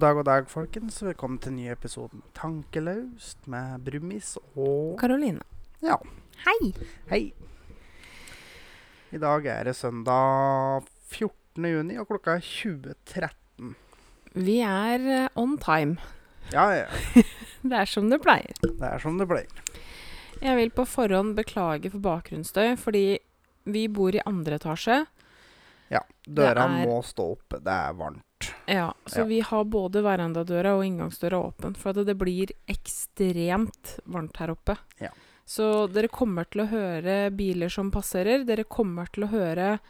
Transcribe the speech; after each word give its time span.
God 0.00 0.06
dag, 0.06 0.16
god 0.16 0.24
dag, 0.24 0.46
folkens. 0.48 1.02
Velkommen 1.04 1.36
til 1.44 1.52
ny 1.52 1.66
episode 1.68 2.16
med 2.16 2.28
Tankelaust 2.32 3.42
med 3.52 3.82
Brumis 3.84 4.30
og 4.56 4.94
Karoline. 4.96 5.42
Ja. 5.84 5.98
Hei! 6.40 6.70
Hei. 7.10 7.18
I 9.12 9.20
dag 9.20 9.44
er 9.52 9.68
det 9.68 9.74
søndag 9.76 10.86
14. 11.12 11.66
juni, 11.68 11.98
og 12.00 12.08
klokka 12.08 12.38
er 12.38 12.46
20.13. 12.46 13.74
Vi 14.40 14.54
er 14.64 15.04
eh, 15.18 15.28
on 15.36 15.58
time. 15.60 16.00
Ja, 16.48 16.64
ja. 16.78 16.88
Det 17.68 17.82
er 17.82 17.92
som 17.92 18.08
det 18.08 18.22
pleier. 18.24 18.56
Det 18.64 18.80
er 18.80 19.04
som 19.04 19.20
det 19.20 19.28
pleier. 19.28 19.62
Jeg 20.40 20.56
vil 20.62 20.72
på 20.80 20.88
forhånd 20.88 21.36
beklage 21.36 21.92
for 21.92 22.00
bakgrunnsstøy, 22.08 22.72
fordi 22.80 23.04
vi 23.68 23.84
bor 23.92 24.16
i 24.16 24.24
andre 24.24 24.56
etasje. 24.56 25.02
Ja. 25.92 26.06
Døra 26.24 26.70
må 26.72 27.02
stå 27.04 27.34
oppe. 27.36 27.60
Det 27.60 27.76
er 27.76 28.00
varmt. 28.00 28.24
Ja, 28.66 28.92
så 29.06 29.20
Ja. 29.20 29.24
vi 29.24 29.40
har 29.40 29.64
både 29.64 30.02
verandadøra 30.02 30.76
og 30.78 30.84
inngangsdøra 30.86 31.38
åpen, 31.44 31.74
for 31.76 31.92
det, 31.92 32.06
det 32.06 32.16
blir 32.18 32.52
ekstremt 32.68 33.98
varmt 34.06 34.36
her 34.40 34.50
oppe. 34.54 34.76
Ja. 35.00 35.10
Så 35.46 35.88
dere 35.92 36.08
kommer 36.08 36.44
til 36.48 36.62
å 36.62 36.68
høre 36.70 37.30
biler 37.34 37.68
som 37.72 37.90
passerer. 37.90 38.44
Dere 38.46 38.64
kommer 38.64 39.10
til 39.12 39.24
å 39.26 39.30
høre 39.32 39.80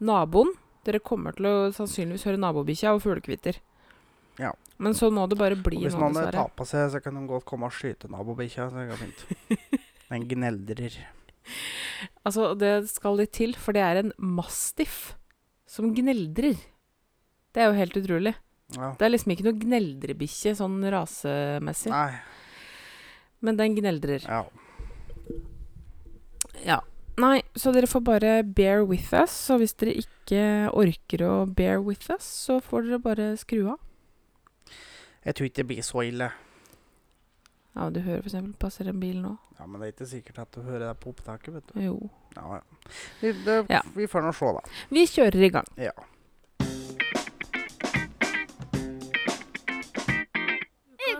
naboen. 0.00 0.52
Dere 0.86 1.00
kommer 1.00 1.34
til 1.34 1.46
å 1.50 1.54
sannsynligvis 1.74 2.24
høre 2.28 2.38
nabobikkja 2.38 2.94
og 2.94 3.02
fuglekvitter. 3.02 3.58
Ja. 4.38 4.52
Men 4.78 4.94
sånn 4.94 5.12
må 5.18 5.28
det 5.28 5.36
bare 5.40 5.56
bli 5.58 5.80
Og 5.82 5.88
hvis 5.88 5.94
nå, 5.98 6.04
noen 6.04 6.14
dessverre. 6.14 6.32
tar 6.38 6.52
på 6.54 6.64
seg, 6.70 6.90
så 6.94 7.02
kan 7.02 7.14
de 7.18 7.26
godt 7.26 7.44
komme 7.44 7.66
og 7.66 7.72
skyte 7.74 8.08
nabobikkja. 8.08 8.68
Så 8.70 8.78
det 8.78 8.88
går 8.92 9.00
fint. 9.02 9.80
Den 10.08 10.28
gneldrer. 10.30 10.94
Altså, 12.24 12.52
det 12.56 12.88
skal 12.88 13.16
litt 13.18 13.32
til, 13.32 13.54
for 13.58 13.72
det 13.74 13.82
er 13.82 13.96
en 14.04 14.12
mastiff 14.22 15.16
som 15.66 15.90
gneldrer. 15.96 16.54
Det 17.54 17.62
er 17.64 17.70
jo 17.70 17.78
helt 17.78 17.96
utrolig. 17.96 18.34
Ja. 18.76 18.90
Det 18.98 19.06
er 19.06 19.12
liksom 19.14 19.32
ikke 19.32 19.46
noe 19.46 19.56
gneldrebikkje 19.62 20.52
sånn 20.58 20.76
rasemessig, 20.92 21.88
Nei. 21.88 22.18
men 23.40 23.56
den 23.56 23.76
gneldrer. 23.78 24.26
Ja. 24.28 24.42
Ja. 26.66 26.80
Nei, 27.18 27.40
så 27.58 27.72
dere 27.74 27.88
får 27.90 28.02
bare 28.06 28.32
bear 28.44 28.84
with 28.86 29.08
us, 29.16 29.34
og 29.50 29.62
hvis 29.62 29.72
dere 29.80 29.96
ikke 29.98 30.42
orker 30.78 31.24
å 31.26 31.32
bear 31.50 31.80
with 31.82 32.10
us, 32.14 32.28
så 32.46 32.60
får 32.62 32.86
dere 32.86 33.00
bare 33.02 33.30
skru 33.40 33.64
av. 33.72 33.80
Jeg 35.26 35.34
tror 35.34 35.48
ikke 35.48 35.62
det 35.64 35.66
blir 35.72 35.82
så 35.86 36.04
ille. 36.06 36.28
Ja, 37.78 37.88
du 37.94 37.98
hører 38.04 38.22
eksempel 38.26 38.54
passer 38.62 38.88
en 38.90 39.00
bil 39.02 39.18
nå. 39.22 39.32
Ja, 39.58 39.66
Men 39.66 39.80
det 39.80 39.88
er 39.88 39.92
ikke 39.96 40.10
sikkert 40.12 40.38
at 40.44 40.52
du 40.54 40.62
hører 40.62 40.86
deg 40.92 41.00
på 41.02 41.10
opptaket, 41.10 41.56
vet 41.56 41.72
du. 41.72 41.80
Jo. 41.82 41.96
Ja, 42.36 42.60
ja. 42.60 42.92
Vi, 43.20 43.32
det, 43.44 43.58
Ja. 43.70 43.82
vi 43.96 44.06
får 44.06 44.22
nå 44.28 44.32
se, 44.34 44.52
da. 44.54 44.62
Vi 44.94 45.04
kjører 45.10 45.42
i 45.42 45.50
gang. 45.56 45.66
Ja. 45.76 45.92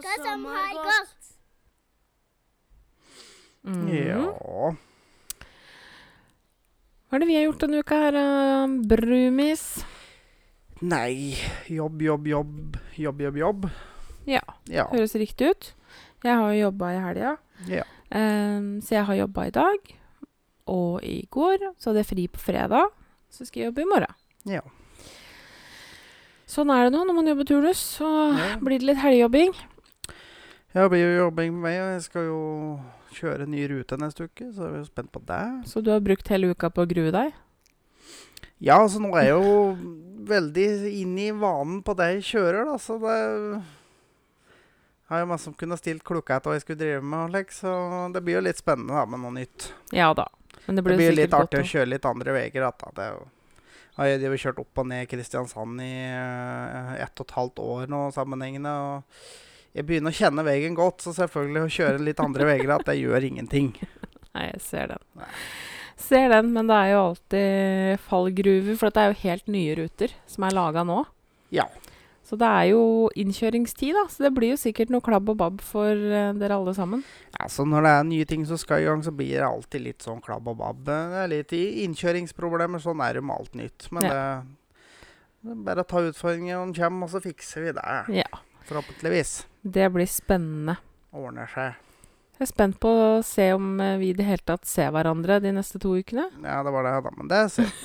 Uka 0.09 0.23
som 0.25 0.45
har 0.45 0.75
gått. 0.89 1.15
Mhm. 3.69 3.89
Ja. 3.93 4.75
Hva 7.09 7.17
er 7.17 7.23
det 7.23 7.29
vi 7.29 7.37
har 7.39 7.47
gjort 7.49 7.63
denne 7.65 7.81
uka 7.83 7.97
her, 8.03 8.17
eh, 8.21 8.67
Brumis? 8.89 9.85
Nei, 10.81 11.35
jobb, 11.67 12.03
jobb, 12.03 12.27
jobb, 12.29 12.77
jobb, 12.97 13.21
jobb, 13.21 13.37
jobb. 13.41 13.69
Ja. 14.29 14.43
Ja. 14.69 14.85
Høres 14.93 15.15
riktig 15.19 15.51
ut. 15.51 15.73
Jeg 16.23 16.35
har 16.37 16.53
jo 16.53 16.61
jobba 16.69 16.93
i 16.95 17.01
helga. 17.03 17.37
ja. 17.69 17.85
um, 18.13 18.81
så 18.81 18.95
jeg 18.95 19.05
har 19.05 19.15
jobba 19.15 19.47
i 19.47 19.51
dag 19.51 19.95
og 20.67 21.03
i 21.05 21.27
går. 21.31 21.59
Så 21.79 21.91
hadde 21.91 22.03
jeg 22.05 22.07
fri 22.13 22.27
på 22.29 22.39
fredag. 22.41 22.91
Så 23.31 23.45
skal 23.47 23.61
jeg 23.63 23.71
jobbe 23.73 23.83
i 23.83 23.89
morgen. 23.91 24.15
Ja. 24.49 24.61
Sånn 26.49 26.71
er 26.73 26.85
det 26.89 26.93
nå 26.95 27.05
når 27.05 27.15
man 27.15 27.27
jobber 27.27 27.45
turnus. 27.45 27.81
Så 27.99 28.07
Ja. 28.39 28.57
blir 28.61 28.79
det 28.79 28.87
litt 28.87 28.99
helgejobbing. 29.03 29.53
Jeg 30.77 30.91
blir 30.93 31.01
jo 31.01 31.13
jobbing 31.25 31.55
med 31.55 31.63
meg, 31.65 31.79
og 31.81 31.93
jeg 31.95 32.01
skal 32.05 32.27
jo 32.29 32.41
kjøre 33.17 33.47
ny 33.49 33.63
rute 33.71 33.97
neste 33.97 34.27
uke, 34.29 34.51
så 34.53 34.67
jeg 34.67 34.75
er 34.75 34.83
jo 34.83 34.89
spent 34.91 35.11
på 35.15 35.23
det. 35.25 35.45
Så 35.71 35.81
du 35.81 35.89
har 35.95 36.03
brukt 36.05 36.29
hele 36.29 36.51
uka 36.53 36.69
på 36.69 36.85
å 36.85 36.91
grue 36.91 37.13
deg? 37.15 37.33
Ja, 38.61 38.77
altså 38.77 39.01
nå 39.01 39.15
er 39.17 39.31
jeg 39.31 39.39
jo 39.39 39.55
veldig 40.29 40.67
inne 40.91 41.25
i 41.31 41.33
vanen 41.33 41.81
på 41.87 41.95
det 41.97 42.11
jeg 42.19 42.27
kjører, 42.35 42.69
da, 42.69 42.77
så 42.83 42.99
det 43.01 43.17
har 45.09 45.23
jo 45.23 45.31
masse 45.31 45.49
som 45.49 45.57
kunne 45.57 45.81
stilt 45.81 46.05
klokka 46.05 46.37
etter 46.37 46.53
hva 46.53 46.59
jeg 46.59 46.67
skulle 46.67 46.83
drive 46.83 47.01
med, 47.01 47.31
Alex, 47.31 47.63
så 47.65 47.73
det 48.13 48.25
blir 48.27 48.37
jo 48.37 48.45
litt 48.45 48.61
spennende 48.61 48.93
da, 48.93 49.07
med 49.09 49.25
noe 49.25 49.35
nytt. 49.39 49.71
Ja 49.97 50.13
da. 50.13 50.29
Men 50.67 50.77
det 50.77 50.85
blir, 50.85 50.99
Det 50.99 51.05
blir, 51.07 51.17
litt 51.23 51.41
artig 51.41 51.65
å 51.65 51.69
kjøre 51.73 51.95
litt 51.95 52.05
andre 52.05 52.37
veier. 52.37 52.61
Da. 52.61 52.93
det 52.93 53.07
er 53.07 53.15
jo, 53.17 53.27
har 53.97 54.15
jo 54.21 54.41
kjørt 54.45 54.61
opp 54.67 54.85
og 54.85 54.91
ned 54.93 55.09
Kristiansand 55.09 55.81
i 55.81 55.93
eh, 56.13 56.97
ett 57.07 57.23
og 57.23 57.25
et 57.25 57.37
halvt 57.39 57.63
år 57.65 57.87
nå 57.89 58.03
sammenhengende. 58.13 58.75
og 58.77 59.48
Jeg 59.79 59.87
begynner 59.87 60.11
å 60.11 60.19
kjenne 60.19 60.43
veien 60.43 60.75
godt, 60.75 61.05
så 61.05 61.13
selvfølgelig 61.15 61.61
å 61.63 61.71
kjøre 61.71 62.03
litt 62.03 62.21
andre 62.23 62.47
veier 62.49 62.73
at 62.75 62.87
det 62.89 62.97
gjør 62.99 63.27
ingenting. 63.29 63.73
Nei, 64.35 64.49
jeg 64.49 64.63
ser 64.65 64.95
den. 64.95 65.05
Nei. 65.21 65.29
Ser 65.99 66.31
den, 66.31 66.51
men 66.55 66.71
det 66.71 66.79
er 66.79 66.91
jo 66.93 67.03
alltid 67.09 68.03
fallgruver, 68.07 68.75
for 68.79 68.95
det 68.95 69.03
er 69.03 69.13
jo 69.13 69.21
helt 69.23 69.51
nye 69.51 69.77
ruter 69.79 70.15
som 70.31 70.47
er 70.47 70.55
laga 70.55 70.83
nå. 70.87 71.01
Ja. 71.55 71.67
Så 72.29 72.37
det 72.39 72.45
er 72.47 72.67
jo 72.73 72.83
innkjøringstid, 73.19 73.97
da. 73.97 74.05
Så 74.13 74.27
det 74.27 74.33
blir 74.37 74.53
jo 74.53 74.61
sikkert 74.61 74.91
noe 74.93 75.05
klabb 75.05 75.31
og 75.33 75.39
babb 75.41 75.63
for 75.65 75.91
uh, 75.91 76.35
dere 76.37 76.59
alle 76.59 76.75
sammen. 76.77 77.03
Ja, 77.33 77.47
så 77.51 77.65
Når 77.65 77.87
det 77.87 77.93
er 77.95 78.09
nye 78.11 78.29
ting 78.29 78.45
som 78.47 78.61
skal 78.61 78.83
i 78.83 78.89
gang, 78.91 79.03
så 79.07 79.15
blir 79.17 79.39
det 79.39 79.47
alltid 79.49 79.87
litt 79.87 80.05
sånn 80.05 80.21
klabb 80.25 80.51
og 80.53 80.59
babb. 80.61 80.83
Det 80.91 80.99
er 81.23 81.33
litt 81.33 81.55
innkjøringsproblemer. 81.57 82.83
Sånn 82.85 83.01
er 83.07 83.17
det 83.17 83.25
med 83.25 83.39
alt 83.39 83.57
nytt. 83.59 83.89
Men 83.97 84.11
det, 84.11 84.23
det 85.41 85.55
er 85.55 85.63
bare 85.71 85.87
å 85.87 85.89
ta 85.89 86.05
utfordringen 86.05 86.53
når 86.53 86.67
den 86.67 86.77
kommer, 86.83 87.09
og 87.09 87.15
så 87.15 87.25
fikser 87.25 87.65
vi 87.65 87.77
det. 87.81 87.89
Ja. 88.21 88.43
Forhåpentligvis. 88.69 89.39
Det 89.63 89.89
blir 89.93 90.07
spennende. 90.11 90.77
Ordner 91.13 91.49
seg. 91.53 91.77
Jeg 92.39 92.45
er 92.47 92.51
spent 92.53 92.77
på 92.79 92.89
å 92.89 93.23
se 93.27 93.49
om 93.57 93.81
eh, 93.83 93.97
vi 93.99 94.13
i 94.13 94.17
det 94.17 94.27
hele 94.29 94.45
tatt 94.47 94.67
ser 94.69 94.93
hverandre 94.95 95.41
de 95.43 95.51
neste 95.57 95.81
to 95.83 95.97
ukene. 95.99 96.29
Ja, 96.45 96.61
det 96.63 96.71
var 96.75 96.87
det, 96.87 96.93
da. 97.09 97.11
Men 97.19 97.31
det 97.33 97.41
ser. 97.57 97.73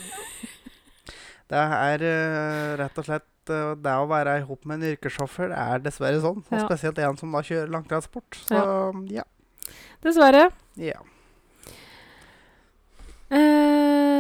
Det 1.54 1.60
er 1.60 2.02
uh, 2.02 2.70
rett 2.80 2.96
og 2.98 3.06
slett 3.06 3.50
uh, 3.52 3.74
Det 3.78 3.92
å 4.00 4.06
være 4.10 4.38
i 4.40 4.46
hop 4.48 4.64
med 4.66 4.80
en 4.80 4.94
yrkessjåfør 4.96 5.52
er 5.54 5.82
dessverre 5.84 6.22
sånn. 6.24 6.40
Og 6.48 6.56
Ja. 6.56 6.64
spesielt 6.66 6.98
en 7.04 7.18
som 7.20 7.36
da 7.36 7.42
kjører 7.46 7.70
langtransport. 7.70 8.40
Så 8.48 8.62
ja. 9.12 9.26
Dessverre. 10.02 10.48
ja. 10.80 11.02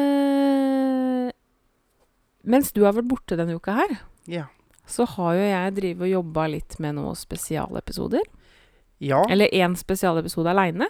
Uh, 0.03 1.29
mens 2.43 2.71
du 2.75 2.81
har 2.83 2.93
vært 2.97 3.09
borte 3.09 3.37
denne 3.39 3.55
uka 3.57 3.71
her, 3.77 3.91
Ja. 4.29 4.45
Så 4.87 5.05
har 5.05 5.33
jo 5.37 5.41
jeg 5.47 5.75
drevet 5.77 6.01
og 6.07 6.11
jobba 6.11 6.47
litt 6.51 6.79
med 6.83 6.95
noen 6.95 7.15
spesialepisoder. 7.15 8.21
Ja. 9.03 9.21
Eller 9.29 9.47
én 9.51 9.75
spesialepisode 9.75 10.49
aleine. 10.49 10.87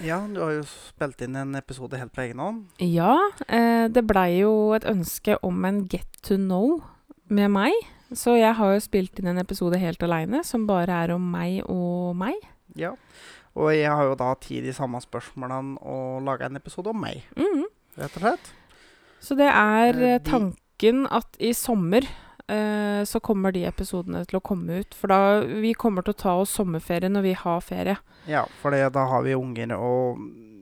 ja, 0.00 0.18
du 0.28 0.40
har 0.40 0.50
jo 0.52 0.62
spilt 0.68 1.22
inn 1.24 1.36
en 1.36 1.54
episode 1.56 1.96
helt 1.96 2.12
på 2.12 2.20
egen 2.26 2.38
hånd. 2.38 2.64
Ja, 2.84 3.16
eh, 3.48 3.88
det 3.88 4.04
blei 4.06 4.40
jo 4.42 4.72
et 4.76 4.84
ønske 4.84 5.38
om 5.42 5.64
en 5.64 5.86
get 5.88 6.06
to 6.22 6.36
know 6.36 6.82
med 7.28 7.50
meg. 7.50 7.72
Så 8.12 8.36
jeg 8.38 8.54
har 8.54 8.74
jo 8.74 8.80
spilt 8.84 9.18
inn 9.18 9.26
en 9.32 9.38
episode 9.38 9.78
helt 9.80 10.02
aleine, 10.02 10.44
som 10.44 10.66
bare 10.68 10.92
er 11.06 11.14
om 11.16 11.24
meg 11.32 11.62
og 11.68 12.14
meg. 12.16 12.36
Ja. 12.76 12.92
Og 13.56 13.72
jeg 13.72 13.88
har 13.90 14.04
jo 14.04 14.14
da 14.14 14.34
tid 14.38 14.66
i 14.68 14.72
samme 14.76 15.00
spørsmålene 15.00 15.78
og 15.80 16.22
laga 16.22 16.46
en 16.46 16.56
episode 16.60 16.92
om 16.92 17.00
meg, 17.00 17.24
Mhm. 17.36 17.64
rett 17.98 18.16
og 18.16 18.22
slett. 18.22 18.52
Så 19.20 19.34
det 19.34 19.48
er 19.48 19.96
Eh, 19.96 20.14
eh, 20.14 20.18
tanken 20.20 21.06
at 21.10 21.36
i 21.40 21.52
sommer 21.52 22.02
eh, 22.48 23.02
så 23.04 23.20
kommer 23.20 23.52
de 23.52 23.64
episodene 23.68 24.24
til 24.26 24.38
å 24.38 24.42
komme 24.42 24.80
ut. 24.82 24.94
For 24.94 25.08
da 25.12 25.40
vi 25.46 25.74
kommer 25.74 26.02
til 26.06 26.14
å 26.14 26.20
ta 26.22 26.34
oss 26.40 26.54
sommerferie 26.56 27.10
når 27.12 27.22
vi 27.22 27.32
har 27.32 27.60
ferie. 27.60 27.96
Ja, 28.26 28.44
for 28.60 28.70
det- 28.70 28.92
da 28.92 29.06
har 29.06 29.22
vi 29.22 29.34
unger 29.34 29.72
og 29.76 30.18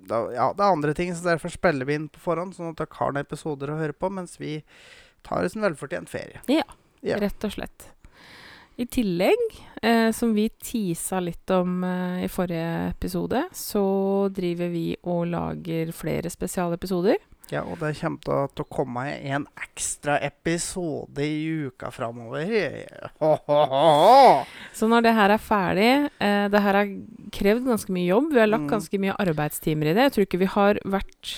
da, 0.06 0.30
Ja, 0.32 0.52
det 0.52 0.60
er 0.60 0.72
andre 0.72 0.94
ting, 0.94 1.14
så 1.14 1.24
derfor 1.24 1.48
spiller 1.50 1.86
vi 1.86 1.94
inn 1.94 2.08
på 2.08 2.18
forhånd, 2.20 2.54
sånn 2.54 2.70
at 2.70 2.76
dere 2.76 2.94
har 2.98 3.12
noen 3.12 3.24
episoder 3.24 3.68
å 3.68 3.78
høre 3.78 3.94
på 3.94 4.10
mens 4.12 4.36
vi 4.38 4.62
tar 5.22 5.42
oss 5.44 5.56
en 5.56 5.62
velfortjent 5.62 6.08
ferie. 6.08 6.40
Ja. 6.46 6.62
Rett 7.16 7.42
og 7.44 7.50
slett. 7.52 7.90
I 8.76 8.84
tillegg, 8.86 9.38
eh, 9.82 10.10
som 10.10 10.34
vi 10.34 10.48
tisa 10.48 11.20
litt 11.20 11.48
om 11.50 11.84
eh, 11.84 12.24
i 12.24 12.28
forrige 12.28 12.90
episode, 12.90 13.44
så 13.52 14.28
driver 14.34 14.68
vi 14.68 14.96
og 15.04 15.28
lager 15.28 15.92
flere 15.92 16.28
spesialepisoder. 16.28 17.16
Ja, 17.54 17.62
og 17.62 17.78
det 17.78 17.92
kommer 18.00 18.20
til 18.24 18.64
å, 18.64 18.68
komme 18.74 19.04
en 19.14 19.46
ekstra 19.62 20.16
episode 20.26 21.22
i 21.22 21.68
uka 21.68 21.90
framover. 21.94 22.50
Så 24.74 24.88
når 24.90 25.04
det 25.06 25.14
her 25.16 25.34
er 25.34 25.42
ferdig 25.42 25.90
eh, 26.18 26.46
Det 26.52 26.62
her 26.64 26.78
har 26.80 26.92
krevd 27.34 27.66
ganske 27.68 27.94
mye 27.94 28.08
jobb. 28.10 28.30
Vi 28.34 28.40
har 28.42 28.50
lagt 28.50 28.64
Mm. 28.64 28.70
ganske 28.70 28.98
mye 29.02 29.14
arbeidstimer 29.20 29.90
i 29.90 29.94
det. 29.94 30.06
Jeg 30.08 30.12
tror 30.14 30.26
ikke 30.26 30.40
vi 30.40 30.48
har 30.54 30.78
vært 30.84 31.32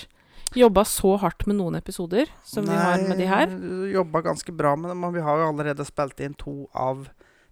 jobba 0.57 0.83
så 0.87 1.17
hardt 1.19 1.43
med 1.49 1.57
noen 1.59 1.75
episoder 1.75 2.29
som 2.47 2.63
vi 2.65 2.73
har 2.77 3.01
med 3.03 3.17
de 3.19 3.25
her. 3.27 3.51
jobba 3.93 4.21
ganske 4.23 4.53
bra 4.55 4.75
med 4.79 4.89
det, 4.91 4.97
men 4.97 5.13
vi 5.13 5.21
har 5.21 5.37
jo 5.41 5.49
allerede 5.51 5.85
spilt 5.85 6.19
inn 6.23 6.33
to 6.39 6.69
av 6.73 7.09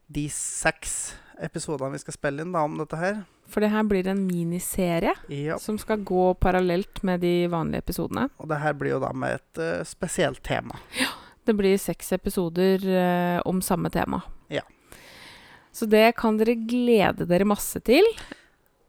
de 0.08 0.28
seks 0.32 1.16
episodene 1.44 1.96
vi 1.96 2.02
skal 2.04 2.16
spille 2.16 2.46
inn 2.46 2.54
da 2.56 2.64
om 2.66 2.78
dette 2.80 3.00
her. 3.00 3.24
For 3.52 3.62
det 3.62 3.72
her 3.74 3.84
blir 3.88 4.08
en 4.10 4.24
miniserie 4.26 5.14
Ja, 5.30 5.58
som 5.62 5.78
skal 5.82 6.04
gå 6.08 6.34
parallelt 6.42 7.04
med 7.06 7.22
de 7.22 7.48
vanlige 7.52 7.84
episodene. 7.86 8.30
og 8.38 8.50
det 8.50 8.62
her 8.62 8.74
blir 8.74 8.96
jo 8.96 9.02
da 9.04 9.12
med 9.14 9.40
et 9.40 9.62
uh, 9.62 9.84
spesielt 9.86 10.44
tema. 10.44 10.80
Ja. 11.00 11.12
Det 11.46 11.54
blir 11.54 11.78
seks 11.78 12.12
episoder 12.16 12.82
uh, 12.82 13.42
om 13.46 13.62
samme 13.62 13.92
tema. 13.94 14.24
Ja. 14.50 14.64
Så 15.72 15.86
det 15.86 16.16
kan 16.18 16.40
dere 16.40 16.56
glede 16.56 17.28
dere 17.30 17.46
masse 17.46 17.80
til. 17.86 18.08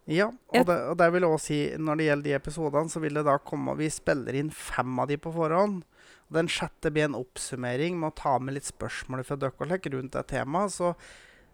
Ja, 0.06 0.30
og 0.30 0.66
det, 0.68 0.76
og 0.86 0.96
det 0.96 1.10
vil 1.12 1.24
jeg 1.26 1.34
også 1.34 1.46
si 1.50 1.58
når 1.82 1.98
det 1.98 2.06
gjelder 2.06 2.28
de 2.28 2.34
episodene, 2.38 2.88
så 2.92 3.00
vil 3.02 3.18
det 3.18 3.24
da 3.26 3.36
komme 3.42 3.74
Vi 3.74 3.88
spiller 3.90 4.38
inn 4.38 4.52
fem 4.54 4.98
av 5.02 5.10
de 5.10 5.18
på 5.18 5.32
forhånd. 5.34 5.82
Den 6.32 6.48
sjette 6.50 6.90
blir 6.94 7.08
en 7.08 7.18
oppsummering 7.18 7.98
med 7.98 8.12
å 8.12 8.18
ta 8.18 8.36
med 8.38 8.56
litt 8.56 8.66
spørsmål 8.66 9.24
fra 9.26 9.36
dere 9.38 9.78
rundt 9.92 10.14
det 10.14 10.24
temaet. 10.30 10.74
Så 10.74 10.94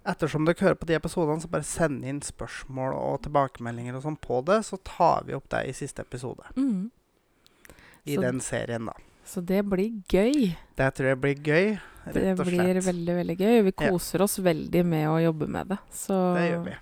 ettersom 0.07 0.45
dere 0.47 0.59
hører 0.61 0.75
på 0.81 0.87
de 0.87 0.95
episodene, 0.99 1.41
så 1.41 1.49
bare 1.51 1.63
send 1.67 2.05
inn 2.05 2.21
spørsmål 2.21 2.95
og 2.97 3.23
tilbakemeldinger 3.23 3.97
og 3.97 4.03
sånn 4.03 4.19
på 4.21 4.45
det, 4.45 4.61
så 4.67 4.79
tar 4.85 5.25
vi 5.29 5.35
opp 5.35 5.49
det 5.49 5.69
i 5.69 5.73
siste 5.73 6.01
episode 6.03 6.43
Mm. 6.57 6.91
i 8.07 8.15
Så- 8.17 8.21
den 8.21 8.41
serien, 8.41 8.87
da. 8.87 8.93
Så 9.25 9.41
det 9.47 9.65
blir 9.65 10.03
gøy. 10.09 10.57
Det 10.77 10.95
tror 10.95 11.07
jeg 11.07 11.21
blir 11.21 11.35
gøy, 11.37 11.81
Det 12.13 12.15
rett 12.17 12.41
og 12.41 12.47
blir 12.47 12.59
slett. 12.59 12.85
veldig, 12.85 13.15
veldig 13.27 13.37
gøy. 13.39 13.63
Vi 13.63 13.63
Vi 13.63 13.73
Ja. 13.79 13.91
koser 13.91 14.23
oss 14.23 14.39
veldig 14.39 14.85
med 14.85 15.07
å 15.09 15.23
jobbe 15.33 15.47
med 15.49 15.69
det. 15.69 15.79
Så 15.93 16.35
Det 16.35 16.51
gjør 16.51 16.65
vi. 16.65 16.75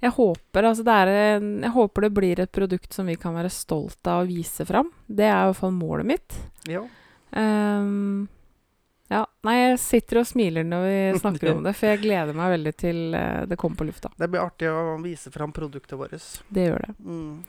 Jeg 0.00 0.12
håper, 0.12 0.62
altså 0.62 0.84
det 0.84 0.94
er 0.94 1.08
en, 1.36 1.60
jeg 1.62 1.72
håper 1.72 2.00
det 2.02 2.14
blir 2.14 2.38
et 2.38 2.52
produkt 2.52 2.92
som 2.92 3.06
vi 3.06 3.16
kan 3.16 3.34
være 3.34 3.50
stolt 3.50 4.06
av 4.06 4.24
å 4.24 4.28
vise 4.28 4.64
fram. 4.66 4.92
Det 5.08 5.24
er 5.24 5.32
i 5.48 5.50
hvert 5.52 5.56
fall 5.56 5.72
målet 5.72 6.04
mitt. 6.06 6.36
Ja. 6.68 6.86
Ehm, 7.32 8.28
ja, 9.08 9.22
nei, 9.46 9.54
jeg 9.56 9.78
sitter 9.80 10.20
og 10.20 10.26
smiler 10.28 10.64
når 10.68 10.82
vi 10.84 10.96
snakker 11.22 11.52
om 11.54 11.62
det, 11.64 11.74
for 11.78 11.88
jeg 11.92 12.02
gleder 12.02 12.36
meg 12.36 12.50
veldig 12.56 12.72
til 12.76 12.98
eh, 13.16 13.44
det 13.48 13.56
kommer 13.60 13.80
på 13.80 13.86
lufta. 13.88 14.10
Det 14.20 14.28
blir 14.28 14.42
artig 14.44 14.68
å 14.68 14.96
vise 15.04 15.32
fram 15.34 15.52
produktet 15.56 15.96
vårt. 15.98 16.16
Det 16.52 16.66
gjør 16.68 16.84
det. 16.86 16.94
Mm. 17.04 17.44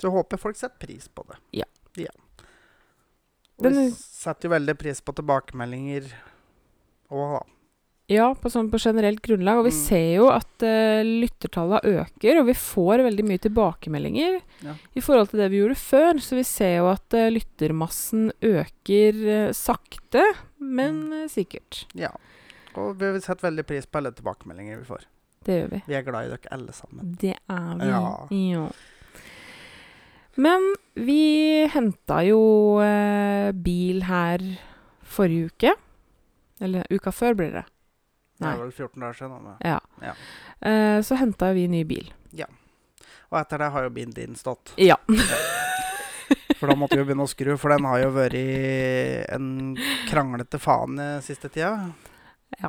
Så 0.00 0.10
håper 0.12 0.40
folk 0.40 0.56
setter 0.56 0.80
pris 0.86 1.08
på 1.12 1.24
det. 1.28 1.38
Ja. 1.60 1.66
Og 3.60 3.66
vi 3.68 3.86
er- 3.86 3.90
setter 3.96 4.48
jo 4.48 4.54
veldig 4.54 4.74
pris 4.80 5.00
på 5.04 5.12
tilbakemeldinger 5.18 6.06
òg, 7.12 7.34
da. 7.38 7.42
Ja, 8.10 8.32
på, 8.34 8.50
sånn, 8.50 8.66
på 8.72 8.80
generelt 8.82 9.20
grunnlag. 9.22 9.60
Og 9.60 9.68
vi 9.68 9.70
Mm. 9.70 9.80
ser 9.86 10.08
jo 10.16 10.24
at 10.34 10.64
uh, 10.66 11.00
lyttertallene 11.06 11.80
øker, 12.02 12.40
og 12.40 12.46
vi 12.48 12.54
får 12.58 13.04
veldig 13.06 13.24
mye 13.28 13.38
tilbakemeldinger 13.44 14.40
Ja. 14.66 14.74
i 14.96 15.00
forhold 15.00 15.30
til 15.30 15.38
det 15.44 15.50
vi 15.52 15.60
gjorde 15.62 15.76
før. 15.78 16.18
Så 16.18 16.34
vi 16.36 16.42
ser 16.42 16.76
jo 16.80 16.88
at 16.90 17.14
uh, 17.14 17.28
lyttermassen 17.30 18.32
øker 18.42 19.20
uh, 19.48 19.52
sakte, 19.54 20.24
men 20.58 21.04
Mm. 21.08 21.22
eh, 21.22 21.28
sikkert. 21.28 21.84
Ja. 21.94 22.10
Og 22.76 22.98
vi 22.98 23.12
setter 23.20 23.48
veldig 23.50 23.64
pris 23.66 23.86
på 23.86 23.98
alle 23.98 24.12
tilbakemeldinger 24.12 24.78
vi 24.78 24.84
får. 24.90 25.06
Det 25.44 25.54
gjør 25.62 25.70
vi. 25.70 25.82
Vi 25.86 25.94
er 25.94 26.02
glad 26.02 26.26
i 26.26 26.28
dere 26.34 26.50
alle 26.52 26.72
sammen. 26.72 27.14
Det 27.18 27.36
er 27.48 27.78
vi. 27.78 27.86
Ja. 27.86 28.26
Ja. 28.30 28.68
Men 30.36 30.74
vi 30.94 31.66
henta 31.72 32.20
jo 32.26 32.78
eh, 32.84 33.50
bil 33.56 34.02
her 34.06 34.38
forrige 35.02 35.50
uke. 35.50 35.72
Eller 36.60 36.84
uka 36.92 37.10
før, 37.10 37.34
blir 37.38 37.52
det. 37.56 37.64
Det 38.40 38.48
er 38.48 38.62
vel 38.62 38.72
14 38.72 39.02
dager 39.04 39.18
siden. 39.20 39.44
da. 39.44 39.56
Ja. 39.68 39.80
Ja. 40.00 40.14
Eh, 40.70 40.98
så 41.04 41.18
henta 41.20 41.52
vi 41.56 41.68
ny 41.68 41.84
bil. 41.84 42.08
Og 43.30 43.38
etter 43.38 43.62
det 43.62 43.70
har 43.70 43.84
jo 43.86 43.90
bilen 43.94 44.14
din 44.14 44.34
stått. 44.34 44.72
Ja. 44.80 44.96
For 46.58 46.68
da 46.68 46.74
måtte 46.76 46.96
vi 46.98 47.02
jo 47.02 47.06
begynne 47.08 47.24
å 47.24 47.30
skru, 47.30 47.54
for 47.58 47.72
den 47.72 47.86
har 47.88 48.02
jo 48.02 48.10
vært 48.12 48.34
en 49.32 49.46
kranglete 50.10 50.58
faen 50.60 50.98
siste 51.24 51.48
tida. 51.48 51.88
Ja. 52.60 52.68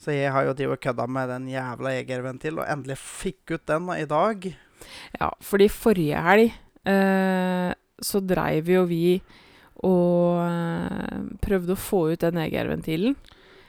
Så 0.00 0.12
jeg 0.12 0.32
har 0.34 0.48
jo 0.48 0.56
drevet 0.56 0.82
kødda 0.82 1.06
med 1.06 1.30
den 1.30 1.46
jævla 1.52 1.92
Eger-ventil, 2.00 2.58
og 2.58 2.66
endelig 2.66 2.98
fikk 3.00 3.54
ut 3.54 3.64
den 3.70 3.86
da, 3.88 3.96
i 4.02 4.08
dag. 4.10 4.48
Ja, 5.20 5.30
fordi 5.46 5.70
forrige 5.72 6.24
helg 6.26 6.50
eh, 6.90 7.70
så 8.02 8.20
dreiv 8.24 8.68
jo 8.72 8.82
vi 8.90 9.06
og 9.84 10.42
eh, 10.44 11.22
prøvde 11.44 11.76
å 11.76 11.80
få 11.80 12.02
ut 12.12 12.24
den 12.24 12.42
EGR-ventilen. 12.42 13.14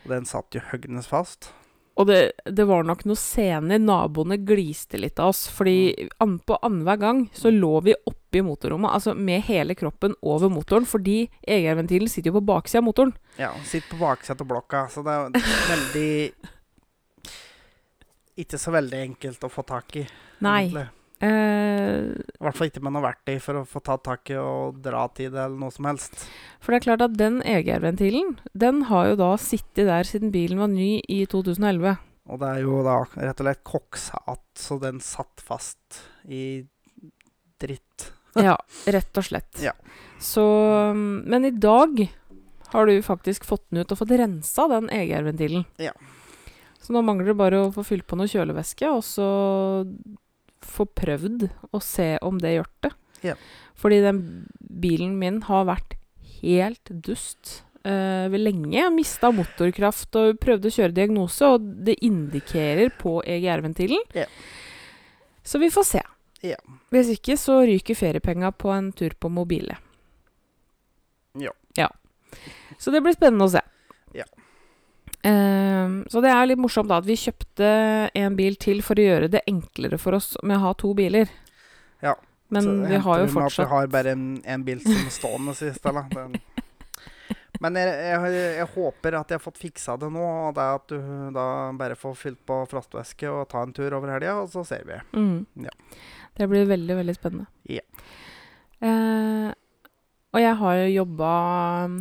Og 0.05 0.11
den 0.13 0.27
satt 0.29 0.55
jo 0.55 0.61
høgnes 0.71 1.09
fast. 1.09 1.51
Og 1.95 2.09
det, 2.09 2.33
det 2.51 2.65
var 2.67 2.83
nok 2.83 3.05
noen 3.07 3.19
scener. 3.19 3.79
Naboene 3.79 4.35
gliste 4.43 4.99
litt 4.99 5.19
av 5.21 5.31
oss. 5.31 5.45
Fordi 5.51 6.09
an, 6.23 6.37
på 6.43 6.57
annenhver 6.59 6.99
gang 6.99 7.21
så 7.35 7.51
lå 7.53 7.79
vi 7.85 7.95
oppi 8.11 8.41
motorrommet, 8.43 8.91
altså 8.91 9.13
med 9.15 9.45
hele 9.47 9.77
kroppen 9.79 10.15
over 10.21 10.51
motoren. 10.51 10.87
Fordi 10.89 11.29
EGR-ventilen 11.41 12.11
sitter 12.11 12.33
jo 12.33 12.41
på 12.41 12.49
baksida 12.51 12.83
av 12.83 12.89
motoren. 12.89 13.15
Ja, 13.39 13.53
sitter 13.63 13.87
på 13.93 14.01
baksida 14.03 14.43
av 14.43 14.51
blokka, 14.51 14.83
så 14.91 15.05
det 15.07 15.15
er 15.15 15.23
veldig 15.71 16.11
Ikke 18.43 18.57
så 18.59 18.71
veldig 18.75 18.97
enkelt 18.99 19.45
å 19.47 19.49
få 19.49 19.63
tak 19.63 19.95
i. 19.95 20.01
Nei. 20.43 20.65
egentlig. 20.65 20.89
Eh, 21.25 22.11
I 22.13 22.43
hvert 22.43 22.57
fall 22.57 22.69
ikke 22.69 22.83
med 22.85 22.93
noe 22.95 23.05
verktøy 23.05 23.37
for 23.41 23.61
å 23.61 23.67
få 23.69 23.81
tatt 23.85 24.03
tak 24.05 24.29
i 24.33 24.37
og 24.39 24.81
dra 24.85 25.05
til 25.15 25.31
det, 25.33 25.41
eller 25.41 25.57
noe 25.61 25.73
som 25.73 25.87
helst. 25.89 26.25
for 26.59 26.73
det 26.73 26.81
er 26.81 26.85
klart 26.89 27.05
at 27.05 27.15
den 27.17 27.39
EGR-ventilen, 27.45 28.35
den 28.53 28.83
har 28.89 29.11
jo 29.11 29.15
da 29.21 29.31
sittet 29.41 29.87
der 29.89 30.03
siden 30.07 30.33
bilen 30.33 30.61
var 30.61 30.69
ny 30.73 30.99
i 31.09 31.23
2011. 31.29 31.97
Og 32.25 32.39
det 32.41 32.47
er 32.49 32.61
jo 32.65 32.81
da 32.85 32.97
rett 33.05 33.41
og 33.41 33.45
slett 33.45 33.63
koksa 33.63 34.21
att, 34.25 34.45
så 34.57 34.79
den 34.81 34.99
satt 34.99 35.41
fast 35.41 36.01
i 36.27 36.65
dritt. 37.61 38.11
Ja, 38.35 38.57
rett 38.91 39.15
og 39.15 39.23
slett. 39.23 39.61
Ja. 39.63 39.71
Så 40.19 40.43
Men 40.93 41.45
i 41.45 41.51
dag 41.51 42.01
har 42.73 42.85
du 42.85 43.01
faktisk 43.01 43.45
fått 43.47 43.69
den 43.69 43.79
ut 43.79 43.91
og 43.93 43.97
fått 44.01 44.11
rensa 44.11 44.65
den 44.67 44.89
EGR-ventilen. 44.91 45.63
Ja. 45.79 45.93
Så 46.81 46.91
nå 46.91 47.01
mangler 47.01 47.31
det 47.31 47.37
bare 47.39 47.61
å 47.63 47.71
få 47.71 47.85
fylt 47.87 48.03
på 48.09 48.17
noe 48.19 48.27
kjølevæske, 48.27 48.89
og 48.91 49.05
så 49.07 49.29
få 50.65 50.87
prøvd 50.89 51.47
å 51.71 51.81
se 51.83 52.15
om 52.25 52.39
det 52.41 52.55
gjør 52.57 52.71
det. 52.85 52.91
Ja. 53.25 53.35
Fordi 53.79 54.01
den 54.03 54.19
bilen 54.59 55.15
min 55.19 55.41
har 55.47 55.67
vært 55.69 55.95
helt 56.41 56.91
dust 57.05 57.61
uh, 57.87 58.31
lenge. 58.31 58.75
Jeg 58.77 58.93
mista 58.95 59.31
motorkraft 59.33 60.15
og 60.19 60.39
prøvde 60.41 60.71
å 60.71 60.75
kjøre 60.77 60.95
diagnose, 60.95 61.51
og 61.55 61.65
det 61.87 61.97
indikerer 62.05 62.93
på 62.99 63.19
EGR-ventilen. 63.23 64.03
Ja. 64.17 64.27
Så 65.45 65.61
vi 65.61 65.71
får 65.73 65.89
se. 65.89 66.03
Ja. 66.45 66.59
Hvis 66.93 67.11
ikke 67.15 67.37
så 67.41 67.61
ryker 67.65 67.97
feriepenga 67.97 68.51
på 68.53 68.71
en 68.73 68.91
tur 68.97 69.15
på 69.19 69.31
mobile. 69.33 69.77
Ja. 71.41 71.51
ja. 71.77 71.89
Så 72.77 72.93
det 72.93 73.01
blir 73.03 73.15
spennende 73.15 73.47
å 73.47 73.53
se. 73.57 73.61
Ehm, 75.25 76.03
så 76.11 76.21
det 76.21 76.29
er 76.29 76.51
litt 76.51 76.61
morsomt 76.61 76.91
da 76.91 76.99
at 77.01 77.07
vi 77.07 77.17
kjøpte 77.17 77.69
en 78.13 78.35
bil 78.37 78.57
til 78.61 78.83
for 78.85 78.99
å 78.99 79.07
gjøre 79.07 79.31
det 79.33 79.41
enklere 79.49 79.97
for 80.01 80.17
oss 80.17 80.35
med 80.45 80.59
å 80.59 80.67
ha 80.67 80.73
to 80.77 80.91
biler. 80.97 81.31
Ja. 82.05 82.13
Men 82.53 82.67
Så 82.67 82.73
vi 82.91 82.99
har 83.07 83.23
jo 83.23 83.29
fortsatt 83.33 83.65
Vi 83.65 83.71
har 83.71 83.87
bare 83.89 84.11
en, 84.13 84.25
en 84.45 84.63
bil 84.67 84.83
som 84.83 85.09
stående 85.09 85.55
sist, 85.57 85.81
eller? 85.89 86.05
Den. 86.13 86.37
Men 87.63 87.79
jeg, 87.79 87.89
jeg, 87.89 88.35
jeg 88.59 88.67
håper 88.75 89.17
at 89.17 89.31
jeg 89.31 89.39
har 89.39 89.43
fått 89.43 89.61
fiksa 89.61 89.95
det 89.97 90.11
nå, 90.13 90.21
og 90.21 90.53
det 90.57 90.61
er 90.61 90.77
at 90.77 90.91
du 90.91 91.31
da 91.33 91.47
bare 91.79 91.97
får 91.97 92.17
fylt 92.19 92.41
på 92.45 92.59
frostvæske 92.69 93.31
og 93.31 93.47
ta 93.49 93.63
en 93.65 93.73
tur 93.73 93.95
over 93.97 94.11
helga, 94.13 94.35
og 94.43 94.51
så 94.51 94.65
ser 94.67 94.85
vi. 94.85 94.99
mm. 95.15 95.65
Ja. 95.65 95.73
Det 96.35 96.49
blir 96.51 96.65
veldig, 96.67 96.97
veldig 96.99 97.13
spennende. 97.15 97.45
Ja. 97.71 97.79
Eh, 98.83 99.53
og 100.35 100.41
jeg 100.43 100.57
har 100.59 100.79
jo 100.81 100.89
jobba 100.91 101.29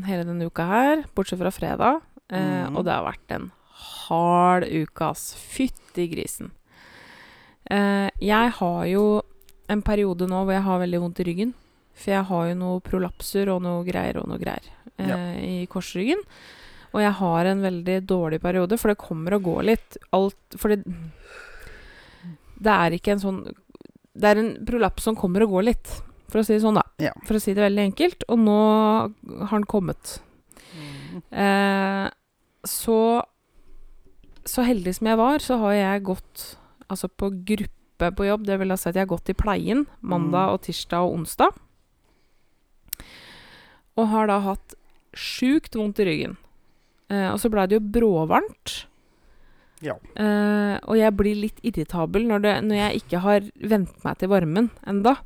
hele 0.09 0.25
denne 0.27 0.49
uka 0.51 0.67
her, 0.67 1.05
bortsett 1.15 1.39
fra 1.39 1.53
fredag. 1.55 2.03
Eh, 2.35 2.65
Mhm. 2.69 2.77
Og 2.77 2.85
det 2.85 2.93
har 2.93 3.05
vært 3.07 3.31
en 3.37 3.51
hard 4.09 4.65
uke, 4.65 5.01
ass. 5.11 5.35
Fytti 5.39 6.09
grisen. 6.11 6.51
Eh, 7.71 8.11
jeg 8.21 8.51
har 8.59 8.85
jo 8.91 9.23
en 9.69 9.83
periode 9.83 10.27
nå 10.29 10.43
hvor 10.45 10.53
jeg 10.53 10.63
har 10.67 10.81
veldig 10.83 11.01
vondt 11.01 11.21
i 11.21 11.25
ryggen. 11.31 11.55
For 11.95 12.11
jeg 12.11 12.25
har 12.27 12.49
jo 12.51 12.55
noe 12.59 12.81
prolapser 12.81 13.49
og 13.55 13.63
noe 13.63 13.85
greier 13.87 14.19
og 14.21 14.27
noe 14.29 14.39
greier 14.39 14.67
eh, 14.99 15.07
Ja. 15.09 15.17
i 15.39 15.67
korsryggen. 15.71 16.21
Og 16.95 17.01
jeg 17.01 17.13
har 17.13 17.47
en 17.47 17.63
veldig 17.63 18.07
dårlig 18.07 18.41
periode, 18.41 18.79
for 18.79 18.89
det 18.89 18.99
kommer 18.99 19.35
og 19.35 19.43
går 19.43 19.63
litt. 19.65 19.97
Alt 20.13 20.37
For 20.57 20.69
det 20.75 20.85
Det 22.61 22.71
er 22.71 22.91
ikke 22.95 23.13
en 23.13 23.19
sånn 23.19 23.41
Det 24.17 24.25
er 24.31 24.39
en 24.39 24.65
prolaps 24.65 25.03
som 25.03 25.17
kommer 25.17 25.43
og 25.43 25.51
går 25.51 25.65
litt, 25.65 25.89
for 26.31 26.39
å 26.39 26.45
si 26.47 26.55
det 26.55 26.63
sånn, 26.63 26.75
da. 26.79 26.83
Ja. 27.03 27.11
For 27.27 27.35
å 27.35 27.41
si 27.43 27.53
det 27.53 27.65
veldig 27.65 27.93
enkelt. 27.93 28.23
Og 28.29 28.39
nå 28.39 28.59
har 29.49 29.59
den 29.59 29.65
kommet. 29.67 30.21
Eh, 31.33 32.11
så 32.65 33.23
Så 34.45 34.61
heldig 34.67 34.93
som 34.95 35.07
jeg 35.09 35.17
var, 35.17 35.39
så 35.41 35.57
har 35.59 35.73
jeg 35.73 36.03
gått 36.05 36.43
altså 36.93 37.09
på 37.09 37.31
gruppe 37.49 38.11
på 38.13 38.27
jobb. 38.27 38.45
Det 38.45 38.59
vil 38.61 38.75
si 38.77 38.89
at 38.91 38.95
jeg 38.99 39.07
har 39.07 39.17
gått 39.17 39.31
i 39.33 39.33
pleien 39.33 39.87
mandag 40.03 40.51
Mm. 40.51 40.53
og 40.53 40.61
tirsdag 40.67 41.01
og 41.01 41.15
onsdag. 41.15 41.55
Og 43.97 44.09
har 44.11 44.27
da 44.27 44.41
hatt 44.41 44.75
sjukt 45.15 45.77
vondt 45.79 46.01
i 46.03 46.05
ryggen. 46.09 46.37
Eh, 47.09 47.31
og 47.33 47.39
så 47.41 47.49
blei 47.53 47.67
det 47.71 47.79
jo 47.79 47.87
bråvarmt. 47.95 48.87
Ja. 49.81 49.95
Eh, 50.17 50.77
og 50.85 50.97
jeg 50.99 51.17
blir 51.17 51.41
litt 51.41 51.61
irritabel 51.63 52.27
når, 52.27 52.43
det, 52.45 52.55
når 52.65 52.77
jeg 52.81 53.03
ikke 53.03 53.21
har 53.25 53.41
vent 53.63 54.05
meg 54.05 54.19
til 54.19 54.29
varmen 54.33 54.71
enda. 54.87 55.17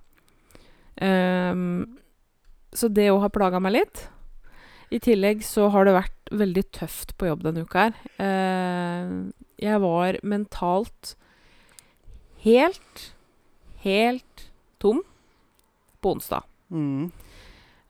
Eh, 1.00 1.54
så 2.74 2.88
det 2.92 3.08
òg 3.10 3.20
har 3.24 3.34
plaga 3.34 3.60
meg 3.62 3.72
litt. 3.80 4.08
I 4.88 5.00
tillegg 5.04 5.42
så 5.44 5.68
har 5.72 5.84
det 5.84 5.96
vært 5.96 6.32
veldig 6.32 6.64
tøft 6.76 7.14
på 7.20 7.28
jobb 7.28 7.44
denne 7.44 7.64
uka 7.66 7.88
her. 7.88 7.96
Eh, 8.22 9.10
jeg 9.60 9.80
var 9.84 10.20
mentalt 10.22 11.14
helt, 12.44 13.02
helt 13.84 14.46
tom 14.80 15.02
på 16.00 16.14
onsdag. 16.14 16.46
Mm. 16.72 17.10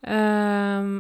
Eh, 0.02 0.90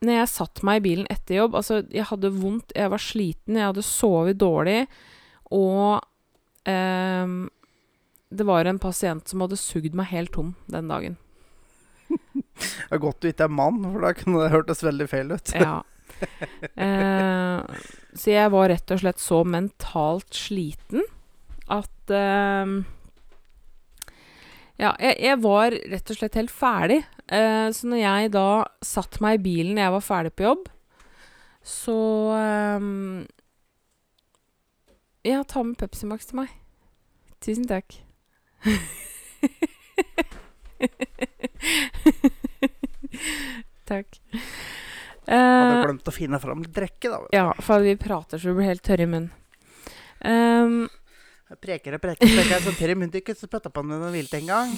når 0.00 0.16
jeg 0.16 0.32
satte 0.32 0.66
meg 0.66 0.80
i 0.80 0.82
bilen 0.88 1.06
etter 1.12 1.36
jobb 1.36 1.54
Altså, 1.60 1.76
jeg 1.94 2.08
hadde 2.08 2.32
vondt, 2.34 2.72
jeg 2.74 2.90
var 2.90 3.02
sliten, 3.04 3.58
jeg 3.58 3.68
hadde 3.68 3.84
sovet 3.86 4.40
dårlig, 4.40 4.80
og 5.54 6.00
eh, 6.68 7.34
det 8.30 8.46
var 8.46 8.70
en 8.70 8.80
pasient 8.82 9.26
som 9.28 9.42
hadde 9.44 9.58
sugd 9.60 9.96
meg 9.98 10.10
helt 10.12 10.34
tom 10.36 10.54
den 10.70 10.90
dagen. 10.90 11.18
Det 12.10 12.92
er 12.92 13.00
godt 13.00 13.22
du 13.22 13.30
ikke 13.30 13.46
er 13.46 13.52
mann, 13.54 13.80
for 13.86 14.04
da 14.04 14.12
kunne 14.16 14.42
det 14.44 14.52
hørtes 14.52 14.82
veldig 14.84 15.06
feil 15.10 15.32
ut. 15.32 15.52
Ja. 15.56 15.80
Eh, 16.20 17.82
så 18.12 18.32
jeg 18.32 18.52
var 18.52 18.68
rett 18.68 18.92
og 18.92 19.00
slett 19.00 19.22
så 19.22 19.38
mentalt 19.46 20.36
sliten 20.36 21.06
at 21.70 22.12
eh, 22.12 22.74
Ja, 24.80 24.90
jeg, 25.00 25.14
jeg 25.22 25.38
var 25.44 25.76
rett 25.92 26.12
og 26.12 26.18
slett 26.18 26.36
helt 26.40 26.52
ferdig. 26.52 27.00
Eh, 27.30 27.68
så 27.76 27.88
når 27.88 28.02
jeg 28.02 28.34
da 28.36 28.46
satte 28.84 29.22
meg 29.24 29.38
i 29.38 29.44
bilen 29.44 29.80
jeg 29.80 29.94
var 29.94 30.04
ferdig 30.04 30.34
på 30.36 30.48
jobb, 30.48 30.68
så 31.66 31.98
ehm, 32.36 33.26
Ja, 35.28 35.42
ta 35.44 35.62
med 35.62 35.76
Pepsi 35.80 36.08
Max 36.08 36.30
til 36.30 36.40
meg. 36.40 36.54
Tusen 37.44 37.68
takk. 37.68 38.00
takk. 43.90 44.20
Hadde 45.30 45.30
Eh, 45.30 45.82
glemt 45.84 46.08
å 46.08 46.12
finne 46.14 46.38
fram 46.42 46.62
litt 46.64 46.72
drikke, 46.74 47.10
da. 47.12 47.18
ja, 47.34 47.44
for 47.62 47.84
vi 47.84 47.92
prater 48.00 48.40
så 48.40 48.50
vi 48.50 48.56
blir 48.58 48.70
helt 48.72 48.82
tørre 48.82 49.04
i 49.04 49.10
munnen. 49.10 49.30
Um, 50.24 50.88
Jeg 51.50 51.58
Preker 51.62 51.94
og 51.96 52.02
preker, 52.02 52.26
preker 52.30 52.54
jeg 52.56 52.64
så 52.64 52.72
tørr 52.78 52.92
i 52.92 52.96
munnen 52.98 53.18
ikke 53.20 53.34
så 53.38 53.46
putta 53.50 53.70
på 53.72 53.82
den 53.84 54.00
den 54.02 54.12
hvilte 54.14 54.38
en 54.40 54.50
gang. 54.50 54.70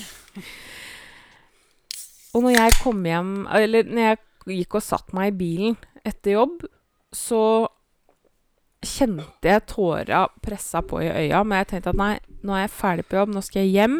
og 2.35 2.44
når 2.44 2.52
jeg 2.56 2.76
kom 2.82 2.99
hjem 3.04 3.32
Eller 3.59 3.82
når 3.88 4.02
jeg 4.06 4.18
gikk 4.59 4.73
og 4.78 4.85
satte 4.87 5.14
meg 5.16 5.32
i 5.32 5.37
bilen 5.40 5.75
etter 6.04 6.30
jobb, 6.37 6.56
så 7.14 7.42
kjente 8.82 9.47
jeg 9.47 9.66
tåra 9.71 10.25
pressa 10.42 10.80
på 10.82 10.99
i 11.04 11.09
øya. 11.12 11.42
Men 11.47 11.61
jeg 11.62 11.68
tenkte 11.73 11.92
at 11.94 12.00
nei, 12.00 12.14
nå 12.42 12.50
er 12.56 12.64
jeg 12.66 12.75
ferdig 12.76 13.04
på 13.09 13.18
jobb, 13.21 13.30
nå 13.37 13.40
skal 13.47 13.62
jeg 13.62 13.75
hjem. 13.76 13.97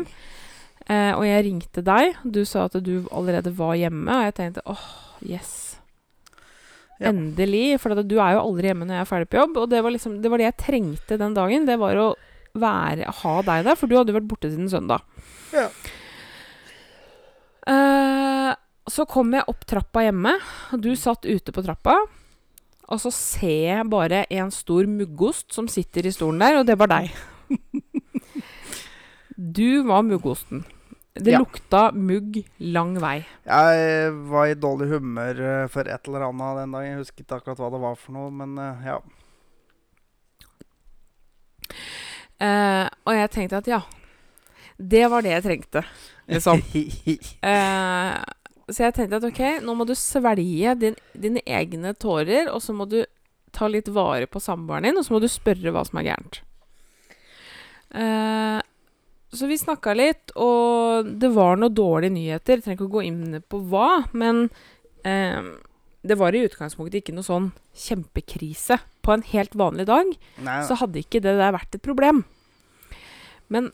Eh, 0.89 1.13
og 1.15 1.25
jeg 1.27 1.45
ringte 1.47 1.85
deg. 1.87 2.17
Du 2.25 2.43
sa 2.49 2.67
at 2.67 2.79
du 2.83 2.95
allerede 3.13 3.53
var 3.57 3.77
hjemme, 3.79 4.11
og 4.11 4.29
jeg 4.29 4.37
tenkte 4.39 4.65
åh, 4.71 4.87
yes. 5.27 5.53
Ja. 6.99 7.11
Endelig. 7.11 7.81
For 7.83 7.95
du 8.03 8.17
er 8.19 8.37
jo 8.37 8.45
aldri 8.45 8.71
hjemme 8.71 8.87
når 8.87 8.99
jeg 9.01 9.07
er 9.07 9.11
ferdig 9.11 9.31
på 9.33 9.41
jobb. 9.41 9.59
Og 9.65 9.71
det 9.73 9.83
var 9.83 9.95
liksom 9.95 10.21
Det 10.23 10.31
var 10.31 10.43
det 10.43 10.51
jeg 10.51 10.61
trengte 10.67 11.19
den 11.21 11.35
dagen. 11.39 11.67
Det 11.69 11.79
var 11.81 11.99
å 11.99 12.13
være, 12.53 13.09
ha 13.23 13.35
deg 13.47 13.67
der, 13.67 13.79
for 13.81 13.89
du 13.89 13.97
hadde 13.97 14.15
vært 14.15 14.29
borte 14.29 14.51
siden 14.53 14.69
søndag. 14.69 15.05
Ja. 15.55 15.69
Eh, 17.73 18.51
så 18.93 19.07
kom 19.09 19.33
jeg 19.33 19.47
opp 19.49 19.65
trappa 19.69 20.03
hjemme, 20.05 20.35
du 20.77 20.91
satt 20.99 21.25
ute 21.25 21.55
på 21.55 21.65
trappa. 21.65 21.97
Og 22.93 23.01
så 23.01 23.13
ser 23.15 23.69
jeg 23.71 23.89
bare 23.89 24.25
en 24.29 24.51
stor 24.53 24.89
muggost 24.91 25.55
som 25.55 25.71
sitter 25.71 26.09
i 26.09 26.13
stolen 26.13 26.43
der, 26.43 26.61
og 26.61 26.69
det 26.69 26.77
var 26.81 26.91
deg. 26.93 27.13
Du 29.37 29.83
var 29.89 30.03
muggosten. 30.03 30.65
Det 31.15 31.31
Ja. 31.35 31.39
lukta 31.43 31.93
mugg 31.93 32.39
lang 32.59 32.95
vei. 32.99 33.25
Jeg 33.45 34.13
var 34.31 34.47
i 34.49 34.55
dårlig 34.55 34.89
humør 34.89 35.41
eh, 35.45 35.67
for 35.69 35.85
et 35.85 36.09
eller 36.09 36.25
annet 36.31 36.57
den 36.63 36.73
dagen. 36.73 36.89
Jeg 36.89 36.99
husker 37.03 37.25
ikke 37.25 37.37
akkurat 37.43 37.59
hva 37.61 37.71
det 37.75 37.81
var 37.83 37.97
for 38.01 38.13
noe, 38.17 38.31
men 38.33 38.57
eh, 38.59 38.87
ja. 38.87 38.99
Eh, 42.43 42.87
og 43.07 43.15
jeg 43.15 43.31
tenkte 43.35 43.61
at 43.61 43.69
ja, 43.71 43.81
det 44.83 45.05
var 45.13 45.23
det 45.23 45.35
jeg 45.37 45.45
trengte, 45.47 45.85
liksom. 46.33 46.63
Eh, 47.53 48.15
så 48.73 48.87
jeg 48.87 48.95
tenkte 48.97 49.19
at 49.21 49.27
ok, 49.29 49.41
nå 49.67 49.75
må 49.77 49.85
du 49.87 49.93
svelge 49.99 50.75
din, 50.81 50.97
dine 51.19 51.43
egne 51.45 51.93
tårer, 51.95 52.49
og 52.51 52.63
så 52.65 52.73
må 52.75 52.87
du 52.89 53.03
ta 53.53 53.69
litt 53.69 53.91
vare 53.93 54.27
på 54.31 54.41
samboeren 54.41 54.87
din, 54.89 54.97
og 54.99 55.05
så 55.05 55.13
må 55.15 55.21
du 55.23 55.29
spørre 55.31 55.75
hva 55.75 55.83
som 55.87 56.01
er 56.01 56.09
gærent. 56.09 56.41
Eh, 57.93 58.59
så 59.33 59.49
vi 59.49 59.57
snakka 59.59 59.95
litt, 59.97 60.33
og 60.37 61.09
det 61.21 61.31
var 61.33 61.57
noen 61.57 61.73
dårlige 61.73 62.13
nyheter. 62.13 62.59
Jeg 62.59 62.65
trenger 62.67 62.81
ikke 62.81 62.89
å 62.91 62.97
gå 62.99 63.05
inn 63.09 63.39
på 63.49 63.63
hva, 63.71 64.03
men 64.13 64.45
eh, 65.09 65.39
det 66.05 66.19
var 66.21 66.37
i 66.37 66.43
utgangspunktet 66.45 67.01
ikke 67.01 67.15
noe 67.17 67.25
sånn 67.25 67.49
kjempekrise. 67.73 68.77
På 69.03 69.15
en 69.17 69.25
helt 69.33 69.57
vanlig 69.59 69.89
dag 69.89 70.11
Nei, 70.45 70.59
så 70.69 70.77
hadde 70.79 71.01
ikke 71.01 71.23
det 71.25 71.33
der 71.41 71.55
vært 71.57 71.79
et 71.79 71.85
problem. 71.85 72.23
Men 73.53 73.71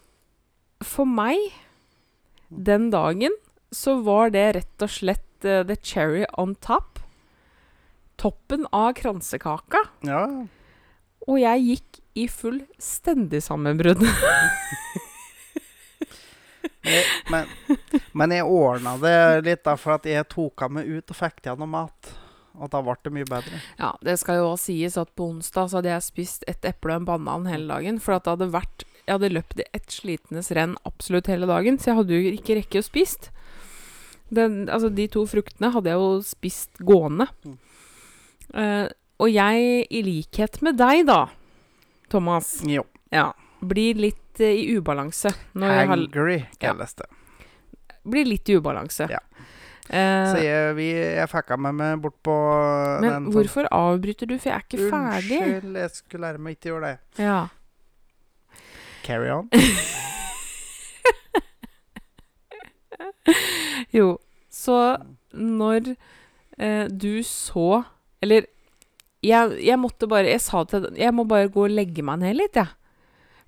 for 0.85 1.09
meg, 1.11 1.51
den 2.49 2.89
dagen, 2.95 3.35
så 3.75 3.99
var 4.07 4.31
det 4.33 4.47
rett 4.57 4.87
og 4.87 4.93
slett 4.95 5.45
uh, 5.45 5.65
the 5.67 5.77
cherry 5.83 6.23
on 6.39 6.55
top. 6.65 7.03
Toppen 8.19 8.67
av 8.71 8.95
kransekaka. 9.01 9.89
ja. 10.07 10.23
Og 11.29 11.37
jeg 11.43 11.61
gikk 11.61 11.99
i 12.17 12.23
fullstendig 12.31 13.43
sammenbrudd. 13.45 14.01
Men, 17.29 17.51
men 18.17 18.33
jeg 18.33 18.47
ordna 18.49 18.95
det 19.03 19.17
litt, 19.45 19.61
da, 19.67 19.75
for 19.77 19.99
at 19.99 20.07
jeg 20.09 20.25
tok 20.33 20.63
av 20.65 20.73
meg 20.73 20.89
ut 20.89 21.13
og 21.13 21.19
fikk 21.19 21.43
til 21.45 21.59
noe 21.61 21.69
mat. 21.69 22.13
Og 22.59 22.71
da 22.73 22.81
ble 22.83 22.95
det 23.05 23.13
mye 23.15 23.29
bedre. 23.29 23.61
ja, 23.79 23.93
det 24.03 24.17
skal 24.19 24.41
jo 24.41 24.47
også 24.53 24.71
sies 24.73 24.97
at 24.99 25.11
på 25.19 25.29
onsdag 25.31 25.69
så 25.71 25.79
hadde 25.79 25.93
jeg 25.93 26.07
spist 26.07 26.47
et 26.51 26.65
eple 26.67 26.97
og 26.97 27.03
en 27.03 27.09
banan 27.11 27.47
hele 27.51 27.69
dagen. 27.71 28.01
For 28.03 28.17
at 28.17 28.25
det 28.27 28.35
hadde 28.35 28.49
vært 28.57 28.87
Jeg 29.09 29.15
hadde 29.15 29.31
løpt 29.33 29.61
i 29.63 29.65
ett 29.73 29.93
slitenes 29.95 30.51
renn 30.53 30.75
absolutt 30.85 31.31
hele 31.33 31.47
dagen, 31.49 31.79
så 31.81 31.93
jeg 31.93 31.99
hadde 32.03 32.17
jo 32.17 32.33
ikke 32.37 32.59
rekke 32.59 32.83
å 32.83 32.85
spist. 32.85 33.31
Den, 34.29 34.67
altså, 34.69 34.91
de 34.93 35.07
to 35.09 35.23
fruktene 35.25 35.71
hadde 35.73 35.89
jeg 35.89 35.97
jo 36.03 36.11
spist 36.29 36.83
gående. 36.85 37.25
Mm. 37.47 37.55
Uh, 38.53 38.89
og 39.25 39.31
jeg, 39.33 39.87
i 39.89 40.03
likhet 40.05 40.61
med 40.61 40.77
deg, 40.77 41.07
da, 41.09 41.23
Thomas, 42.13 42.59
Jo. 42.69 42.85
ja, 43.13 43.31
blir 43.61 43.95
litt 43.99 44.41
eh, 44.41 44.55
i 44.65 44.77
ubalanse. 44.79 45.33
Når 45.55 45.67
jeg 45.75 45.79
har, 45.89 45.97
Hangry 45.97 46.39
kalles 46.63 46.95
det. 46.95 47.07
blir 48.09 48.25
litt 48.29 48.49
i 48.49 48.57
ubalanse. 48.59 49.09
Ja. 49.11 49.19
Eh, 49.89 50.27
Så 50.33 50.43
jeg, 50.45 50.75
vi, 50.77 50.89
jeg 50.93 51.29
fucka 51.33 51.57
med 51.57 51.75
meg 51.79 52.01
bort 52.05 52.19
på 52.23 52.35
men 53.01 53.09
den 53.11 53.25
sånn- 53.25 53.33
hvorfor 53.35 53.69
avbryter 53.73 54.27
du? 54.29 54.37
For 54.39 54.51
jeg 54.51 54.57
er 54.59 54.67
ikke 54.67 54.91
ferdig. 54.93 55.41
Unnskyld, 55.43 55.79
jeg 55.83 55.91
skulle 55.97 56.23
lære 56.27 56.39
meg 56.45 56.57
ikke 56.59 56.69
å 56.69 56.75
gjøre 56.77 56.91
det. 56.93 57.25
Ja. 57.25 57.49
Carry 59.07 59.31
on. 59.33 59.49
Jo, 63.93 64.19
så 64.53 64.77
når 65.33 65.93
eh, 66.59 66.87
du 66.91 67.23
så 67.27 67.85
Eller 68.25 68.47
jeg, 69.25 69.59
jeg 69.67 69.79
måtte 69.81 70.09
bare 70.11 70.31
Jeg 70.33 70.41
sa 70.43 70.63
til 70.69 70.89
Jeg 70.99 71.13
må 71.15 71.25
bare 71.29 71.51
gå 71.53 71.67
og 71.67 71.75
legge 71.75 72.03
meg 72.07 72.21
ned 72.23 72.37
litt, 72.39 72.57
jeg. 72.59 72.73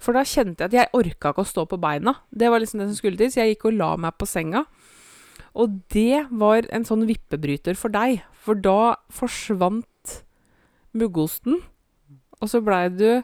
For 0.00 0.16
da 0.16 0.24
kjente 0.24 0.64
jeg 0.64 0.70
at 0.70 0.76
jeg 0.76 0.92
orka 0.96 1.34
ikke 1.34 1.44
å 1.44 1.48
stå 1.48 1.66
på 1.68 1.78
beina. 1.80 2.16
Det 2.32 2.48
var 2.48 2.62
liksom 2.62 2.80
det 2.80 2.88
som 2.88 2.98
skulle 2.98 3.20
til, 3.20 3.32
så 3.32 3.42
jeg 3.42 3.54
gikk 3.54 3.68
og 3.68 3.76
la 3.76 3.90
meg 4.00 4.16
på 4.16 4.28
senga. 4.28 4.64
Og 5.60 5.80
det 5.92 6.26
var 6.30 6.68
en 6.72 6.86
sånn 6.86 7.04
vippebryter 7.08 7.76
for 7.76 7.92
deg, 7.92 8.22
for 8.32 8.56
da 8.56 8.96
forsvant 9.12 10.20
muggosten. 10.96 11.60
Og 12.40 12.48
så 12.48 12.62
blei 12.64 12.86
du 12.94 13.22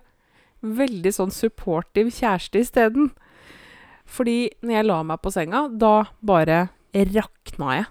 veldig 0.67 1.13
sånn 1.15 1.33
supportive 1.33 2.13
kjæreste 2.13 2.61
isteden. 2.61 3.13
Fordi 4.07 4.51
når 4.63 4.79
jeg 4.79 4.89
la 4.91 5.03
meg 5.07 5.23
på 5.23 5.33
senga, 5.35 5.67
da 5.73 6.09
bare 6.21 6.67
rakna 6.95 7.77
jeg. 7.77 7.87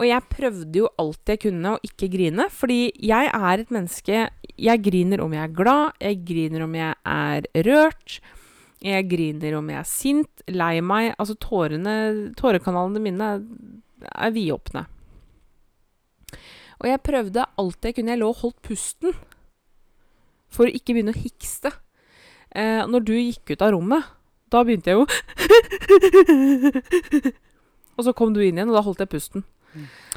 Og 0.00 0.06
jeg 0.08 0.28
prøvde 0.32 0.80
jo 0.80 0.88
alt 1.00 1.28
jeg 1.28 1.42
kunne 1.42 1.74
å 1.74 1.80
ikke 1.84 2.08
grine, 2.12 2.46
fordi 2.48 2.88
jeg 3.04 3.28
er 3.28 3.60
et 3.60 3.72
menneske 3.74 4.22
Jeg 4.60 4.82
griner 4.84 5.22
om 5.24 5.32
jeg 5.32 5.46
er 5.46 5.54
glad, 5.56 5.94
jeg 6.02 6.20
griner 6.28 6.60
om 6.66 6.74
jeg 6.76 6.92
er 7.08 7.46
rørt, 7.66 8.18
jeg 8.84 9.08
griner 9.08 9.56
om 9.58 9.70
jeg 9.72 9.80
er 9.80 9.88
sint, 9.88 10.42
lei 10.48 10.80
meg 10.80 11.14
Altså 11.20 11.34
tårene 11.36 12.32
Tårekanalene 12.38 13.00
mine 13.04 13.26
er, 13.34 13.40
er 14.08 14.30
vidåpne. 14.32 14.86
Og 16.80 16.88
jeg 16.88 17.04
prøvde 17.04 17.44
alt 17.60 17.84
jeg 17.84 17.94
kunne. 17.98 18.12
Jeg 18.14 18.20
lå 18.22 18.28
og 18.32 18.40
holdt 18.40 18.60
pusten 18.64 19.12
for 20.50 20.64
å 20.64 20.72
ikke 20.72 20.94
begynne 20.96 21.12
å 21.12 21.20
hikste. 21.20 21.70
Eh, 22.56 22.80
når 22.88 23.00
du 23.04 23.12
gikk 23.14 23.52
ut 23.52 23.62
av 23.62 23.72
rommet, 23.76 24.02
da 24.50 24.64
begynte 24.66 24.90
jeg 24.90 24.98
jo 24.98 25.04
Og 27.94 28.02
så 28.06 28.12
kom 28.16 28.32
du 28.34 28.40
inn 28.40 28.56
igjen, 28.56 28.70
og 28.72 28.76
da 28.78 28.86
holdt 28.86 29.02
jeg 29.04 29.12
pusten. 29.12 29.40
Nei, 29.76 30.09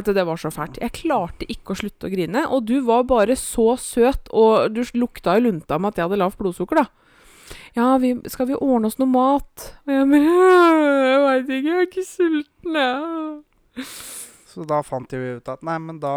det 0.00 0.14
det 0.16 0.24
var 0.24 0.40
så 0.40 0.50
fælt. 0.52 0.80
Jeg 0.80 0.94
klarte 0.96 1.48
ikke 1.52 1.74
å 1.74 1.80
slutte 1.82 2.08
å 2.08 2.12
grine. 2.12 2.46
Og 2.48 2.64
du 2.68 2.78
var 2.86 3.04
bare 3.04 3.36
så 3.36 3.76
søt, 3.76 4.30
og 4.32 4.72
du 4.72 4.82
lukta 4.96 5.36
i 5.36 5.44
lunta 5.44 5.78
med 5.78 5.92
at 5.92 6.00
jeg 6.00 6.08
hadde 6.08 6.20
lavt 6.22 6.40
blodsukker, 6.40 6.80
da. 6.80 6.86
Ja, 7.76 7.98
vi, 8.00 8.14
skal 8.32 8.48
vi 8.48 8.56
ordne 8.56 8.88
oss 8.88 8.98
noe 9.00 9.10
mat? 9.12 9.66
Og 9.84 9.92
jeg 9.92 10.08
bare 10.08 10.22
Jeg 10.22 11.20
veit 11.22 11.52
ikke, 11.56 11.68
jeg 11.68 11.76
er 11.76 11.88
ikke 11.88 12.06
sulten, 12.08 12.78
jeg. 12.80 13.86
Så 14.52 14.66
da 14.68 14.82
fant 14.84 15.12
vi 15.12 15.36
ut 15.38 15.48
at 15.48 15.62
nei, 15.64 15.78
men 15.80 16.00
da 16.00 16.16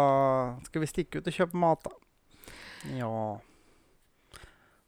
skal 0.66 0.82
vi 0.84 0.88
stikke 0.90 1.20
ut 1.20 1.28
og 1.28 1.36
kjøpe 1.36 1.60
mat, 1.60 1.84
da. 1.86 1.94
Ja. 2.96 3.12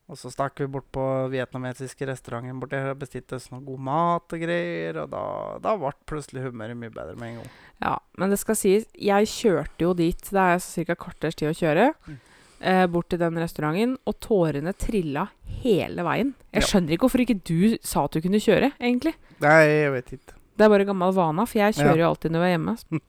Og 0.09 0.17
så 0.17 0.31
stakk 0.33 0.57
vi 0.63 0.67
bort 0.73 0.87
på 0.95 1.03
vietnamesiske 1.29 2.07
restauranten 2.09 2.61
borti 2.63 2.79
her 2.81 2.95
og 2.95 3.01
bestilte 3.03 3.37
oss 3.37 3.51
noe 3.53 3.61
god 3.67 3.83
mat 3.85 4.33
og 4.33 4.41
greier. 4.41 5.03
Og 5.03 5.11
da, 5.13 5.23
da 5.61 5.75
ble 5.77 5.91
plutselig 6.09 6.47
humøret 6.47 6.79
mye 6.81 6.89
bedre 6.95 7.17
med 7.21 7.29
en 7.29 7.37
gang. 7.43 7.51
Ja, 7.85 7.99
Men 8.17 8.31
det 8.33 8.39
skal 8.41 8.57
sies, 8.57 8.87
jeg 8.97 9.29
kjørte 9.29 9.85
jo 9.85 9.93
dit. 9.99 10.17
Det 10.33 10.47
er 10.47 10.59
ca. 10.65 10.97
kvarters 11.05 11.37
tid 11.37 11.51
å 11.51 11.59
kjøre. 11.59 11.91
Mm. 12.09 12.17
Eh, 12.59 12.87
bort 12.91 13.11
til 13.13 13.21
den 13.21 13.37
restauranten. 13.39 13.99
Og 14.09 14.17
tårene 14.25 14.73
trilla 14.81 15.29
hele 15.61 16.03
veien. 16.09 16.33
Jeg 16.55 16.63
Ja. 16.63 16.67
skjønner 16.73 16.97
ikke 16.97 17.05
hvorfor 17.07 17.21
ikke 17.27 17.45
du 17.45 17.77
sa 17.83 18.05
at 18.09 18.13
du 18.17 18.21
kunne 18.25 18.41
kjøre, 18.41 18.73
egentlig. 18.81 19.15
Nei, 19.45 19.61
jeg 19.85 19.93
vet 19.93 20.13
ikke. 20.17 20.33
Det 20.59 20.65
er 20.65 20.69
bare 20.73 20.85
gammel 20.89 21.13
vane, 21.13 21.47
for 21.47 21.59
jeg 21.59 21.75
kjører 21.75 21.97
Ja. 22.01 22.03
jo 22.09 22.11
alltid 22.15 22.33
når 22.33 22.41
jeg 22.43 22.49
er 22.49 22.59
hjemme. 22.59 22.77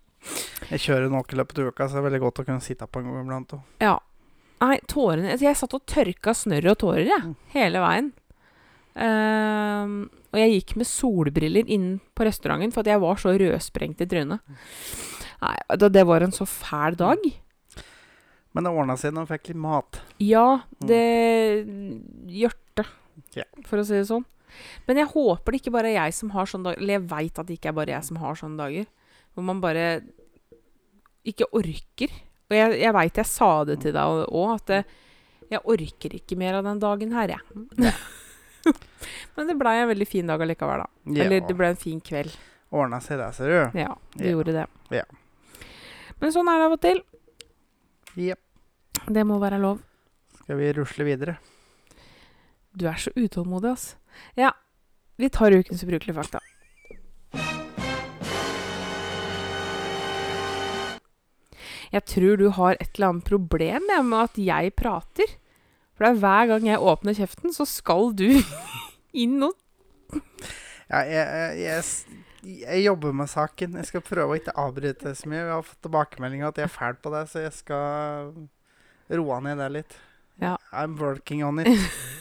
Jeg 0.70 0.80
kjører 0.84 1.10
nok 1.10 1.32
i 1.32 1.38
løpet 1.38 1.60
av 1.60 1.68
uka, 1.72 1.86
så 1.88 1.96
det 1.96 2.00
er 2.04 2.10
veldig 2.10 2.20
godt 2.20 2.40
å 2.42 2.46
kunne 2.46 2.62
sitte 2.62 2.86
på 2.92 3.00
en 3.00 3.06
gang 3.08 3.24
iblant. 3.26 3.54
Ja. 3.80 3.98
Nei, 4.60 4.78
tårene 4.92 5.34
altså, 5.34 5.46
Jeg 5.48 5.60
satt 5.60 5.76
og 5.78 5.86
tørka 5.88 6.34
snørr 6.36 6.74
og 6.74 6.80
tårer, 6.84 7.06
jeg. 7.08 7.28
Mm. 7.30 7.36
Hele 7.56 7.84
veien. 7.84 8.10
Um, 9.00 10.00
og 10.34 10.40
jeg 10.42 10.56
gikk 10.58 10.74
med 10.82 10.90
solbriller 10.90 11.70
inn 11.72 11.92
på 12.18 12.26
restauranten 12.28 12.74
for 12.76 12.84
at 12.84 12.92
jeg 12.92 13.02
var 13.02 13.22
så 13.22 13.34
rødsprengt 13.40 14.04
i 14.04 14.10
trynet. 14.10 14.58
Nei, 15.40 15.56
det, 15.80 15.94
det 15.96 16.04
var 16.10 16.26
en 16.26 16.36
så 16.36 16.48
fæl 16.50 16.98
dag. 17.00 17.24
Men 18.54 18.66
det 18.66 18.74
ordna 18.74 18.98
seg 19.00 19.14
når 19.16 19.28
vi 19.28 19.38
fikk 19.38 19.52
litt 19.52 19.62
mat. 19.64 20.02
Ja, 20.24 20.48
det 20.84 21.06
gjørte, 22.34 22.86
for 23.70 23.80
å 23.80 23.86
si 23.88 23.96
det 23.96 24.10
sånn. 24.10 24.26
Men 24.90 25.00
jeg 25.00 25.12
håper 25.12 25.54
det 25.54 25.62
ikke 25.62 25.74
bare 25.76 25.92
er 25.92 26.00
jeg 26.00 26.16
som 26.18 26.32
har 26.34 26.50
sånne 26.50 26.72
dager. 26.72 26.82
Eller 26.82 26.98
jeg 26.98 27.10
veit 27.12 27.40
at 27.40 27.48
det 27.48 27.60
ikke 27.60 27.72
er 27.72 27.78
bare 27.78 27.94
jeg 27.94 28.08
som 28.08 28.20
har 28.22 28.40
sånne 28.40 28.60
dager. 28.60 28.90
Hvor 29.38 29.46
man 29.46 29.62
bare 29.64 29.86
ikke 31.30 31.48
orker. 31.56 32.16
Og 32.50 32.56
jeg, 32.58 32.80
jeg 32.82 32.94
veit 32.96 33.20
jeg 33.22 33.30
sa 33.30 33.50
det 33.70 33.80
til 33.84 33.94
deg 33.94 34.24
òg, 34.30 34.54
at 34.56 34.66
det, 34.72 34.80
jeg 35.52 35.62
orker 35.70 36.16
ikke 36.18 36.38
mer 36.38 36.58
av 36.60 36.64
den 36.66 36.80
dagen 36.82 37.12
her, 37.14 37.36
jeg. 37.36 37.94
Men 39.36 39.48
det 39.48 39.56
blei 39.60 39.76
en 39.80 39.90
veldig 39.92 40.08
fin 40.10 40.28
dag 40.30 40.42
allikevel, 40.44 40.82
da. 40.84 40.88
Ja, 41.14 41.24
Eller 41.26 41.46
det 41.48 41.56
ble 41.58 41.70
en 41.72 41.80
fin 41.80 42.02
kveld. 42.04 42.34
ordna 42.72 43.00
seg 43.02 43.18
det, 43.22 43.30
ser 43.38 43.50
du. 43.54 43.80
Ja, 43.80 43.94
det 44.16 44.26
Ja. 44.26 44.32
gjorde 44.36 44.54
det. 44.58 44.66
Ja. 44.94 45.06
Men 46.20 46.34
sånn 46.36 46.50
er 46.52 46.58
det 46.60 46.66
av 46.68 46.76
og 46.76 46.82
til. 46.84 47.00
Jepp. 48.20 48.42
Det 49.08 49.24
må 49.26 49.38
være 49.40 49.60
lov. 49.62 49.80
Skal 50.42 50.58
vi 50.60 50.74
rusle 50.74 51.06
videre? 51.08 51.38
Du 52.76 52.86
er 52.90 52.98
så 53.00 53.14
utålmodig, 53.16 53.72
ass. 53.72 53.96
Ja, 54.38 54.52
vi 55.18 55.30
tar 55.30 55.52
ukens 55.56 55.84
ubrukelige 55.86 56.18
fakta. 56.18 56.42
Jeg 61.94 62.06
tror 62.06 62.38
du 62.38 62.50
har 62.54 62.78
et 62.78 62.92
eller 62.96 63.14
annet 63.14 63.28
problem 63.30 63.88
med 63.90 64.18
at 64.22 64.38
jeg 64.42 64.74
prater. 64.78 65.38
For 65.96 66.06
det 66.06 66.12
er 66.14 66.22
hver 66.22 66.50
gang 66.54 66.68
jeg 66.70 66.84
åpner 66.92 67.18
kjeften, 67.18 67.54
så 67.56 67.66
skal 67.68 68.14
du 68.16 68.30
inn 69.24 69.42
og 69.44 69.58
Ja, 70.90 71.04
jeg, 71.06 71.26
jeg, 71.26 71.58
jeg, 71.62 72.62
jeg 72.64 72.84
jobber 72.86 73.14
med 73.14 73.30
saken. 73.30 73.76
Jeg 73.78 73.90
skal 73.90 74.06
prøve 74.06 74.34
å 74.34 74.38
ikke 74.40 74.56
avbryte 74.58 75.12
så 75.18 75.30
mye. 75.30 75.44
Vi 75.46 75.54
har 75.54 75.66
fått 75.68 75.82
tilbakemelding 75.86 76.46
at 76.48 76.58
jeg 76.58 76.70
er 76.70 76.74
fæl 76.74 76.98
på 77.04 77.12
det, 77.14 77.26
så 77.30 77.44
jeg 77.44 77.54
skal 77.58 78.32
roe 79.20 79.42
ned 79.46 79.62
det 79.62 79.70
litt. 79.76 79.98
Ja. 80.40 80.56
I'm 80.72 80.96
working 80.98 81.44
on 81.44 81.60
it. 81.60 81.68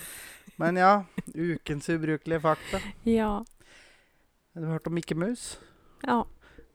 Men 0.60 0.76
ja, 0.76 1.04
ukens 1.34 1.88
ubrukelige 1.88 2.42
fakta. 2.42 2.80
Ja. 3.06 3.44
Har 4.54 4.64
du 4.64 4.66
hørt 4.72 4.90
om 4.90 4.96
Mikke 4.98 5.14
Mus? 5.14 5.52
Ja. 6.02 6.24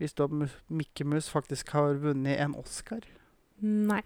At 0.01 0.31
Mu- 0.31 0.49
Mikke 0.69 1.05
Mus 1.05 1.29
faktisk 1.29 1.69
har 1.71 1.93
vunnet 2.01 2.39
en 2.39 2.55
Oscar? 2.55 3.01
Nei. 3.61 4.01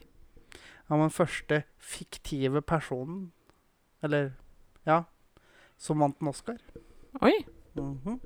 Han 0.88 1.00
var 1.00 1.08
den 1.08 1.16
første 1.16 1.64
fiktive 1.80 2.62
personen, 2.62 3.32
eller 4.04 4.32
ja, 4.86 5.04
som 5.78 6.00
vant 6.00 6.20
en 6.22 6.28
Oscar. 6.32 6.58
Oi. 7.22 7.34
Mhm. 7.76 8.20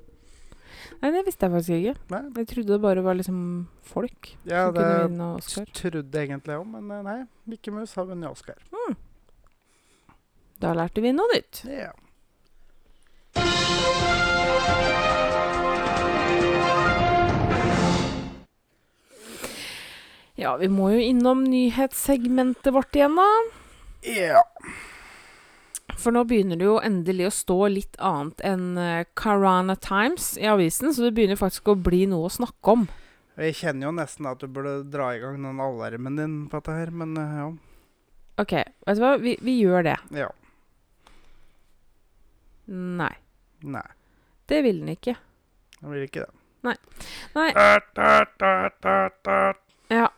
Nei, 1.02 1.10
det 1.12 1.24
visste 1.26 1.46
jeg 1.46 1.52
faktisk 1.52 1.70
ikke. 1.78 1.96
Nei, 2.10 2.20
Jeg 2.36 2.48
trodde 2.48 2.72
det 2.72 2.80
bare 2.82 3.02
var 3.04 3.14
liksom 3.14 3.68
folk 3.82 4.30
ja, 4.46 4.66
som 4.66 4.74
kunne 4.74 5.08
vinne 5.08 5.26
Oscar. 5.36 5.60
Ja, 5.62 5.64
det 5.66 5.74
trodde 5.80 6.18
jeg 6.18 6.28
egentlig 6.30 6.56
òg, 6.58 6.66
men 6.66 6.90
eh, 6.90 7.02
nei. 7.02 7.18
Mikke 7.46 7.72
Mus 7.74 7.94
har 7.94 8.04
vunnet 8.08 8.30
Oscar. 8.30 8.56
Da 10.62 10.72
lærte 10.78 11.02
vi 11.02 11.10
noe 11.12 11.26
nytt. 11.34 11.64
Ja. 11.66 11.90
Ja, 20.40 20.54
vi 20.56 20.68
må 20.72 20.88
jo 20.94 21.02
innom 21.02 21.42
nyhetssegmentet 21.44 22.72
vårt 22.72 22.96
igjen, 22.96 23.18
da. 23.20 23.28
ja. 24.08 24.42
For 26.02 26.10
nå 26.14 26.22
begynner 26.26 26.56
det 26.58 26.64
jo 26.66 26.78
endelig 26.82 27.26
å 27.28 27.34
stå 27.36 27.56
litt 27.70 27.98
annet 28.02 28.40
enn 28.48 28.72
Karana 29.18 29.76
Times 29.76 30.32
i 30.40 30.48
avisen, 30.50 30.90
så 30.90 31.04
det 31.04 31.12
begynner 31.14 31.38
faktisk 31.38 31.68
å 31.68 31.76
bli 31.78 32.06
noe 32.10 32.26
å 32.26 32.32
snakke 32.32 32.74
om. 32.74 32.86
Jeg 33.36 33.54
kjenner 33.60 33.86
jo 33.86 33.92
nesten 33.96 34.26
at 34.28 34.40
du 34.42 34.48
burde 34.50 34.82
dra 34.92 35.12
i 35.14 35.20
gang 35.22 35.38
den 35.40 35.60
alarmen 35.62 36.18
din 36.18 36.34
på 36.52 36.58
dette 36.58 36.74
her, 36.76 36.90
men 36.92 37.14
eh, 37.20 37.36
ja. 37.38 37.46
OK, 38.42 38.52
vet 38.88 38.98
du 38.98 39.02
hva? 39.04 39.12
Vi, 39.20 39.36
vi 39.44 39.54
gjør 39.60 39.86
det. 39.86 39.96
Ja. 40.16 40.28
Nei. 42.72 43.12
Nei, 43.62 43.86
Det 44.50 44.62
vil 44.64 44.80
den 44.82 44.90
ikke. 44.96 45.14
Den 45.78 45.94
vil 45.94 46.06
ikke 46.08 46.24
det. 46.24 46.32
Nei. 46.66 46.74
Nei. 47.36 47.48
Ja. 49.92 50.08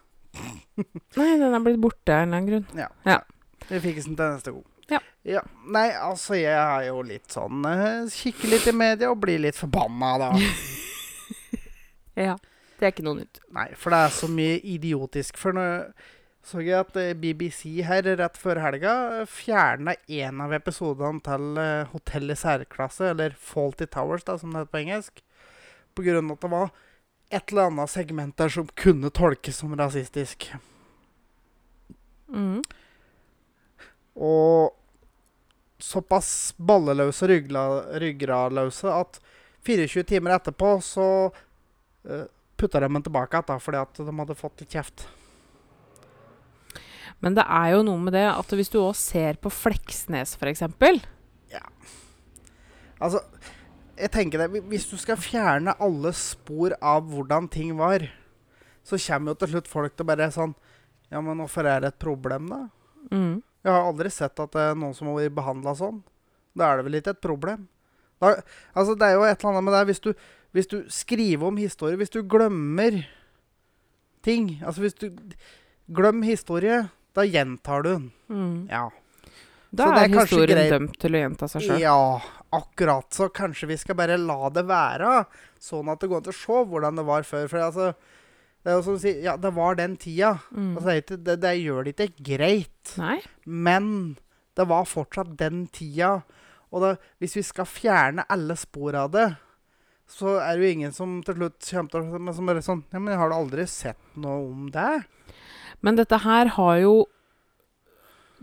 Nei, 1.18 1.32
den 1.38 1.54
er 1.54 1.64
blitt 1.64 1.80
borte 1.82 2.14
av 2.14 2.24
en 2.24 2.32
eller 2.34 2.38
annen 2.38 2.48
grunn. 2.50 2.86
Ja. 3.04 3.18
Vi 3.68 3.80
fikk 3.80 4.00
den 4.02 4.16
til 4.18 4.24
neste 4.36 4.54
gang. 4.54 4.64
Ja. 5.24 5.40
Nei, 5.72 5.86
altså, 5.96 6.34
jeg 6.36 6.52
er 6.52 6.90
jo 6.90 6.98
litt 7.08 7.32
sånn 7.32 7.64
eh, 7.64 8.10
Kikker 8.12 8.50
litt 8.52 8.66
i 8.68 8.74
media 8.76 9.08
og 9.08 9.22
blir 9.22 9.40
litt 9.40 9.56
forbanna, 9.56 10.16
da. 10.20 10.32
Ja. 12.26 12.34
Det 12.78 12.86
er 12.86 12.92
ikke 12.92 13.06
noe 13.06 13.22
nytt. 13.22 13.40
Nei, 13.54 13.70
for 13.78 13.94
det 13.94 14.02
er 14.04 14.12
så 14.14 14.28
mye 14.30 14.58
idiotisk. 14.68 15.38
For 15.40 15.56
nå 15.56 15.64
så 16.44 16.60
jeg 16.60 16.76
at 16.76 16.96
eh, 17.00 17.14
BBC 17.16 17.78
her 17.88 18.04
rett 18.20 18.36
før 18.36 18.60
helga 18.60 18.94
fjerna 19.30 19.94
en 20.12 20.42
av 20.44 20.52
episodene 20.52 21.22
til 21.24 21.60
eh, 21.60 21.88
Hotell 21.94 22.34
i 22.34 22.36
særklasse, 22.36 23.14
eller 23.14 23.32
Faulty 23.40 23.88
Towers, 23.88 24.26
da, 24.28 24.36
som 24.38 24.52
det 24.52 24.60
heter 24.60 24.74
på 24.74 24.82
engelsk, 24.82 25.22
på 25.96 26.04
grunn 26.04 26.28
av 26.28 26.36
at 26.36 26.44
det 26.44 26.50
var 26.52 26.74
et 27.34 27.52
eller 27.52 27.70
annet 27.70 27.90
segment 27.92 28.36
der 28.38 28.52
som 28.52 28.68
kunne 28.78 29.10
tolkes 29.14 29.60
som 29.62 29.74
rasistisk. 29.78 30.48
Mm. 32.30 32.62
Og 34.14 34.74
såpass 35.82 36.54
balleløse 36.56 37.26
og 37.26 37.32
ryggla- 37.32 37.98
ryggradløse 38.00 38.92
at 38.94 39.18
24 39.66 40.04
timer 40.08 40.36
etterpå 40.36 40.76
så 40.84 41.08
uh, 41.28 42.24
putta 42.56 42.80
de 42.80 42.88
den 42.88 43.04
tilbake 43.04 43.40
igjen, 43.40 43.60
fordi 43.60 43.80
at 43.80 44.00
de 44.00 44.16
hadde 44.20 44.38
fått 44.38 44.62
litt 44.62 44.76
kjeft. 44.76 45.06
Men 47.24 47.36
det 47.38 47.44
er 47.48 47.72
jo 47.74 47.84
noe 47.86 48.00
med 48.00 48.14
det 48.16 48.26
at 48.28 48.52
hvis 48.52 48.70
du 48.72 48.78
òg 48.82 48.94
ser 48.98 49.38
på 49.40 49.52
Fleksnes, 49.52 50.36
f.eks. 50.36 50.64
Altså, 53.04 53.20
jeg 53.96 54.10
tenker 54.10 54.42
det, 54.42 54.62
Hvis 54.70 54.86
du 54.90 54.96
skal 55.00 55.20
fjerne 55.20 55.76
alle 55.82 56.12
spor 56.16 56.74
av 56.82 57.06
hvordan 57.10 57.48
ting 57.52 57.74
var, 57.78 58.06
så 58.84 58.98
kommer 59.00 59.32
jo 59.32 59.40
til 59.40 59.54
slutt 59.54 59.70
folk 59.70 59.94
til 59.94 60.04
å 60.06 60.10
bare 60.12 60.30
sånn 60.34 60.54
Ja, 61.12 61.20
men 61.20 61.38
hvorfor 61.38 61.68
er 61.68 61.84
det 61.84 61.94
et 61.94 62.02
problem, 62.02 62.48
da? 62.50 62.62
Mm. 63.12 63.42
Jeg 63.64 63.72
har 63.72 63.86
aldri 63.86 64.10
sett 64.12 64.40
at 64.40 64.52
det 64.52 64.62
er 64.70 64.76
noen 64.76 64.94
som 64.96 65.08
har 65.08 65.20
vært 65.20 65.36
behandla 65.36 65.74
sånn. 65.78 66.02
Da 66.56 66.68
er 66.68 66.78
det 66.78 66.86
vel 66.88 66.98
ikke 66.98 67.14
et 67.14 67.22
problem. 67.22 67.68
Da, 68.20 68.34
altså, 68.74 68.96
det 68.98 69.06
er 69.06 69.16
jo 69.16 69.26
et 69.26 69.38
eller 69.38 69.52
annet 69.52 69.66
med 69.66 69.76
det 69.76 69.84
hvis 69.90 70.02
du, 70.04 70.10
hvis 70.56 70.70
du 70.70 70.76
skriver 70.92 71.48
om 71.48 71.60
historie, 71.60 71.98
hvis 72.00 72.12
du 72.12 72.20
glemmer 72.22 73.04
ting 74.24 74.54
Altså 74.64 74.84
hvis 74.84 74.96
du 74.96 75.10
Glem 75.92 76.22
historie, 76.24 76.86
da 77.12 77.26
gjentar 77.28 77.82
du 77.84 77.88
den. 77.90 78.04
Mm. 78.32 78.68
Ja. 78.70 78.86
Da 79.74 79.90
er, 79.90 80.06
er 80.06 80.16
historien 80.20 80.58
greit. 80.58 80.72
dømt 80.72 80.98
til 81.02 81.16
å 81.16 81.22
gjenta 81.22 81.48
seg 81.50 81.66
sjøl. 81.66 81.82
Ja, 81.82 82.00
akkurat. 82.54 83.08
Så 83.14 83.28
kanskje 83.34 83.70
vi 83.72 83.78
skal 83.80 83.98
bare 83.98 84.18
la 84.20 84.50
det 84.54 84.66
være, 84.68 85.24
sånn 85.62 85.90
at 85.92 86.02
det 86.02 86.10
går 86.12 86.22
an 86.22 86.34
å 86.34 86.36
se 86.38 86.60
hvordan 86.70 87.00
det 87.00 87.06
var 87.08 87.26
før. 87.28 87.48
For 87.50 87.64
altså, 87.66 87.88
det 88.64 88.72
er 88.72 88.78
jo 88.78 88.84
som 88.86 88.98
å 88.98 89.02
si 89.02 89.14
Ja, 89.24 89.36
det 89.40 89.54
var 89.56 89.78
den 89.80 89.96
tida. 90.00 90.36
Mm. 90.54 90.74
Altså, 90.78 91.16
det, 91.16 91.38
det, 91.42 91.54
gjør 91.60 91.88
det 91.88 91.96
ikke 91.96 92.28
greit. 92.34 92.94
Nei. 93.00 93.18
Men 93.44 93.88
det 94.54 94.68
var 94.70 94.86
fortsatt 94.88 95.34
den 95.40 95.66
tida. 95.74 96.20
Og 96.74 96.82
da, 96.82 96.94
hvis 97.22 97.36
vi 97.38 97.44
skal 97.46 97.68
fjerne 97.70 98.26
alle 98.30 98.56
spor 98.58 98.96
av 98.98 99.12
det, 99.14 99.28
så 100.10 100.36
er 100.42 100.56
det 100.56 100.64
jo 100.64 100.76
ingen 100.76 100.94
som 100.94 101.18
til 101.24 101.38
slutt 101.38 101.68
kommer 101.70 101.92
til 101.92 102.28
å 102.28 102.34
si 102.60 102.66
sånn 102.66 102.82
Ja, 102.92 103.00
men 103.00 103.16
har 103.16 103.30
du 103.30 103.36
aldri 103.38 103.64
sett 103.70 104.18
noe 104.20 104.42
om 104.50 104.66
det? 104.74 105.04
Men 105.84 105.96
dette 105.96 106.18
her 106.24 106.50
har 106.58 106.76
jo 106.82 106.94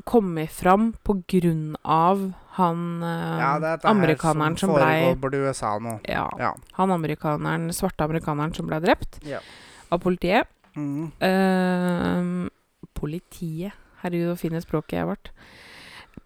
kommet 0.05 0.51
fram 0.51 0.93
på 1.03 1.15
grunn 1.27 1.75
av 1.83 2.33
han 2.57 3.03
eh, 3.03 3.39
Ja, 3.41 3.51
det 3.59 3.67
er 3.73 3.87
amerikaneren 3.89 4.57
som 4.57 4.69
som 4.69 4.75
blei 4.75 5.13
borti 5.15 5.37
USA 5.41 5.77
nå. 5.79 5.99
ja, 6.07 6.29
Ja. 6.39 6.53
Han 6.79 6.91
amerikaneren, 6.91 7.69
svarte 7.73 8.03
amerikaneren 8.03 8.53
som 8.55 8.67
ble 8.67 8.79
drept 8.83 9.19
Ja. 9.25 9.39
av 9.91 9.99
politiet. 9.99 10.47
Mm. 10.75 11.11
Eh, 11.19 12.49
politiet 12.93 13.73
Herregud, 14.01 14.31
så 14.33 14.39
finne 14.41 14.61
språket 14.63 14.97
jeg 14.97 15.05
ble. 15.05 15.31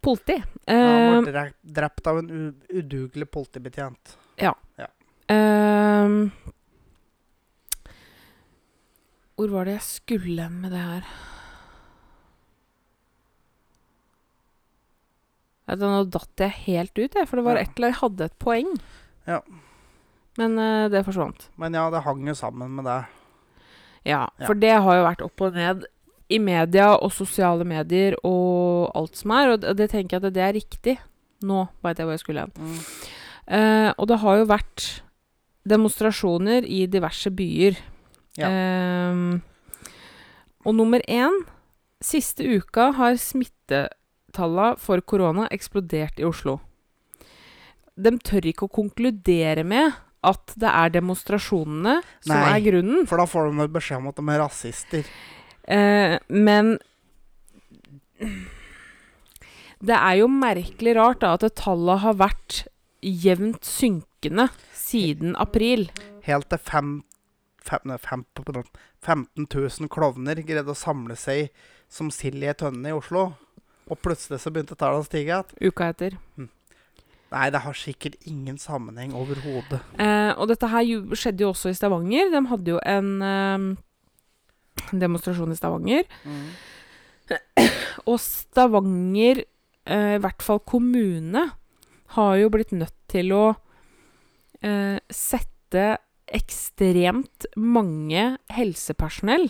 Politi. 0.01 0.37
Han 0.67 0.77
Eh, 0.77 1.21
ble 1.21 1.31
drept, 1.31 1.55
drept 1.63 2.07
av 2.07 2.17
en 2.19 2.55
udugelig 2.69 3.27
politibetjent. 3.31 4.15
ja 4.39 4.53
Hvor 9.35 9.49
var 9.51 9.65
det 9.67 9.73
jeg 9.75 9.81
skulle 9.83 10.45
med 10.49 10.71
det 10.71 10.79
her? 10.79 11.07
Vet 15.65 15.79
du, 15.81 15.85
Nå 15.89 16.03
datt 16.13 16.43
jeg 16.43 16.53
helt 16.67 16.93
ut, 16.99 17.15
jeg, 17.17 17.27
for 17.27 17.37
det 17.39 17.45
var 17.45 17.57
Ja. 17.57 17.61
et 17.65 17.71
eller 17.77 17.87
annet 17.87 17.95
Jeg 17.95 18.01
hadde 18.03 18.25
et 18.29 18.39
poeng. 18.39 18.71
Ja. 19.27 19.39
Men 20.37 20.59
uh, 20.59 20.89
det 20.91 21.05
forsvant. 21.07 21.47
Men 21.57 21.73
ja, 21.73 21.89
det 21.89 22.03
hang 22.05 22.27
jo 22.27 22.35
sammen 22.37 22.75
med 22.75 22.85
det. 22.85 22.99
Ja, 24.05 24.27
Ja. 24.37 24.45
for 24.45 24.53
det 24.53 24.73
har 24.77 24.95
jo 24.99 25.05
vært 25.07 25.23
opp 25.25 25.41
og 25.41 25.53
ned 25.57 25.85
i 26.29 26.37
media 26.39 26.91
og 26.97 27.11
sosiale 27.13 27.65
medier 27.65 28.15
og 28.23 28.91
alt 28.97 29.15
som 29.17 29.31
er, 29.31 29.49
og 29.53 29.61
det, 29.61 29.75
det 29.77 29.89
tenker 29.91 30.17
jeg 30.19 30.25
at 30.25 30.33
det 30.33 30.43
er 30.43 30.53
riktig. 30.57 30.97
Nå 31.45 31.67
veit 31.83 31.97
jeg 31.97 32.05
hvor 32.05 32.13
jeg 32.13 32.19
skulle 32.23 32.45
hen. 32.45 32.53
Mm. 32.57 32.77
Uh, 33.45 33.91
og 33.97 34.07
det 34.09 34.19
har 34.21 34.37
jo 34.37 34.45
vært 34.49 34.85
demonstrasjoner 35.69 36.65
i 36.65 36.85
diverse 36.89 37.29
byer. 37.33 37.77
Ja. 38.37 38.49
Uh, 38.51 39.39
og 40.65 40.75
nummer 40.75 41.01
én 41.07 41.43
Siste 42.05 42.43
uka 42.43 42.91
har 42.97 43.15
smittetallene 44.35 44.77
for 44.79 45.01
korona 45.01 45.47
eksplodert 45.51 46.19
i 46.19 46.25
Oslo. 46.25 46.59
De 47.95 48.11
tør 48.19 48.45
ikke 48.45 48.67
å 48.67 48.73
konkludere 48.73 49.63
med 49.63 49.93
at 50.25 50.53
det 50.57 50.67
er 50.67 50.89
demonstrasjonene 50.89 52.01
som 52.25 52.35
Nei. 52.35 52.57
er 52.57 52.63
grunnen. 52.65 53.07
For 53.07 53.17
da 53.17 53.25
får 53.25 53.51
de 53.51 53.67
beskjed 53.71 54.01
om 54.01 54.09
at 54.09 54.17
de 54.17 54.25
er 54.27 54.39
rasister. 54.41 55.05
Eh, 55.67 56.17
men 56.27 56.77
det 59.79 59.95
er 59.95 60.19
jo 60.19 60.27
merkelig 60.27 60.95
rart 60.95 61.21
da 61.21 61.35
at 61.35 61.45
tallene 61.55 62.01
har 62.01 62.17
vært 62.17 62.65
jevnt 63.01 63.63
synkende 63.63 64.49
siden 64.73 65.35
april. 65.37 65.87
Helt 66.25 66.49
til 66.49 66.59
fem, 66.59 67.03
fem, 67.61 67.95
fem, 68.01 68.25
15 69.05 69.45
000 69.45 69.89
klovner 69.93 70.41
greide 70.41 70.73
å 70.73 70.77
samle 70.77 71.15
seg 71.15 71.53
som 71.87 72.09
sild 72.09 72.41
i 72.41 72.49
ei 72.49 72.57
tønne 72.57 72.89
i 72.89 72.97
Oslo. 72.97 73.35
Og 73.85 73.99
plutselig 74.01 74.41
så 74.41 74.51
begynte 74.53 74.77
tallene 74.77 75.03
å 75.03 75.07
stige 75.07 75.29
igjen. 75.29 75.57
Uka 75.69 75.89
etter. 75.93 76.17
Nei, 77.35 77.47
det 77.51 77.61
har 77.65 77.75
sikkert 77.77 78.15
ingen 78.29 78.57
sammenheng 78.61 79.13
overhodet. 79.17 79.81
Eh, 80.01 80.31
og 80.37 80.47
dette 80.49 80.69
her 80.71 80.85
jo, 80.87 81.01
skjedde 81.17 81.43
jo 81.43 81.51
også 81.51 81.73
i 81.73 81.77
Stavanger. 81.77 82.31
De 82.33 82.41
hadde 82.49 82.73
jo 82.75 82.79
en 82.85 83.11
eh, 83.25 83.67
demonstrasjon 85.05 85.53
i 85.53 85.59
Stavanger. 85.59 86.07
Og 88.05 88.17
Stavanger, 88.21 89.43
eh, 89.89 90.15
i 90.15 90.23
hvert 90.23 90.45
fall 90.45 90.61
kommune, 90.65 91.45
har 92.15 92.35
jo 92.39 92.51
blitt 92.53 92.73
nødt 92.75 92.95
til 93.11 93.33
å 93.35 93.45
eh, 94.61 94.97
sette 95.09 95.87
ekstremt 96.35 97.47
mange 97.57 98.35
helsepersonell 98.53 99.49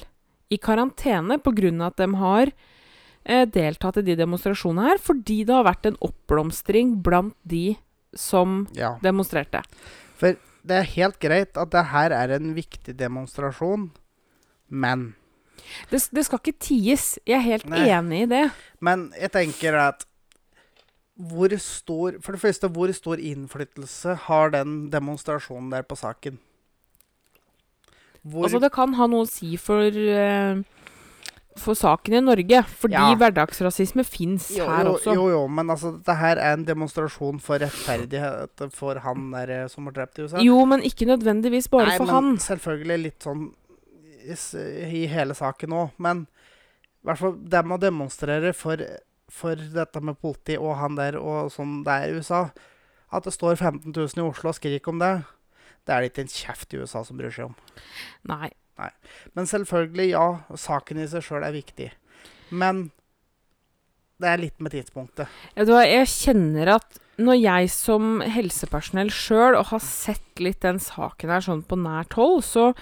i 0.52 0.58
karantene 0.58 1.38
pga. 1.43 1.88
at 1.88 1.98
de 1.98 2.08
har 2.15 2.52
deltatt 3.26 3.98
i 3.98 4.06
de 4.06 4.16
demonstrasjonene 4.20 4.90
her, 4.92 4.98
fordi 5.02 5.44
det 5.46 5.56
har 5.56 5.66
vært 5.66 5.86
en 5.90 5.98
oppblomstring 6.06 7.02
blant 7.04 7.36
de 7.44 7.76
som 8.16 8.68
Ja. 8.78 8.98
demonstrerte. 9.02 9.64
For 10.16 10.38
det 10.66 10.76
er 10.80 10.84
helt 10.96 11.20
greit 11.20 11.58
at 11.58 11.70
det 11.72 11.86
her 11.92 12.12
er 12.12 12.36
en 12.36 12.54
viktig 12.56 12.96
demonstrasjon, 12.98 13.92
men 14.70 15.16
Det, 15.90 16.10
det 16.14 16.26
skal 16.26 16.40
ikke 16.40 16.60
ties. 16.60 17.18
Jeg 17.26 17.38
er 17.38 17.42
helt 17.42 17.66
Nei. 17.70 17.88
enig 17.90 18.22
i 18.24 18.26
det. 18.30 18.52
Men 18.80 19.12
jeg 19.20 19.32
tenker 19.32 19.74
at 19.74 20.06
hvor 21.18 21.50
stor 21.58 22.20
For 22.22 22.34
det 22.34 22.42
første, 22.42 22.68
hvor 22.70 22.92
stor 22.94 23.16
innflytelse 23.18 24.16
har 24.28 24.50
den 24.52 24.90
demonstrasjonen 24.92 25.72
der 25.72 25.82
på 25.84 25.96
saken? 25.96 26.38
Hvor 28.26 28.44
Altså, 28.44 28.60
det 28.60 28.72
kan 28.74 28.94
ha 28.98 29.08
noe 29.08 29.24
å 29.26 29.30
si 29.30 29.56
for, 29.56 29.82
eh, 29.86 30.62
for 31.58 31.74
saken 31.78 32.13
i 32.18 32.22
Norge. 32.22 32.62
Fordi 32.68 32.94
Ja. 32.98 33.15
hverdagsrasisme 33.15 34.04
fins 34.06 34.50
her 34.58 34.86
også. 34.86 35.13
jo, 35.15 35.30
jo, 35.32 35.48
men 35.48 35.70
altså, 35.70 35.94
dette 35.98 36.15
her 36.20 36.38
er 36.38 36.54
en 36.54 36.65
demonstrasjon 36.65 37.39
for 37.39 37.60
rettferdighet 37.63 38.65
for 38.76 39.00
han 39.00 39.32
der 39.32 39.50
eh, 39.50 39.68
som 39.72 39.86
ble 39.86 39.94
drept 39.96 40.20
i 40.20 40.26
USA. 40.28 40.41
Jo, 40.44 40.65
men 40.65 40.82
ikke 40.82 41.08
nødvendigvis 41.08 41.70
bare 41.72 41.88
Nei, 41.94 41.98
for 41.98 42.06
men 42.06 42.15
han. 42.15 42.38
Selvfølgelig 42.38 43.02
litt 43.04 43.24
sånn 43.24 43.54
i, 44.26 44.36
i 45.04 45.06
hele 45.08 45.34
saken 45.38 45.70
òg. 45.74 45.91
Men 45.98 46.26
i 46.26 47.08
hvert 47.08 47.22
fall 47.22 47.36
dem 47.38 47.72
å 47.72 47.80
demonstrere 47.80 48.54
for, 48.54 48.82
for 49.30 49.56
dette 49.56 50.02
med 50.02 50.20
politi 50.20 50.58
og 50.58 50.76
han 50.82 50.96
der 50.98 51.18
og 51.22 51.52
sånn 51.54 51.84
det 51.86 51.94
er 51.94 52.10
i 52.10 52.18
USA 52.20 52.50
At 53.13 53.24
det 53.24 53.34
står 53.34 53.56
15 53.56 53.94
000 53.94 54.18
i 54.18 54.28
Oslo 54.28 54.50
og 54.50 54.56
skriker 54.58 54.89
om 54.91 55.00
det, 55.00 55.24
det 55.86 55.94
er 55.94 56.02
det 56.02 56.12
ikke 56.12 56.24
en 56.26 56.34
kjeft 56.34 56.74
i 56.74 56.80
USA 56.82 57.04
som 57.06 57.15
bryr 57.18 57.32
seg 57.32 57.46
om. 57.46 57.56
Nei. 58.28 58.50
Men 59.38 59.48
selvfølgelig, 59.50 60.10
ja, 60.12 60.26
saken 60.60 61.00
i 61.02 61.08
seg 61.10 61.24
sjøl 61.26 61.46
er 61.48 61.56
viktig. 61.56 61.90
Men 62.56 62.90
det 64.22 64.30
er 64.32 64.42
litt 64.42 64.62
med 64.64 64.76
tidspunktet. 64.76 65.32
Ja, 65.56 65.66
du 65.68 65.74
jeg 65.80 66.12
kjenner 66.12 66.76
at 66.78 67.02
når 67.20 67.40
jeg 67.40 67.72
som 67.72 68.20
helsepersonell 68.28 69.12
sjøl 69.14 69.58
har 69.70 69.84
sett 69.84 70.44
litt 70.44 70.62
den 70.64 70.82
saken 70.84 71.32
her 71.32 71.44
sånn 71.44 71.64
på 71.68 71.80
nært 71.80 72.16
hold, 72.20 72.44
så 72.48 72.74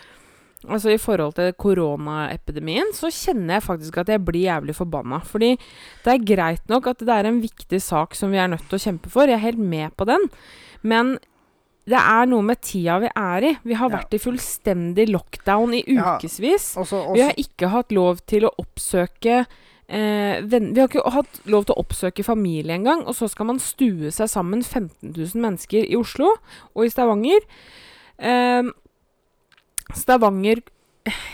Altså 0.63 0.93
i 0.93 0.99
forhold 1.01 1.33
til 1.35 1.49
koronaepidemien, 1.59 2.93
så 2.95 3.09
kjenner 3.11 3.57
jeg 3.57 3.65
faktisk 3.65 3.97
at 3.99 4.13
jeg 4.13 4.23
blir 4.23 4.45
jævlig 4.45 4.75
forbanna. 4.77 5.19
Fordi 5.27 5.57
det 6.05 6.13
er 6.13 6.23
greit 6.23 6.71
nok 6.71 6.87
at 6.93 7.03
det 7.03 7.11
er 7.11 7.27
en 7.27 7.41
viktig 7.43 7.81
sak 7.83 8.15
som 8.15 8.31
vi 8.31 8.39
er 8.39 8.47
nødt 8.53 8.63
til 8.69 8.79
å 8.79 8.85
kjempe 8.85 9.11
for. 9.11 9.27
Jeg 9.27 9.41
er 9.41 9.47
helt 9.49 9.59
med 9.59 9.91
på 9.99 10.07
den. 10.07 10.29
Men 10.87 11.17
det 11.85 11.99
er 11.99 12.25
noe 12.31 12.41
med 12.47 12.61
tida 12.63 12.99
vi 13.03 13.09
er 13.11 13.43
i. 13.43 13.57
Vi 13.65 13.73
har 13.75 13.89
Ja. 13.89 13.97
vært 13.97 14.13
i 14.13 14.19
fullstendig 14.23 15.09
lockdown 15.09 15.73
i 15.73 15.83
ukevis. 15.83 16.75
Ja, 16.77 16.83
Vi 17.13 17.21
har 17.21 17.33
ikke 17.35 17.69
hatt 17.69 17.91
lov 17.91 18.21
til 18.25 18.43
å 18.47 18.51
oppsøke 18.57 19.45
eh, 19.89 20.41
venn, 20.41 20.73
Vi 20.73 20.79
har 20.79 20.87
ikke 20.87 21.11
hatt 21.11 21.41
lov 21.45 21.65
til 21.65 21.75
å 21.75 21.83
oppsøke 21.83 22.23
familie 22.23 22.73
engang, 22.73 23.03
og 23.05 23.13
så 23.15 23.29
skal 23.29 23.45
man 23.47 23.59
stue 23.59 24.09
seg 24.11 24.27
sammen 24.29 24.63
15 24.63 25.11
000 25.13 25.41
mennesker 25.43 25.83
i 25.89 25.95
Oslo 25.99 26.37
og 26.73 26.85
i 26.85 26.89
Stavanger. 26.89 27.41
Eh, 28.17 28.63
Stavanger 29.93 30.61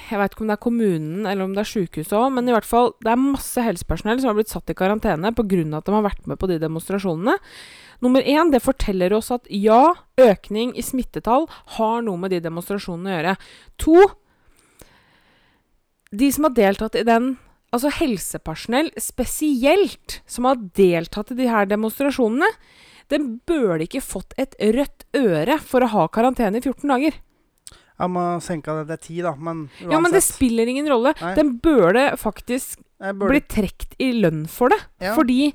Jeg 0.10 0.18
vet 0.18 0.34
ikke 0.34 0.42
om 0.42 0.48
det 0.50 0.56
er 0.58 0.64
kommunen 0.66 1.28
eller 1.30 1.44
om 1.46 1.52
det 1.54 1.62
er 1.62 1.70
sjukehuset 1.70 2.16
òg, 2.18 2.32
men 2.34 2.48
i 2.50 2.52
hvert 2.56 2.66
fall 2.66 2.96
det 3.06 3.12
er 3.12 3.22
masse 3.22 3.62
helsepersonell 3.62 4.18
som 4.20 4.32
har 4.32 4.38
blitt 4.40 4.50
satt 4.50 4.72
i 4.72 4.74
karantene 4.74 5.30
pga. 5.38 5.78
at 5.78 5.86
de 5.86 5.92
har 5.94 6.02
vært 6.02 6.26
med 6.26 6.40
på 6.40 6.48
de 6.50 6.58
demonstrasjonene. 6.58 7.36
Nummer 8.04 8.24
én, 8.24 8.52
det 8.54 8.64
forteller 8.64 9.14
oss 9.18 9.32
at 9.36 9.48
ja, 9.52 9.94
økning 10.20 10.72
i 10.78 10.84
smittetall 10.86 11.50
har 11.76 12.02
noe 12.06 12.20
med 12.22 12.32
de 12.32 12.40
demonstrasjonene 12.44 13.12
å 13.12 13.16
gjøre. 13.18 13.36
To, 13.84 14.08
de 16.16 16.32
som 16.34 16.48
har 16.48 16.58
deltatt 16.58 17.00
i 17.00 17.06
den 17.08 17.36
Altså 17.70 17.92
helsepersonell 17.94 18.88
spesielt, 18.98 20.24
som 20.26 20.48
har 20.50 20.56
deltatt 20.74 21.30
i 21.30 21.36
de 21.38 21.46
her 21.52 21.68
demonstrasjonene, 21.70 22.48
den 23.14 23.28
burde 23.46 23.86
ikke 23.86 24.02
fått 24.02 24.34
et 24.42 24.56
rødt 24.58 25.06
øre 25.18 25.60
for 25.62 25.86
å 25.86 25.92
ha 25.94 26.06
karantene 26.10 26.58
i 26.58 26.64
14 26.64 26.90
dager. 26.90 27.20
Ja, 28.00 28.08
må 28.08 28.24
senke 28.42 28.74
det 28.80 28.88
til 28.90 29.02
ti, 29.04 29.20
da, 29.26 29.36
men 29.36 29.66
uansett. 29.68 29.92
Ja, 29.92 30.00
men 30.02 30.16
det 30.16 30.24
spiller 30.24 30.70
ingen 30.72 30.88
rolle. 30.90 31.14
Nei. 31.20 31.34
Den 31.38 31.52
burde 31.62 32.06
faktisk 32.18 32.80
burde, 32.98 33.34
bli 33.34 33.42
trukket 33.44 33.98
i 34.00 34.14
lønn 34.16 34.46
for 34.50 34.72
det. 34.72 34.80
Ja. 35.04 35.14
Fordi 35.18 35.52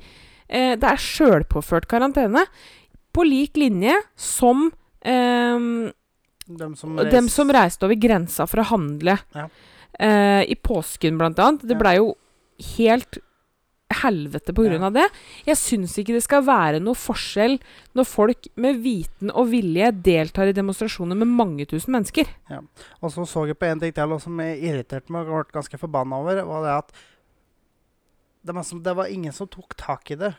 eh, 0.55 0.77
det 0.79 0.89
er 0.95 1.03
sjølpåført 1.03 1.89
karantene. 1.91 2.47
På 3.15 3.27
lik 3.27 3.59
linje 3.61 3.95
som 4.17 4.69
eh, 5.03 5.59
dem 6.47 6.75
som, 6.77 6.97
dem 7.11 7.29
som 7.33 7.51
reiste 7.55 7.87
over 7.87 7.99
grensa 8.01 8.47
for 8.51 8.63
å 8.63 8.69
handle. 8.73 9.19
Ja. 9.35 9.49
Eh, 9.99 10.43
I 10.51 10.57
påsken, 10.59 11.19
blant 11.21 11.39
annet. 11.39 11.63
Det 11.67 11.77
Ja. 11.77 11.81
blei 11.81 11.97
jo 12.01 12.15
helt 12.77 13.19
helvete 13.95 14.53
på 14.57 14.65
grunn 14.65 14.81
Ja. 14.81 14.87
av 14.87 14.93
det. 14.97 15.05
Jeg 15.47 15.57
syns 15.57 15.95
ikke 15.99 16.15
det 16.17 16.23
skal 16.25 16.43
være 16.43 16.81
noe 16.83 16.95
forskjell 16.99 17.61
når 17.95 18.05
folk 18.09 18.49
med 18.57 18.83
viten 18.83 19.31
og 19.31 19.49
vilje 19.53 19.93
deltar 20.03 20.49
i 20.49 20.53
demonstrasjoner 20.57 21.15
med 21.17 21.29
mange 21.29 21.67
tusen 21.67 21.93
mennesker. 21.95 22.27
Og 23.03 23.13
så 23.13 23.23
så 23.29 23.47
jeg 23.47 23.59
på 23.59 23.67
en 23.71 23.79
ting 23.81 23.93
til 23.95 24.19
som 24.19 24.37
irriterte 24.41 25.11
meg 25.11 25.29
og 25.29 25.47
ble 25.47 25.61
ganske 25.61 25.79
forbanna 25.79 26.19
over. 26.19 26.45
var 26.45 26.63
Det 26.65 26.75
at 26.79 26.93
det, 28.45 28.53
var 28.53 28.67
som, 28.67 28.83
det 28.85 28.95
var 28.97 29.11
ingen 29.13 29.33
som 29.33 29.49
tok 29.49 29.77
tak 29.81 30.11
i 30.13 30.19
det. 30.21 30.35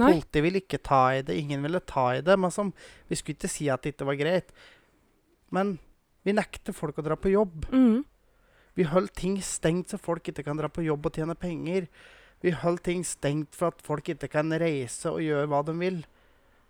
Nei. 0.00 0.14
Politiet 0.14 0.44
ville 0.46 0.62
ikke 0.62 0.80
ta 0.80 1.02
i 1.12 1.24
det, 1.26 1.36
ingen 1.36 1.64
ville 1.64 1.80
ta 1.84 2.06
i 2.16 2.22
det. 2.24 2.36
Men 2.40 2.54
som, 2.54 2.72
vi 3.08 3.18
skulle 3.18 3.36
ikke 3.36 3.52
si 3.52 3.68
at 3.72 3.84
det 3.84 3.94
ikke 3.94 4.08
var 4.08 4.20
greit. 4.20 4.54
Men 5.52 5.76
vi 6.24 6.34
nekter 6.36 6.76
folk 6.76 6.98
å 6.98 7.04
dra 7.04 7.18
på 7.18 7.32
jobb. 7.32 7.68
Mm. 7.72 8.00
Vi 8.78 8.88
holder 8.88 9.12
ting 9.18 9.36
stengt 9.44 9.92
så 9.92 10.00
folk 10.00 10.30
ikke 10.30 10.46
kan 10.46 10.56
dra 10.56 10.70
på 10.72 10.84
jobb 10.86 11.10
og 11.10 11.18
tjene 11.18 11.36
penger. 11.36 11.90
Vi 12.42 12.54
holder 12.56 12.86
ting 12.88 13.04
stengt 13.06 13.54
for 13.58 13.74
at 13.74 13.84
folk 13.84 14.08
ikke 14.14 14.30
kan 14.32 14.52
reise 14.58 15.12
og 15.12 15.20
gjøre 15.22 15.50
hva 15.52 15.60
de 15.66 15.76
vil. 15.76 16.00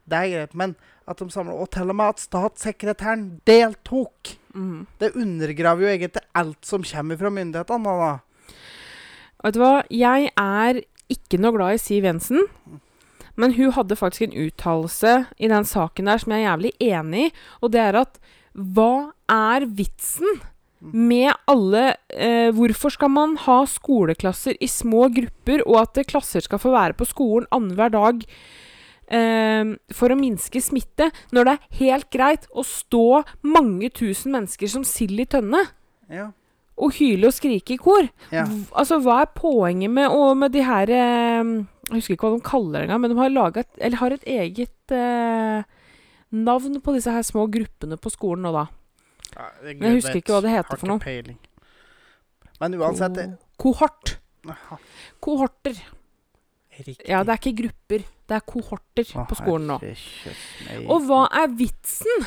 Det 0.02 0.18
er 0.18 0.32
greit, 0.32 0.54
men 0.58 0.74
at 1.06 1.20
de 1.20 1.28
samler 1.30 1.54
Og 1.62 1.68
til 1.70 1.92
og 1.92 1.94
med 1.94 2.16
at 2.16 2.24
statssekretæren 2.24 3.26
deltok! 3.46 4.34
Mm. 4.52 4.86
Det 4.98 5.14
undergraver 5.14 5.86
jo 5.86 5.92
egentlig 5.92 6.24
alt 6.34 6.66
som 6.66 6.82
kommer 6.82 7.16
fra 7.16 7.30
myndighetene. 7.30 7.94
Da. 8.02 8.10
Vet 9.42 9.56
du 9.56 9.62
hva, 9.62 9.74
jeg 9.90 10.30
er 10.38 10.82
ikke 11.12 11.40
noe 11.42 11.56
glad 11.56 11.76
i 11.76 11.82
Siv 11.82 12.06
Jensen. 12.06 12.46
Men 13.40 13.54
hun 13.56 13.72
hadde 13.74 13.96
faktisk 13.96 14.26
en 14.28 14.38
uttalelse 14.44 15.16
i 15.40 15.50
den 15.50 15.66
saken 15.66 16.10
der 16.10 16.20
som 16.20 16.34
jeg 16.34 16.42
er 16.42 16.50
jævlig 16.50 16.72
enig 16.84 17.26
i, 17.26 17.34
og 17.64 17.72
det 17.74 17.80
er 17.80 18.00
at 18.02 18.18
hva 18.52 19.12
er 19.32 19.64
vitsen 19.72 20.42
med 20.82 21.30
alle 21.48 21.94
eh, 22.10 22.50
Hvorfor 22.52 22.90
skal 22.92 23.12
man 23.14 23.36
ha 23.44 23.62
skoleklasser 23.70 24.58
i 24.60 24.68
små 24.68 25.06
grupper, 25.14 25.62
og 25.64 25.78
at 25.84 26.02
klasser 26.10 26.44
skal 26.44 26.60
få 26.60 26.74
være 26.74 26.96
på 26.98 27.06
skolen 27.08 27.46
annenhver 27.54 27.94
dag 27.94 28.24
eh, 29.06 29.72
for 29.94 30.12
å 30.12 30.18
minske 30.18 30.60
smitte, 30.60 31.08
når 31.32 31.48
det 31.48 31.54
er 31.54 31.80
helt 31.80 32.10
greit 32.12 32.48
å 32.50 32.66
stå 32.66 33.22
mange 33.46 33.92
tusen 33.94 34.34
mennesker 34.34 34.74
som 34.74 34.86
sild 34.86 35.22
i 35.22 35.28
tønne 35.30 35.64
Ja. 36.12 36.32
Og 36.76 36.94
hyle 36.96 37.28
og 37.28 37.36
skrike 37.36 37.76
i 37.76 37.80
kor? 37.80 38.08
ja. 38.32 38.46
Altså, 38.72 38.98
hva 39.04 39.20
er 39.22 39.30
poenget 39.36 39.90
med, 39.92 40.08
og 40.08 40.36
med 40.40 40.54
de 40.54 40.64
her 40.64 40.88
eh, 40.88 41.52
Jeg 41.90 41.98
husker 41.98 42.16
ikke 42.16 42.28
hva 42.30 42.38
de 42.38 42.46
kaller 42.46 42.78
det 42.78 42.84
engang, 42.86 43.00
men 43.04 43.12
de 43.12 43.18
har, 43.18 43.32
laget, 43.32 43.68
eller 43.78 44.00
har 44.00 44.16
et 44.16 44.26
eget 44.26 44.94
eh, 44.96 45.64
navn 46.32 46.80
på 46.80 46.94
disse 46.96 47.12
her 47.12 47.22
små 47.26 47.46
gruppene 47.52 47.98
på 48.00 48.12
skolen 48.12 48.46
nå, 48.46 48.52
da. 48.56 48.66
Ja, 49.32 49.48
Men 49.64 49.88
jeg 49.88 50.00
husker 50.00 50.20
ikke 50.20 50.36
hva 50.36 50.42
det 50.44 50.52
heter 50.52 50.80
for 50.80 50.92
noe. 50.92 51.02
Peiling. 51.02 51.38
Men 52.60 52.76
uansett 52.78 53.18
Ko 53.58 53.72
kohort. 53.72 54.16
Aha, 54.48 54.78
Kohorter. 55.22 55.76
Riktig. 56.72 57.04
Ja, 57.08 57.20
det 57.22 57.34
er 57.34 57.40
ikke 57.40 57.56
grupper, 57.62 58.04
det 58.28 58.36
er 58.36 58.44
kohorter 58.48 59.10
Åh, 59.12 59.26
på 59.28 59.36
skolen 59.38 59.68
nå. 59.68 59.76
Og 60.88 61.04
hva 61.06 61.26
er 61.42 61.52
vitsen? 61.58 62.24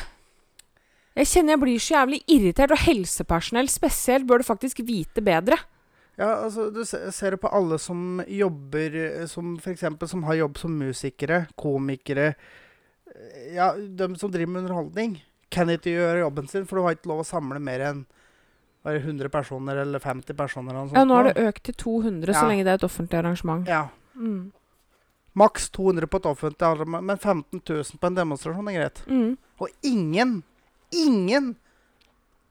Jeg 1.16 1.30
kjenner 1.30 1.54
jeg 1.54 1.62
blir 1.62 1.80
så 1.80 1.94
jævlig 1.94 2.20
irritert, 2.28 2.74
og 2.74 2.82
helsepersonell 2.84 3.70
spesielt 3.72 4.26
bør 4.28 4.42
du 4.42 4.48
faktisk 4.48 4.82
vite 4.84 5.24
bedre. 5.24 5.56
Ja, 6.16 6.42
altså, 6.44 6.70
du 6.72 6.82
ser 6.84 7.34
det 7.34 7.40
på 7.42 7.48
alle 7.52 7.78
som 7.80 8.22
jobber 8.28 9.26
som 9.28 9.56
eksempel, 9.60 10.08
som 10.08 10.24
har 10.28 10.38
jobb 10.42 10.58
som 10.60 10.76
musikere, 10.80 11.42
komikere 11.60 12.30
eh, 12.32 13.54
Ja, 13.56 13.74
de 13.76 14.08
som 14.16 14.32
driver 14.32 14.52
med 14.52 14.62
underholdning, 14.64 15.18
kan 15.52 15.68
ikke 15.72 15.92
gjøre 15.92 16.22
jobben 16.24 16.48
sin, 16.48 16.64
for 16.68 16.78
du 16.80 16.86
har 16.86 16.96
ikke 16.96 17.10
lov 17.12 17.20
å 17.24 17.28
samle 17.28 17.60
mer 17.62 17.84
enn 17.84 18.04
bare 18.86 19.00
100 19.02 19.28
personer 19.32 19.76
eller 19.82 19.98
50 19.98 20.36
personer. 20.38 20.74
Eller 20.74 20.96
Ja, 20.96 21.04
nå 21.04 21.14
har 21.18 21.28
det 21.28 21.48
økt 21.48 21.62
til 21.68 21.74
200 21.74 22.32
Ja. 22.32 22.40
så 22.40 22.48
lenge 22.48 22.64
det 22.64 22.72
er 22.72 22.80
et 22.80 22.88
offentlig 22.88 23.18
arrangement. 23.18 23.66
Ja. 23.68 23.88
Mm. 24.14 24.52
Maks 25.34 25.70
200 25.70 26.06
på 26.06 26.16
et 26.16 26.28
offentlig 26.30 26.62
arrangement, 26.62 27.04
men 27.04 27.18
15 27.18 27.60
000 27.60 27.98
på 28.00 28.06
en 28.06 28.14
demonstrasjon 28.14 28.68
er 28.68 28.78
greit. 28.78 29.02
Mm. 29.06 29.36
Og 29.60 29.68
ingen, 29.82 30.42
ingen 30.92 31.56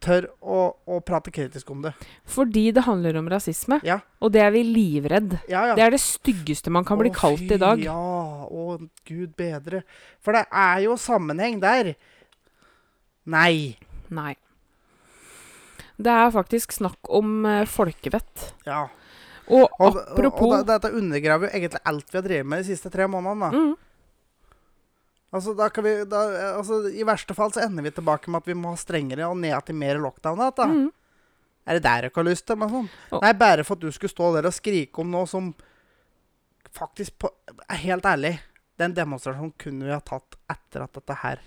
tør 0.06 0.28
å, 0.43 0.76
å 0.86 1.00
prate 1.02 1.32
kritisk 1.34 1.69
om 1.74 1.82
det. 1.82 1.93
Fordi 2.30 2.67
det 2.76 2.84
handler 2.86 3.17
om 3.17 3.30
rasisme, 3.32 3.80
Ja. 3.88 4.00
og 4.21 4.32
det 4.36 4.41
er 4.43 4.52
vi 4.54 4.62
livredd. 4.67 5.39
Ja, 5.50 5.63
ja. 5.71 5.76
Det 5.76 5.82
er 5.86 5.95
det 5.95 6.02
styggeste 6.04 6.69
man 6.69 6.86
kan 6.86 7.00
bli 7.00 7.10
Å, 7.10 7.15
kalt 7.15 7.39
fy, 7.41 7.54
i 7.56 7.58
dag. 7.58 7.82
Ja, 7.82 7.95
å 8.45 8.78
gud 9.08 9.34
bedre. 9.39 9.82
For 10.21 10.34
det 10.38 10.45
er 10.52 10.84
jo 10.86 10.98
sammenheng 11.00 11.58
der. 11.63 11.95
Nei. 13.26 13.78
Nei. 14.13 14.36
Det 15.98 16.12
er 16.12 16.30
faktisk 16.36 16.76
snakk 16.76 17.08
om 17.10 17.45
uh, 17.48 17.63
folkevett. 17.65 18.52
Ja. 18.67 18.84
Og 19.48 19.63
Og, 19.63 19.71
og, 19.80 19.98
apropos 20.12 20.52
og 20.52 20.65
da, 20.67 20.76
dette 20.76 20.91
undergraver 20.98 21.48
jo 21.48 21.54
egentlig 21.58 21.82
alt 21.86 22.08
vi 22.12 22.17
har 22.17 22.26
drevet 22.26 22.50
med 22.50 22.63
de 22.63 22.69
siste 22.74 22.89
tre 22.93 23.06
månedene. 23.08 23.50
mm, 23.54 23.74
Altså, 25.36 25.56
da 25.58 25.69
kan 25.74 25.84
vi, 25.84 25.93
da, 26.10 26.21
altså, 26.56 26.82
I 26.89 27.06
verste 27.08 27.36
fall 27.38 27.52
så 27.54 27.65
ender 27.65 27.86
vi 27.86 27.93
tilbake 27.95 28.32
med 28.32 28.43
at 28.43 28.52
vi 28.52 28.58
må 28.58 28.71
ha 28.74 28.80
strengere 28.80 29.28
og 29.28 29.39
ned 29.41 29.56
til 29.67 29.78
mer 29.78 30.00
lockdown. 30.02 30.43
Da. 30.56 30.67
mm. 30.71 30.91
Er 31.65 31.78
det 31.78 31.86
der 31.86 32.06
dere 32.06 32.13
har 32.15 32.28
lyst 32.28 32.45
til? 32.48 32.60
Men 32.62 32.71
sånn? 32.71 32.91
Oh. 33.10 33.21
Nei, 33.24 33.34
bare 33.38 33.65
for 33.65 33.78
at 33.78 33.84
du 33.84 33.91
skulle 33.93 34.13
stå 34.13 34.32
der 34.36 34.48
og 34.48 34.56
skrike 34.56 35.02
om 35.02 35.12
noe 35.12 35.28
som 35.30 35.52
faktisk 36.76 37.17
på, 37.24 37.32
er 37.65 37.82
Helt 37.82 38.06
ærlig, 38.06 38.38
den 38.80 38.95
demonstrasjonen 38.95 39.54
kunne 39.60 39.88
vi 39.88 39.93
ha 39.93 40.02
tatt 40.04 40.38
etter 40.52 40.84
at 40.86 40.98
dette 40.98 41.19
her 41.24 41.43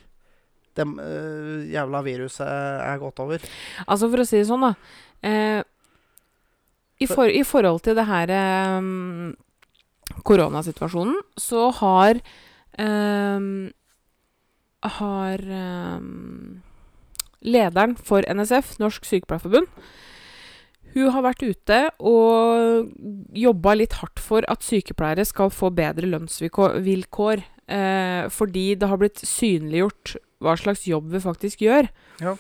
det 0.79 0.87
øh, 0.87 1.67
jævla 1.73 2.03
viruset 2.07 2.47
er 2.47 3.01
gått 3.03 3.19
over. 3.23 3.43
Altså, 3.87 4.09
for 4.11 4.23
å 4.23 4.27
si 4.29 4.39
det 4.39 4.49
sånn, 4.49 4.67
da. 4.69 4.73
Eh, 5.27 5.61
i, 7.03 7.07
for, 7.11 7.31
I 7.31 7.43
forhold 7.47 7.83
til 7.87 7.99
det 7.99 8.07
her 8.09 8.31
eh, 8.35 8.89
koronasituasjonen, 10.29 11.19
så 11.39 11.69
har 11.81 12.21
eh, 12.79 13.49
Har 14.85 15.43
um, 15.43 16.61
lederen 17.43 17.97
for 17.97 18.23
NSF, 18.23 18.77
Norsk 18.79 19.09
Sykepleierforbund, 19.09 19.67
hun 20.95 21.11
har 21.13 21.25
vært 21.27 21.45
ute 21.45 21.79
og 22.01 22.89
jobba 23.37 23.75
litt 23.77 23.99
hardt 24.01 24.23
for 24.23 24.47
at 24.51 24.65
sykepleiere 24.65 25.27
skal 25.29 25.53
få 25.53 25.71
bedre 25.77 26.09
lønnsvilkår. 26.09 27.45
Eh, 27.69 28.25
fordi 28.33 28.71
det 28.81 28.89
har 28.89 29.01
blitt 29.01 29.21
synliggjort 29.21 30.17
hva 30.41 30.55
slags 30.57 30.87
jobb 30.89 31.11
vi 31.13 31.21
faktisk 31.21 31.67
gjør. 31.67 31.91
Ja. 32.23 32.37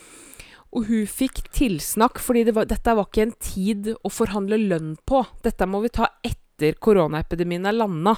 Og 0.72 0.88
hun 0.88 1.04
fikk 1.08 1.42
tilsnakk 1.56 2.20
fordi 2.20 2.46
det 2.48 2.54
var, 2.56 2.68
dette 2.68 2.94
var 2.96 3.08
ikke 3.08 3.26
en 3.26 3.36
tid 3.40 3.92
å 3.92 4.12
forhandle 4.12 4.60
lønn 4.60 4.96
på. 5.08 5.22
Dette 5.44 5.68
må 5.68 5.82
vi 5.84 5.92
ta 5.92 6.08
etter 6.24 6.78
koronaepidemien 6.80 7.68
er 7.68 7.76
landa. 7.76 8.16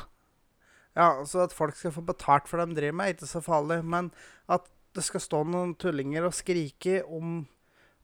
Ja, 0.96 1.24
Så 1.24 1.44
at 1.44 1.54
folk 1.54 1.76
skal 1.76 1.94
få 1.94 2.02
betalt 2.02 2.48
for 2.48 2.58
det 2.58 2.70
de 2.70 2.80
driver 2.80 2.96
med, 2.98 3.06
er 3.06 3.14
ikke 3.14 3.30
så 3.30 3.40
farlig. 3.44 3.84
Men 3.84 4.10
at 4.48 4.66
det 4.94 5.04
skal 5.06 5.22
stå 5.22 5.44
noen 5.46 5.76
tullinger 5.78 6.26
og 6.26 6.34
skrike 6.34 7.04
om 7.06 7.46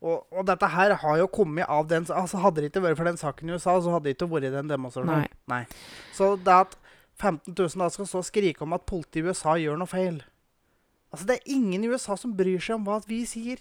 og, 0.05 0.27
og 0.29 0.45
dette 0.45 0.69
her 0.69 0.93
har 1.01 1.19
jo 1.19 1.27
kommet 1.33 1.65
av 1.73 1.87
den 1.89 2.05
altså 2.13 2.43
Hadde 2.43 2.61
det 2.61 2.69
ikke 2.69 2.83
vært 2.85 2.99
for 2.99 3.09
den 3.09 3.17
saken 3.17 3.49
i 3.49 3.55
USA, 3.57 3.79
så 3.81 3.95
hadde 3.95 4.05
det 4.05 4.17
ikke 4.17 4.29
vært 4.29 4.53
den 4.53 4.69
demonstrasjonen. 4.69 5.31
Nei. 5.49 5.63
Så 6.15 6.35
det 6.37 6.53
at 6.53 6.77
15 7.17 7.55
000 7.57 7.81
da 7.81 7.89
skal 7.91 8.09
stå 8.11 8.21
og 8.21 8.29
skrike 8.29 8.65
om 8.67 8.77
at 8.77 8.85
politiet 8.89 9.25
i 9.25 9.31
USA 9.31 9.57
gjør 9.57 9.79
noe 9.81 9.91
feil 9.91 10.21
Altså, 11.15 11.25
det 11.31 11.37
er 11.37 11.55
ingen 11.55 11.85
i 11.87 11.89
USA 11.89 12.17
som 12.19 12.35
bryr 12.37 12.61
seg 12.61 12.77
om 12.77 12.83
hva 12.85 12.99
vi 13.09 13.23
sier. 13.29 13.61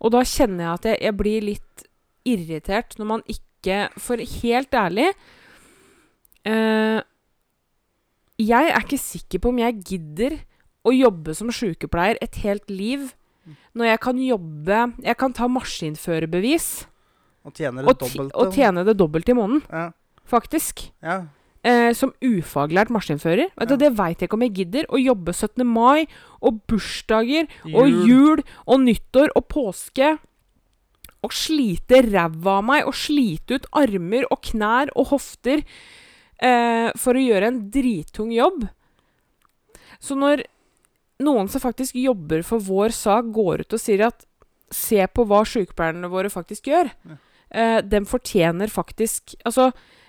Og 0.00 0.14
da 0.14 0.22
kjenner 0.24 0.64
jeg 0.64 0.78
at 0.78 0.86
jeg, 0.88 1.00
jeg 1.02 1.16
blir 1.18 1.44
litt 1.44 1.82
irritert 2.24 2.94
når 2.96 3.10
man 3.10 3.24
ikke 3.28 3.90
For 4.00 4.20
helt 4.20 4.74
ærlig 4.76 5.06
eh, 6.48 7.00
Jeg 8.40 8.70
er 8.72 8.80
ikke 8.82 8.98
sikker 8.98 9.38
på 9.44 9.52
om 9.52 9.58
jeg 9.62 9.76
gidder 9.86 10.38
å 10.84 10.92
jobbe 10.94 11.34
som 11.38 11.52
sykepleier 11.54 12.18
et 12.24 12.40
helt 12.42 12.66
liv 12.72 13.12
når 13.76 13.90
jeg 13.90 14.00
kan 14.00 14.18
jobbe 14.24 14.76
Jeg 15.04 15.16
kan 15.20 15.32
ta 15.36 15.46
maskinførerbevis 15.52 16.86
Og 17.44 17.52
tjener 17.54 17.84
det 17.84 17.92
og, 17.92 18.30
og 18.32 18.52
tjene 18.56 18.84
det 18.88 18.96
dobbelt 18.96 19.28
i 19.28 19.36
måneden, 19.36 19.62
Ja. 19.70 19.90
faktisk. 20.24 20.90
ja. 21.04 21.26
Eh, 21.64 21.92
som 21.96 22.10
ufaglært 22.20 22.90
maskinfører. 22.92 23.48
Vet 23.56 23.68
du, 23.68 23.74
Ja. 23.74 23.80
Det 23.80 23.96
veit 23.96 24.18
jeg 24.20 24.28
ikke 24.28 24.34
om 24.36 24.42
jeg 24.44 24.52
gidder. 24.54 24.84
Å 24.92 24.98
jobbe 25.00 25.32
17. 25.32 25.64
mai 25.64 26.06
og 26.42 26.60
bursdager 26.68 27.46
og 27.72 27.88
Jul. 27.88 28.08
jul 28.08 28.42
og 28.68 28.80
nyttår 28.80 29.28
og 29.34 29.48
påske. 29.48 30.18
Og 31.24 31.32
slite 31.32 32.02
ræva 32.04 32.58
av 32.58 32.64
meg 32.64 32.84
og 32.86 32.92
slite 32.92 33.56
ut 33.56 33.66
armer 33.72 34.24
og 34.30 34.42
knær 34.42 34.88
og 34.94 35.06
hofter 35.08 35.64
eh, 36.40 36.90
for 36.96 37.14
å 37.14 37.22
gjøre 37.24 37.46
en 37.50 37.70
drittung 37.70 38.32
jobb. 38.32 38.66
Så 40.00 40.16
når 40.18 40.44
noen 41.24 41.48
som 41.48 41.60
faktisk 41.62 41.94
jobber 41.96 42.42
for 42.42 42.58
vår 42.58 42.90
sak, 42.92 43.24
går 43.32 43.60
ut 43.64 43.72
og 43.72 43.80
sier 43.80 44.06
at 44.08 44.24
Se 44.74 44.96
på 45.06 45.22
hva 45.28 45.44
sykepleierne 45.46 46.08
våre 46.10 46.26
faktisk 46.32 46.64
gjør. 46.66 46.88
Ja. 47.06 47.16
Eh, 47.54 47.80
dem 47.82 48.06
fortjener 48.08 48.66
faktisk 48.72 49.36
Altså, 49.46 49.68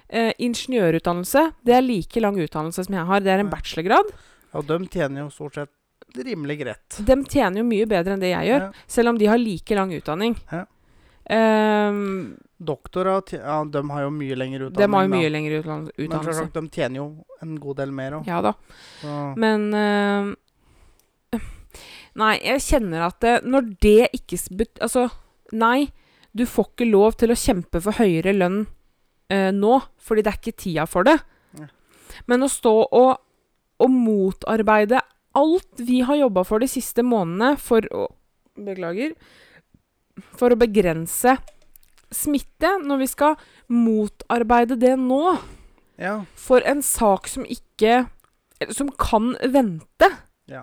eh, 0.09 0.31
ingeniørutdannelse, 0.39 1.51
det 1.63 1.75
er 1.75 1.81
like 1.85 2.19
lang 2.23 2.39
utdannelse 2.39 2.85
som 2.87 2.95
jeg 2.95 3.05
har. 3.05 3.19
Det 3.19 3.27
er 3.29 3.39
en 3.43 3.49
Ja. 3.51 3.51
bachelorgrad. 3.51 4.09
Og 4.55 4.65
de 4.65 4.79
tjener 4.87 5.21
jo 5.21 5.29
stort 5.29 5.53
sett 5.55 5.69
rimelig 6.15 6.59
greit. 6.63 7.05
De 7.05 7.15
tjener 7.25 7.57
jo 7.57 7.63
mye 7.65 7.85
bedre 7.85 8.13
enn 8.13 8.19
det 8.21 8.31
jeg 8.31 8.47
gjør, 8.47 8.61
Ja. 8.61 8.71
selv 8.87 9.09
om 9.09 9.17
de 9.19 9.25
har 9.27 9.37
like 9.37 9.75
lang 9.75 9.91
utdanning. 9.91 10.35
Ja. 10.51 10.65
Ehm, 11.29 12.37
Doktorer 12.57 13.21
ja, 13.35 13.65
de 13.67 13.89
har 13.89 14.01
jo 14.05 14.11
mye 14.15 14.35
lengre 14.35 14.69
utdanning. 14.69 14.79
de 14.79 14.95
har 14.95 15.03
jo 15.03 15.09
da. 15.09 15.17
mye 15.17 15.31
lengre 15.33 15.57
utdannelse. 15.59 15.91
Men 15.97 16.05
utdannelse. 16.05 16.35
selvsagt, 16.37 16.53
de 16.55 16.69
tjener 16.69 17.01
jo 17.01 17.07
en 17.43 17.57
god 17.59 17.81
del 17.81 17.91
mer 17.91 18.15
òg. 18.19 18.29
Ja 18.29 18.39
da. 18.45 18.53
Så 19.01 19.15
Men 19.43 19.65
uh, 19.75 21.41
Nei, 22.21 22.31
jeg 22.39 22.63
kjenner 22.63 23.09
at 23.09 23.19
det, 23.25 23.35
når 23.43 23.67
det 23.83 24.09
ikke 24.15 24.39
Altså, 24.79 25.09
nei, 25.51 25.89
du 26.31 26.45
får 26.47 26.69
ikke 26.71 26.87
lov 26.87 27.17
til 27.19 27.33
å 27.35 27.39
kjempe 27.39 27.81
for 27.83 27.99
høyere 27.99 28.31
lønn 28.35 28.61
uh, 28.63 29.51
nå, 29.51 29.79
fordi 29.99 30.23
det 30.23 30.31
er 30.31 30.39
ikke 30.39 30.61
tida 30.63 30.85
for 30.87 31.07
det. 31.07 31.17
Ja. 31.59 31.67
Men 32.31 32.47
å 32.47 32.49
stå 32.51 32.73
og, 32.85 33.11
og 33.83 33.91
motarbeide 33.91 35.03
alt 35.35 35.83
vi 35.83 35.99
har 36.07 36.21
jobba 36.23 36.45
for 36.47 36.63
de 36.63 36.71
siste 36.71 37.03
månedene 37.03 37.57
for 37.59 37.83
å 37.91 38.07
Beklager. 38.55 39.11
For 40.39 40.53
å 40.53 40.55
begrense 40.55 41.33
smitte, 42.13 42.75
når 42.85 43.01
vi 43.03 43.07
skal 43.11 43.35
motarbeide 43.71 44.77
det 44.79 44.95
nå 44.99 45.37
ja. 46.01 46.19
for 46.35 46.65
en 46.67 46.81
sak 46.85 47.29
som 47.31 47.45
ikke 47.47 48.05
Som 48.71 48.87
kan 48.95 49.33
vente. 49.51 50.07
Ja. 50.47 50.61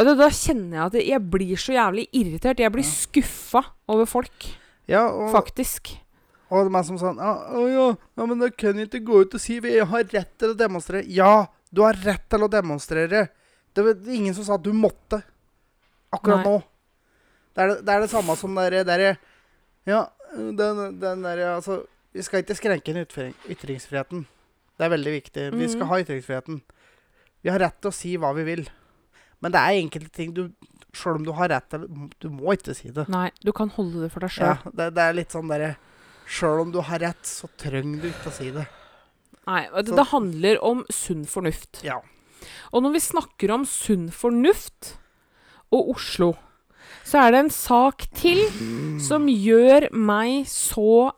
Og 0.00 0.06
da, 0.08 0.14
da 0.16 0.28
kjenner 0.32 0.78
jeg 0.78 0.86
at 0.86 0.94
jeg 1.04 1.20
blir 1.34 1.60
så 1.60 1.74
jævlig 1.74 2.06
irritert. 2.16 2.62
Jeg 2.64 2.72
blir 2.72 2.86
Ja. 2.86 2.94
skuffa 2.96 3.60
over 3.92 4.06
folk. 4.08 4.46
ja 4.88 5.02
og, 5.10 5.30
Faktisk. 5.34 5.98
og 6.48 6.70
det 6.70 6.78
er 6.78 6.86
som 6.88 6.96
sånn 6.98 7.20
ja, 7.20 7.34
å, 7.52 7.66
ja, 7.68 7.84
ja, 8.16 8.24
men 8.26 8.40
da 8.40 8.48
kan 8.48 8.78
jeg 8.80 8.88
ikke 8.88 9.04
gå 9.04 9.20
ut 9.20 9.34
og 9.36 9.40
si 9.40 9.58
vi 9.60 9.76
har 9.78 10.04
rett 10.16 10.32
til 10.38 10.54
å 10.54 10.56
demonstrere. 10.56 11.04
Ja, 11.12 11.46
du 11.70 11.82
har 11.84 11.92
rett 11.92 12.24
til 12.32 12.42
å 12.42 12.48
demonstrere. 12.48 13.28
Det 13.74 13.84
var 13.84 14.08
ingen 14.08 14.34
som 14.34 14.44
sa 14.44 14.54
at 14.56 14.64
du 14.64 14.72
måtte 14.72 15.20
akkurat 16.12 16.40
Nei. 16.40 16.48
nå. 16.48 16.62
Det 17.52 17.62
er 17.62 17.68
det, 17.68 17.78
det 17.84 17.92
er 17.94 18.00
det 18.00 18.10
samme 18.10 18.36
som 18.36 18.54
der, 18.56 18.82
der 18.84 19.18
Ja, 19.86 20.06
den, 20.36 20.98
den 21.00 21.22
der, 21.24 21.40
altså 21.56 21.82
Vi 22.14 22.22
skal 22.22 22.42
ikke 22.42 22.54
skrenke 22.58 22.92
inn 22.92 23.00
ytringsfriheten. 23.48 24.26
Det 24.78 24.84
er 24.84 24.90
veldig 24.92 25.12
viktig. 25.22 25.46
Vi 25.56 25.68
skal 25.68 25.86
Mhm. 25.86 25.88
ha 25.88 25.98
ytringsfriheten. 26.02 26.62
Vi 27.42 27.50
har 27.50 27.58
rett 27.58 27.80
til 27.80 27.90
å 27.90 27.94
si 27.94 28.16
hva 28.18 28.34
vi 28.36 28.44
vil. 28.44 28.68
Men 29.40 29.52
det 29.52 29.58
er 29.60 29.80
enkelte 29.80 30.10
ting 30.12 30.32
du 30.34 30.50
Sjøl 30.92 31.16
om 31.16 31.24
du 31.24 31.32
har 31.32 31.48
rett 31.48 31.70
til 31.70 31.86
Du 32.20 32.28
må 32.28 32.52
ikke 32.52 32.74
si 32.76 32.90
det. 32.90 33.08
Nei, 33.08 33.30
du 33.42 33.50
kan 33.52 33.70
holde 33.70 34.02
det 34.02 34.12
for 34.12 34.20
deg 34.20 34.28
sjøl. 34.30 34.44
Ja, 34.44 34.70
det, 34.76 34.94
det 34.94 35.02
er 35.02 35.12
litt 35.14 35.30
sånn 35.32 35.48
derre 35.48 35.76
Sjøl 36.28 36.60
om 36.60 36.70
du 36.72 36.80
har 36.82 36.98
rett, 37.00 37.24
så 37.24 37.48
trenger 37.56 38.02
du 38.02 38.08
ikke 38.10 38.28
å 38.28 38.32
si 38.32 38.50
det. 38.50 38.66
Nei, 39.46 39.62
det, 39.72 39.88
Så- 39.88 39.96
det 39.96 40.06
handler 40.12 40.58
om 40.62 40.84
sunn 40.90 41.24
fornuft. 41.24 41.82
Ja. 41.82 42.00
Og 42.72 42.82
når 42.82 42.92
vi 42.92 43.00
snakker 43.00 43.50
om 43.54 43.64
sunn 43.64 44.10
fornuft 44.10 44.96
og 45.72 45.88
Oslo, 45.96 46.36
så 47.04 47.24
er 47.24 47.34
det 47.34 47.40
en 47.44 47.54
sak 47.54 48.06
til 48.16 48.44
som 49.02 49.26
gjør 49.30 49.90
meg 49.92 50.46
så 50.50 51.12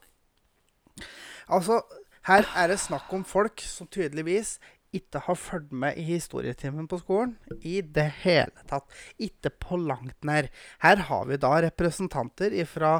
Altså, 1.44 1.82
her 2.24 2.46
er 2.56 2.70
det 2.72 2.78
snakk 2.80 3.10
om 3.12 3.20
folk 3.28 3.60
som 3.60 3.88
tydeligvis 3.92 4.56
ikke 4.94 5.20
har 5.26 5.36
fulgt 5.36 5.74
med 5.76 5.98
i 6.00 6.06
historietimen 6.06 6.86
på 6.88 7.00
skolen 7.02 7.34
i 7.66 7.80
det 7.82 8.06
hele 8.22 8.64
tatt. 8.70 8.86
Ikke 9.20 9.50
på 9.50 9.76
langt 9.76 10.16
nær. 10.24 10.48
Her 10.80 11.04
har 11.10 11.26
vi 11.28 11.40
da 11.42 11.52
representanter 11.66 12.54
fra 12.70 12.96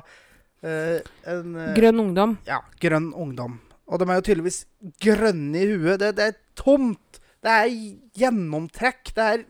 en 0.64 1.56
uh, 1.56 1.72
grønn 1.76 2.00
ungdom. 2.00 2.38
ja, 2.48 2.62
grønn 2.80 3.12
ungdom. 3.12 3.58
Og 3.84 4.00
de 4.00 4.08
er 4.08 4.18
jo 4.18 4.26
tydeligvis 4.28 4.62
grønne 5.04 5.60
i 5.60 5.72
huet. 5.74 6.00
Det, 6.00 6.14
det 6.16 6.28
er 6.30 6.38
tomt. 6.56 7.20
Det 7.44 7.52
er 7.52 7.74
gjennomtrekk. 8.16 9.12
Det 9.14 9.24
er 9.24 9.44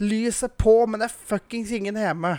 lyset 0.00 0.56
på, 0.60 0.86
men 0.86 1.00
det 1.02 1.10
er 1.10 1.22
fuckings 1.30 1.72
ingen 1.74 1.98
hjemme. 1.98 2.38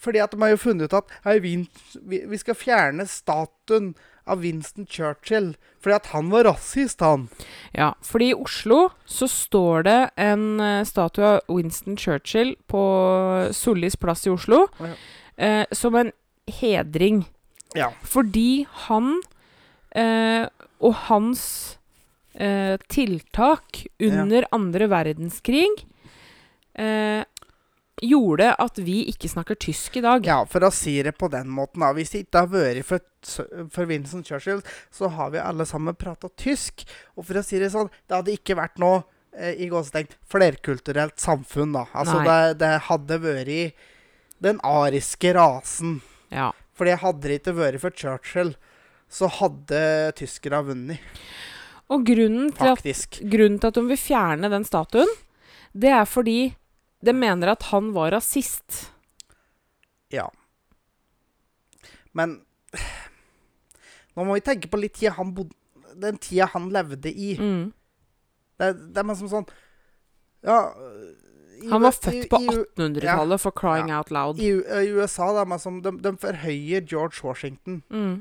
Fordi 0.00 0.22
at 0.22 0.32
de 0.32 0.40
har 0.40 0.54
jo 0.54 0.60
funnet 0.62 0.88
ut 0.88 0.96
at 0.96 1.10
hei, 1.26 1.36
vi, 1.44 2.38
skal 2.40 2.56
fjerne 2.56 3.04
statuen 3.08 3.92
av 4.30 4.40
Winston 4.44 4.86
Churchill. 4.88 5.52
Fordi 5.82 5.96
at 5.98 6.08
han 6.14 6.30
var 6.32 6.46
rasist, 6.48 7.02
han. 7.04 7.28
Ja, 7.76 7.92
fordi 8.04 8.30
i 8.30 8.36
Oslo 8.38 8.88
så 9.04 9.28
står 9.28 9.84
det 9.88 9.98
en 10.20 10.46
eh, 10.64 10.84
statue 10.88 11.34
av 11.36 11.52
Winston 11.52 11.98
Churchill 12.00 12.54
på 12.70 12.82
Sollis 13.56 13.98
plass 14.00 14.24
i 14.28 14.32
Oslo 14.32 14.66
Ja. 14.80 14.94
eh, 15.36 15.64
som 15.72 15.98
en 16.00 16.12
hedring. 16.60 17.26
Ja. 17.76 17.90
Fordi 18.02 18.64
han 18.86 19.20
eh, 19.96 20.48
og 20.80 20.94
hans 21.10 21.44
eh, 22.34 22.80
tiltak 22.88 23.84
under 24.00 24.48
andre 24.54 24.88
verdenskrig 24.90 25.84
eh, 26.74 27.22
gjorde 28.00 28.54
at 28.60 28.78
vi 28.80 29.02
ikke 29.10 29.28
snakker 29.28 29.58
tysk 29.60 29.98
i 30.00 30.04
dag. 30.04 30.26
Ja, 30.26 30.40
for 30.48 30.64
å 30.64 30.72
si 30.74 30.96
det 31.04 31.12
på 31.20 31.28
den 31.32 31.50
måten, 31.52 31.84
da. 31.84 31.92
Hvis 31.96 32.14
det 32.14 32.24
ikke 32.24 32.44
har 32.44 32.52
vært 32.52 32.88
for, 32.88 33.04
for 33.74 33.90
Vincent 33.90 34.28
Churchill, 34.28 34.62
så 34.94 35.10
har 35.12 35.32
vi 35.34 35.42
alle 35.42 35.66
sammen 35.68 35.98
prata 35.98 36.30
tysk. 36.40 36.86
Og 37.16 37.28
for 37.28 37.40
å 37.40 37.44
si 37.46 37.60
det 37.60 37.72
sånn, 37.74 37.90
det 38.08 38.16
hadde 38.16 38.36
ikke 38.38 38.58
vært 38.58 38.80
noe 38.82 39.02
eh, 39.36 39.54
i 39.60 39.68
gåsetegn 39.72 40.10
flerkulturelt 40.30 41.20
samfunn, 41.20 41.76
da. 41.76 41.86
Altså, 41.92 42.20
det, 42.26 42.40
det 42.62 42.72
hadde 42.88 43.20
vært 43.24 43.86
den 44.40 44.60
ariske 44.64 45.34
rasen. 45.36 46.00
Ja. 46.32 46.50
Fordi 46.78 46.96
hadde 47.02 47.28
det 47.28 47.40
ikke 47.42 47.58
vært 47.58 47.82
for 47.82 47.96
Churchill, 47.96 48.54
så 49.10 49.28
hadde 49.40 49.80
tyskerne 50.16 50.62
vunnet, 50.68 51.22
Og 51.90 52.04
grunnen 52.06 52.52
til, 52.54 52.70
at, 52.70 53.16
grunnen 53.26 53.58
til 53.58 53.68
at 53.72 53.74
de 53.74 53.82
vil 53.88 53.98
fjerne 53.98 54.48
den 54.52 54.64
statuen, 54.64 55.10
det 55.74 55.90
er 55.90 56.06
fordi 56.06 56.52
de 57.00 57.12
mener 57.16 57.52
at 57.54 57.62
han 57.70 57.92
var 57.96 58.12
rasist. 58.12 58.90
Ja. 60.12 60.26
Men 62.12 62.40
nå 64.14 64.26
må 64.26 64.34
vi 64.36 64.42
tenke 64.44 64.68
på 64.70 64.80
litt 64.80 64.96
tida 64.98 65.14
han 65.16 65.30
bodde 65.34 65.54
Den 66.00 66.18
tida 66.22 66.48
han 66.52 66.68
levde 66.74 67.10
i. 67.10 67.34
Mm. 67.38 67.70
Det, 68.60 68.70
det 68.94 69.00
er 69.02 69.06
liksom 69.08 69.30
sånn 69.30 69.46
Ja 70.46 70.58
i 71.60 71.68
Han 71.68 71.84
var 71.84 71.92
født 71.92 72.28
på 72.32 72.40
i, 72.40 72.46
i, 72.46 72.56
1800-tallet, 72.56 73.42
for 73.42 73.52
crying 73.52 73.90
Ja. 73.92 73.98
out 74.00 74.10
loud. 74.10 74.38
I, 74.40 74.48
i 74.48 74.92
USA 74.96 75.26
da, 75.36 75.44
men 75.44 75.60
som, 75.60 75.82
de, 75.84 75.92
de 76.00 76.12
forhøyer 76.16 76.86
George 76.88 77.20
Washington. 77.20 77.82
Mm. 77.92 78.14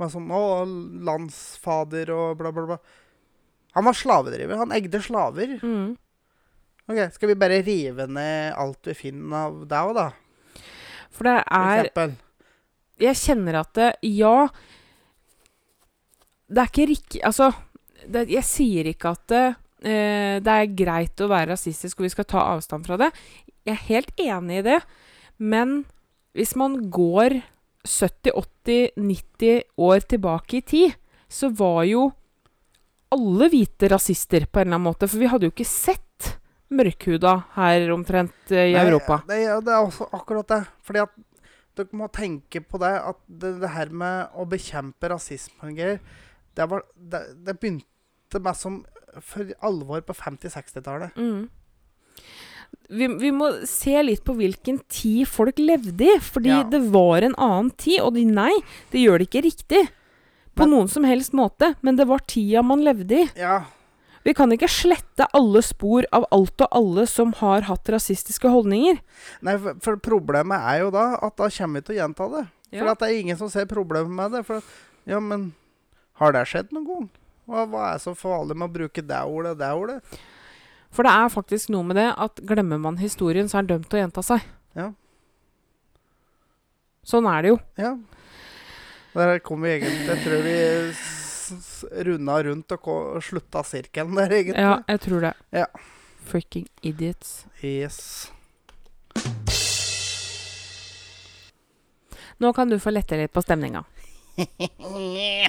Men 0.00 0.12
sånn, 0.14 0.30
å, 0.32 0.64
landsfader 1.04 2.08
og 2.14 2.38
bla, 2.40 2.52
bla, 2.56 2.64
bla. 2.70 2.78
Han 3.76 3.84
var 3.84 3.98
slavedriver. 4.00 4.56
Han 4.62 4.72
egde 4.72 5.02
slaver. 5.04 5.58
Mm. 5.60 5.98
Ok, 6.88 6.98
Skal 7.12 7.28
vi 7.28 7.36
bare 7.36 7.60
rive 7.62 8.06
ned 8.08 8.54
alt 8.56 8.88
vi 8.88 8.94
finner 8.96 9.44
av 9.48 9.60
deg 9.68 9.90
òg, 9.90 9.94
da? 9.98 10.08
For 11.12 11.28
det 11.28 11.36
For 11.44 11.58
er 11.60 11.84
eksempel. 11.84 12.14
Jeg 12.98 13.14
kjenner 13.20 13.60
at 13.60 13.72
det, 13.78 13.90
Ja. 14.02 14.48
Det 16.48 16.62
er 16.62 16.70
ikke 16.70 16.88
riktig 16.88 17.20
Altså, 17.28 17.50
det, 18.08 18.24
jeg 18.32 18.46
sier 18.48 18.88
ikke 18.88 19.12
at 19.12 19.26
det, 19.28 19.44
eh, 19.84 20.38
det 20.40 20.54
er 20.54 20.72
greit 20.78 21.20
å 21.20 21.28
være 21.28 21.52
rasistisk, 21.52 21.98
og 22.00 22.06
vi 22.08 22.12
skal 22.14 22.24
ta 22.24 22.40
avstand 22.54 22.86
fra 22.88 22.96
det. 22.96 23.10
Jeg 23.66 23.74
er 23.76 23.86
helt 23.90 24.12
enig 24.24 24.58
i 24.62 24.66
det. 24.70 24.80
Men 25.38 25.84
hvis 26.34 26.54
man 26.56 26.88
går 26.90 27.42
70-80-90 27.84 29.62
år 29.76 30.00
tilbake 30.08 30.56
i 30.58 30.62
tid, 30.62 30.96
så 31.28 31.50
var 31.52 31.84
jo 31.84 32.08
alle 33.12 33.48
hvite 33.52 33.88
rasister 33.92 34.46
på 34.46 34.60
en 34.60 34.68
eller 34.68 34.78
annen 34.78 34.88
måte. 34.88 35.08
For 35.08 35.20
vi 35.20 35.28
hadde 35.30 35.48
jo 35.48 35.52
ikke 35.54 35.68
sett 35.68 36.07
mørkhuda 36.70 37.32
her 37.56 37.90
omtrent 37.94 38.52
eh, 38.52 38.70
i 38.70 38.76
Nei, 38.76 38.84
Europa. 38.86 39.22
Er- 39.28 39.60
det 39.64 39.72
er 39.72 39.80
også 39.86 40.08
akkurat 40.12 40.48
det. 40.52 40.60
Fordi 40.84 41.02
at 41.06 41.14
dere 41.78 41.94
må 41.96 42.08
tenke 42.12 42.60
på 42.66 42.78
det 42.82 42.90
at 43.00 43.20
det, 43.28 43.54
det 43.62 43.70
her 43.70 43.88
med 43.94 44.34
å 44.36 44.44
bekjempe 44.50 45.08
rasisme 45.12 45.68
og 45.70 45.76
greier, 45.78 46.00
det, 46.58 46.66
var, 46.68 46.82
det, 46.98 47.20
det 47.46 47.54
begynte 47.62 48.40
meg 48.42 48.56
som 48.58 48.80
for 49.24 49.46
alvor 49.64 50.02
på 50.04 50.12
50-60-tallet. 50.18 51.14
Mm. 51.16 51.46
Vi, 52.88 53.06
vi 53.20 53.30
må 53.32 53.48
se 53.68 53.94
litt 54.04 54.20
på 54.26 54.34
hvilken 54.36 54.80
tid 54.92 55.24
folk 55.30 55.58
levde 55.62 56.04
i. 56.04 56.18
Fordi 56.20 56.50
Ja. 56.52 56.62
det 56.68 56.82
var 56.92 57.22
en 57.24 57.34
annen 57.40 57.70
tid. 57.80 58.00
Og 58.04 58.14
de, 58.18 58.24
nei, 58.28 58.52
det 58.92 59.00
gjør 59.06 59.18
det 59.22 59.28
ikke 59.30 59.44
riktig. 59.46 59.82
På 60.58 60.66
Men- 60.66 60.74
noen 60.74 60.88
som 60.92 61.04
helst 61.04 61.32
måte. 61.32 61.74
Men 61.82 61.96
det 61.96 62.06
var 62.10 62.18
tida 62.26 62.62
man 62.62 62.82
levde 62.84 63.22
i. 63.24 63.28
Ja, 63.38 63.62
Vi 64.26 64.34
kan 64.34 64.50
ikke 64.52 64.68
slette 64.68 65.26
alle 65.36 65.62
spor 65.62 66.04
av 66.12 66.26
alt 66.34 66.60
og 66.66 66.68
alle 66.74 67.04
som 67.06 67.32
har 67.38 67.62
hatt 67.68 67.88
rasistiske 67.94 68.50
holdninger. 68.50 68.98
nei, 69.42 69.54
for, 69.58 69.78
for 69.84 69.96
problemet 70.02 70.58
er 70.72 70.80
jo 70.82 70.90
da 70.94 71.06
at 71.22 71.36
da 71.38 71.48
kommer 71.48 71.80
vi 71.80 71.86
til 71.86 71.96
å 71.96 72.00
gjenta 72.02 72.28
det. 72.34 72.44
For 72.72 72.84
Ja. 72.84 72.90
at 72.92 72.98
det 73.00 73.08
er 73.08 73.20
ingen 73.22 73.36
som 73.40 73.48
ser 73.48 73.64
problemet 73.70 74.10
med 74.12 74.32
det. 74.36 74.42
For 74.44 74.60
ja, 75.08 75.20
men 75.20 75.52
har 76.20 76.32
det 76.32 76.44
skjedd 76.50 76.72
noen 76.74 76.86
gang? 76.86 77.06
Hva, 77.48 77.62
hva 77.70 77.84
er 77.94 77.98
så 78.02 78.12
farlig 78.18 78.56
med 78.58 78.68
å 78.68 78.74
bruke 78.74 79.00
det 79.06 79.22
ordet 79.24 79.54
og 79.54 79.58
det 79.62 79.70
ordet? 79.72 80.00
For 80.92 81.04
det 81.06 81.12
er 81.12 81.28
faktisk 81.32 81.70
noe 81.72 81.84
med 81.84 81.96
det 81.96 82.10
at 82.16 82.40
glemmer 82.48 82.78
man 82.80 82.96
historien, 83.00 83.48
så 83.48 83.58
er 83.58 83.62
den 83.68 83.78
dømt 83.78 83.88
til 83.92 83.98
å 84.00 84.02
gjenta 84.02 84.22
seg. 84.24 84.44
Ja. 84.76 84.90
Sånn 87.08 87.28
er 87.30 87.42
det 87.46 87.52
jo. 87.54 87.58
Ja. 87.80 87.94
Der 89.16 89.38
kom 89.42 89.64
vi 89.64 89.70
egentlig 89.78 90.04
Jeg 90.06 90.20
tror 90.26 90.42
vi 90.44 90.56
runda 92.06 92.38
rundt 92.46 92.74
og 92.78 93.22
slutta 93.24 93.62
sirkelen 93.66 94.16
der, 94.18 94.34
egentlig. 94.40 94.64
Ja, 94.64 94.74
jeg 94.88 95.00
tror 95.04 95.24
det. 95.28 95.32
Ja. 95.54 95.66
Freaking 96.28 96.66
idiots. 96.82 97.46
Yes. 97.62 98.30
Nå 102.38 102.52
kan 102.54 102.70
du 102.70 102.78
få 102.78 102.92
lette 102.94 103.18
litt 103.18 103.32
på 103.34 103.42
stemninga. 103.42 103.84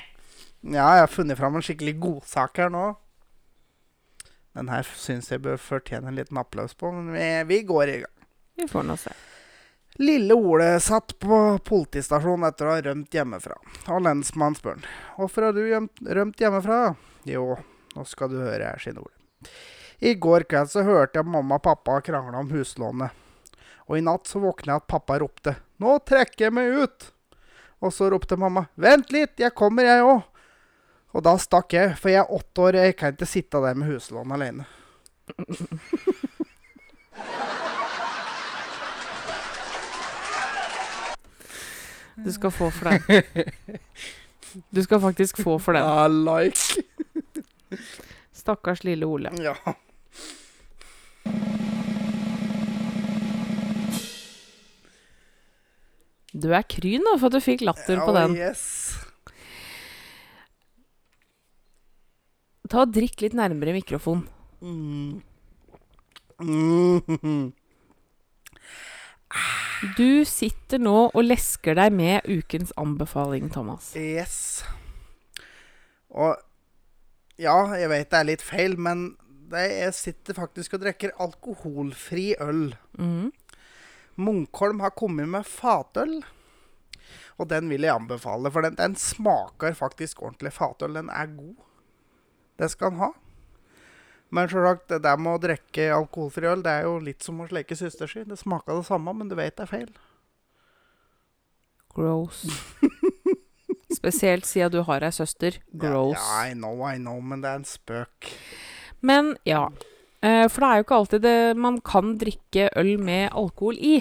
Ja, 0.59 0.89
jeg 0.91 1.05
har 1.05 1.07
funnet 1.07 1.39
fram 1.39 1.55
en 1.55 1.63
skikkelig 1.63 1.93
godsak 2.03 2.57
her 2.59 2.71
nå. 2.73 2.81
Den 4.57 4.67
her 4.67 4.83
syns 4.83 5.29
jeg 5.31 5.39
bør 5.45 5.55
fortjene 5.61 6.11
en 6.11 6.17
liten 6.19 6.35
applaus 6.41 6.73
på, 6.75 6.89
men 6.91 7.13
vi, 7.13 7.27
vi 7.47 7.59
går 7.69 7.91
i 7.93 7.99
gang. 8.01 8.25
Vi 8.59 8.67
får 8.67 8.83
nå 8.89 8.97
se. 8.99 9.13
Lille 9.99 10.33
Ole 10.33 10.79
satt 10.79 11.19
på 11.19 11.37
politistasjonen 11.67 12.47
etter 12.47 12.69
å 12.69 12.71
ha 12.71 12.83
rømt 12.85 13.11
hjemmefra. 13.11 13.57
Og 13.91 14.05
lensmannen 14.05 14.55
spør 14.55 14.77
han, 14.77 14.85
'Hvorfor 15.17 15.43
har 15.43 15.53
du 15.53 15.59
gjemt, 15.67 15.99
rømt 15.99 16.39
hjemmefra?' 16.39 16.95
'Jo, 17.27 17.57
nå 17.95 18.05
skal 18.07 18.31
du 18.31 18.37
høre 18.39 18.63
her', 18.63 18.79
sier 18.79 18.95
Ole. 18.95 19.11
I 19.99 20.15
går 20.15 20.47
kveld 20.47 20.71
så 20.71 20.85
hørte 20.87 21.19
jeg 21.19 21.27
mamma 21.27 21.59
og 21.59 21.63
pappa 21.63 21.99
krangle 21.99 22.39
om 22.39 22.47
huslånet. 22.47 23.11
Og 23.89 23.97
i 23.97 24.01
natt 24.01 24.23
så 24.23 24.39
våkna 24.39 24.71
jeg 24.71 24.85
at 24.85 24.87
pappa 24.87 25.19
ropte 25.19 25.57
'Nå 25.83 25.99
trekker 26.05 26.47
jeg 26.47 26.53
meg 26.53 26.79
ut'. 26.79 27.11
Og 27.81 27.91
så 27.91 28.09
ropte 28.09 28.39
mamma 28.39 28.69
'Vent 28.77 29.11
litt, 29.11 29.35
jeg 29.35 29.53
kommer, 29.53 29.83
jeg 29.83 30.01
òg'. 30.01 30.23
Og 31.13 31.23
da 31.23 31.35
stakk 31.35 31.73
jeg, 31.73 31.97
for 31.97 32.07
jeg 32.07 32.23
er 32.23 32.31
åtte 32.31 32.61
år, 32.61 32.73
jeg 32.73 32.95
kan 32.95 33.11
ikke 33.11 33.27
sitte 33.27 33.59
der 33.59 33.75
med 33.75 33.91
huslån 33.91 34.31
alene. 34.31 34.65
Du 42.25 42.31
skal 42.35 42.51
få 42.51 42.69
for 42.71 42.89
den. 42.89 43.23
Du 44.73 44.79
skal 44.81 44.97
faktisk 45.03 45.37
få 45.45 45.59
for 45.61 45.77
den. 45.77 45.85
I 45.85 46.07
like. 46.25 47.77
Stakkars 48.33 48.81
lille 48.83 49.05
Ole. 49.05 49.29
Ja. 49.37 49.53
Du 56.33 56.51
er 56.53 56.65
kry 56.69 56.97
nå 57.01 57.15
for 57.17 57.29
at 57.29 57.37
du 57.37 57.41
fikk 57.43 57.63
latter 57.65 58.01
på 58.05 58.13
Ja, 58.13 58.25
Oh, 58.27 58.35
Yes. 58.37 58.65
Ta 62.69 62.83
og 62.83 62.91
Drikk 62.93 63.23
litt 63.23 63.33
nærmere 63.33 63.73
mikrofonen. 63.73 64.27
Mm. 64.61 65.21
Mm. 66.39 67.47
Du 69.95 70.25
sitter 70.27 70.81
nå 70.81 70.95
og 71.07 71.23
lesker 71.23 71.77
deg 71.77 71.93
med 71.95 72.27
ukens 72.27 72.73
anbefaling, 72.79 73.47
Thomas. 73.53 73.93
Yes. 73.95 74.61
Og 76.09 76.35
ja, 77.39 77.55
jeg 77.79 77.91
vet 77.91 78.09
det 78.11 78.19
er 78.19 78.27
litt 78.27 78.43
feil, 78.43 78.75
men 78.75 79.13
det, 79.49 79.63
jeg 79.71 79.95
sitter 79.95 80.37
faktisk 80.37 80.75
og 80.75 80.83
drikker 80.83 81.15
alkoholfri 81.23 82.33
øl. 82.43 82.73
Mm. 82.99 83.31
Munkholm 84.19 84.83
har 84.83 84.91
kommet 84.99 85.31
med 85.31 85.47
fatøl, 85.47 86.19
og 87.39 87.47
den 87.47 87.71
vil 87.71 87.87
jeg 87.87 87.95
anbefale. 87.95 88.51
For 88.51 88.67
den, 88.67 88.75
den 88.75 88.99
smaker 88.99 89.77
faktisk 89.79 90.25
ordentlig 90.25 90.51
fatøl. 90.57 90.99
Den 90.99 91.11
er 91.13 91.31
god. 91.37 91.55
Det 92.59 92.67
skal 92.73 92.91
den 92.91 93.03
ha. 93.05 93.13
Men 94.29 94.49
selvsagt, 94.49 94.87
det 94.91 95.01
der 95.05 95.17
med 95.17 95.37
å 95.37 95.41
drikke 95.41 95.89
alkoholfri 95.95 96.49
øl, 96.51 96.61
det 96.65 96.75
er 96.77 96.85
jo 96.85 96.97
litt 97.01 97.25
som 97.25 97.39
å 97.41 97.47
sleke 97.49 97.77
søster. 97.77 98.11
Det 98.29 98.37
smaker 98.37 98.77
det 98.77 98.85
samme, 98.89 99.13
men 99.17 99.31
du 99.31 99.35
vet 99.39 99.55
det 99.57 99.65
er 99.65 99.71
feil. 99.71 99.89
Gross. 101.95 102.43
Spesielt 103.99 104.45
siden 104.45 104.75
du 104.75 104.83
har 104.85 105.03
ei 105.05 105.11
søster. 105.15 105.57
Gross. 105.73 106.13
Ja, 106.13 106.43
ja, 106.43 106.51
I 106.51 106.57
know, 106.57 106.83
I 106.85 106.99
know, 107.01 107.17
men 107.25 107.41
det 107.41 107.49
er 107.49 107.63
en 107.63 107.67
spøk. 107.67 108.29
Men 109.01 109.33
ja. 109.49 109.65
Eh, 110.21 110.45
for 110.51 110.61
det 110.61 110.69
er 110.69 110.79
jo 110.79 110.85
ikke 110.85 110.99
alltid 111.01 111.25
det 111.25 111.39
man 111.57 111.79
kan 111.81 112.13
drikke 112.21 112.69
øl 112.77 112.93
med 113.01 113.31
alkohol 113.33 113.79
i. 113.81 113.97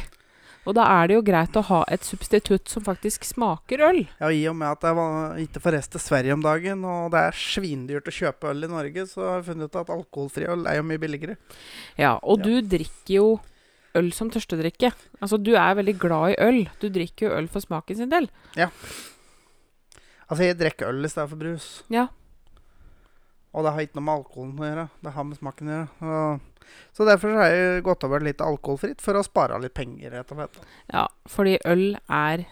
Og 0.69 0.75
da 0.77 0.85
er 1.01 1.09
det 1.09 1.14
jo 1.16 1.23
greit 1.25 1.55
å 1.57 1.62
ha 1.64 1.79
et 1.89 2.05
substitutt 2.05 2.69
som 2.69 2.85
faktisk 2.85 3.25
smaker 3.25 3.81
øl. 3.87 4.03
Ja, 4.21 4.29
I 4.29 4.43
og 4.51 4.57
med 4.61 4.69
at 4.75 4.85
jeg 4.85 4.97
var 4.99 5.39
ikke 5.41 5.62
får 5.64 5.73
reist 5.79 5.95
til 5.95 6.03
Sverige 6.05 6.35
om 6.37 6.43
dagen, 6.45 6.83
og 6.85 7.11
det 7.14 7.23
er 7.25 7.39
svindyrt 7.41 8.11
å 8.11 8.12
kjøpe 8.12 8.51
øl 8.53 8.66
i 8.69 8.69
Norge, 8.69 9.07
så 9.09 9.25
har 9.25 9.39
jeg 9.41 9.47
funnet 9.49 9.71
ut 9.73 9.79
at 9.81 9.93
alkoholfri 9.95 10.45
øl 10.53 10.66
er 10.69 10.77
jo 10.83 10.85
mye 10.91 11.01
billigere. 11.01 11.39
Ja, 11.97 12.19
og 12.23 12.39
Ja. 12.39 12.45
du 12.45 12.69
drikker 12.77 13.14
jo 13.16 13.41
øl 13.97 14.12
som 14.12 14.29
tørstedrikke. 14.31 14.93
Altså, 15.23 15.39
du 15.43 15.55
er 15.57 15.75
veldig 15.75 15.97
glad 15.99 16.35
i 16.37 16.41
øl. 16.45 16.61
Du 16.81 16.91
drikker 16.93 17.31
jo 17.31 17.37
øl 17.39 17.49
for 17.49 17.61
smaken 17.64 17.97
sin 17.97 18.11
del. 18.12 18.29
Altså, 20.29 20.43
jeg 20.45 20.59
drikker 20.61 20.91
øl 20.93 21.05
i 21.05 21.09
stedet 21.09 21.31
for 21.31 21.41
brus. 21.41 21.83
Ja. 21.89 22.09
Og 23.59 23.65
det 23.67 23.73
har 23.75 23.83
ikke 23.83 23.99
noe 23.99 24.07
med 24.07 24.21
alkoholen 24.21 24.61
å 24.63 24.67
gjøre. 24.69 24.83
Det 25.03 25.13
har 25.17 25.25
med 25.27 25.39
smaken 25.41 25.69
å 25.69 25.73
gjøre. 25.75 25.89
Og, 26.15 26.67
så 26.95 27.07
derfor 27.09 27.33
har 27.41 27.49
jeg 27.51 27.83
gått 27.89 28.05
over 28.07 28.23
litt 28.23 28.45
alkoholfritt 28.45 29.03
for 29.03 29.19
å 29.19 29.25
spare 29.27 29.59
litt 29.59 29.75
penger, 29.75 30.13
rett 30.15 30.31
og 30.31 30.39
slett. 30.39 30.61
Ja, 30.93 31.09
fordi 31.27 31.57
øl 31.67 31.89
er 32.07 32.45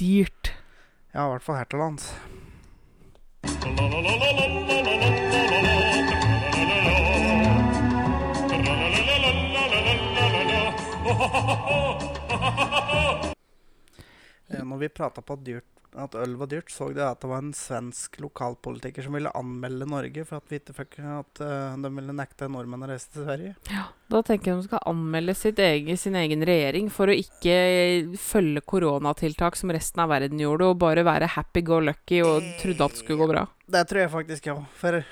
dyrt. 0.00 0.54
Ja, 1.12 1.26
i 1.26 1.34
hvert 1.34 1.44
fall 1.44 1.60
her 1.60 1.68
til 1.68 1.84
lands. 1.84 2.08
Eh, 14.52 14.64
Når 14.64 14.76
vi 14.76 14.88
prata 14.88 15.22
på 15.24 15.36
dyrt, 15.36 15.64
at 15.98 16.14
øl 16.16 16.36
var 16.40 16.48
dyrt, 16.48 16.70
så 16.72 16.88
de 16.94 17.02
at 17.04 17.20
det 17.20 17.28
var 17.28 17.42
en 17.42 17.52
svensk 17.56 18.16
lokalpolitiker 18.22 19.04
som 19.04 19.16
ville 19.16 19.32
anmelde 19.36 19.88
Norge 19.88 20.24
for 20.28 20.40
at 20.40 20.52
vi 20.52 20.60
fikk 20.72 20.98
at 21.04 21.42
uh, 21.44 21.76
de 21.76 21.90
ville 21.92 22.14
nekte 22.16 22.48
nordmenn 22.48 22.86
å 22.86 22.90
reise 22.90 23.10
til 23.12 23.26
Sverige. 23.26 23.54
Da 24.12 24.22
tenker 24.24 24.52
jeg 24.52 24.60
de 24.62 24.68
skal 24.68 24.84
anmelde 24.88 25.34
sitt 25.36 25.60
egen, 25.62 26.00
sin 26.00 26.16
egen 26.18 26.44
regjering 26.48 26.88
for 26.92 27.12
å 27.12 27.16
ikke 27.16 27.56
følge 28.20 28.64
koronatiltak 28.72 29.58
som 29.58 29.72
resten 29.74 30.04
av 30.04 30.12
verden 30.12 30.40
gjorde, 30.40 30.70
og 30.72 30.80
bare 30.82 31.04
være 31.06 31.32
happy 31.36 31.64
go 31.66 31.80
lucky 31.84 32.22
og 32.24 32.40
trodde 32.62 32.88
at 32.88 32.96
det 32.96 33.02
skulle 33.04 33.20
gå 33.24 33.32
bra. 33.34 33.44
Det 33.72 33.84
tror 33.88 34.04
jeg 34.04 34.14
faktisk, 34.16 34.48
ja. 34.48 34.56
For 34.80 35.02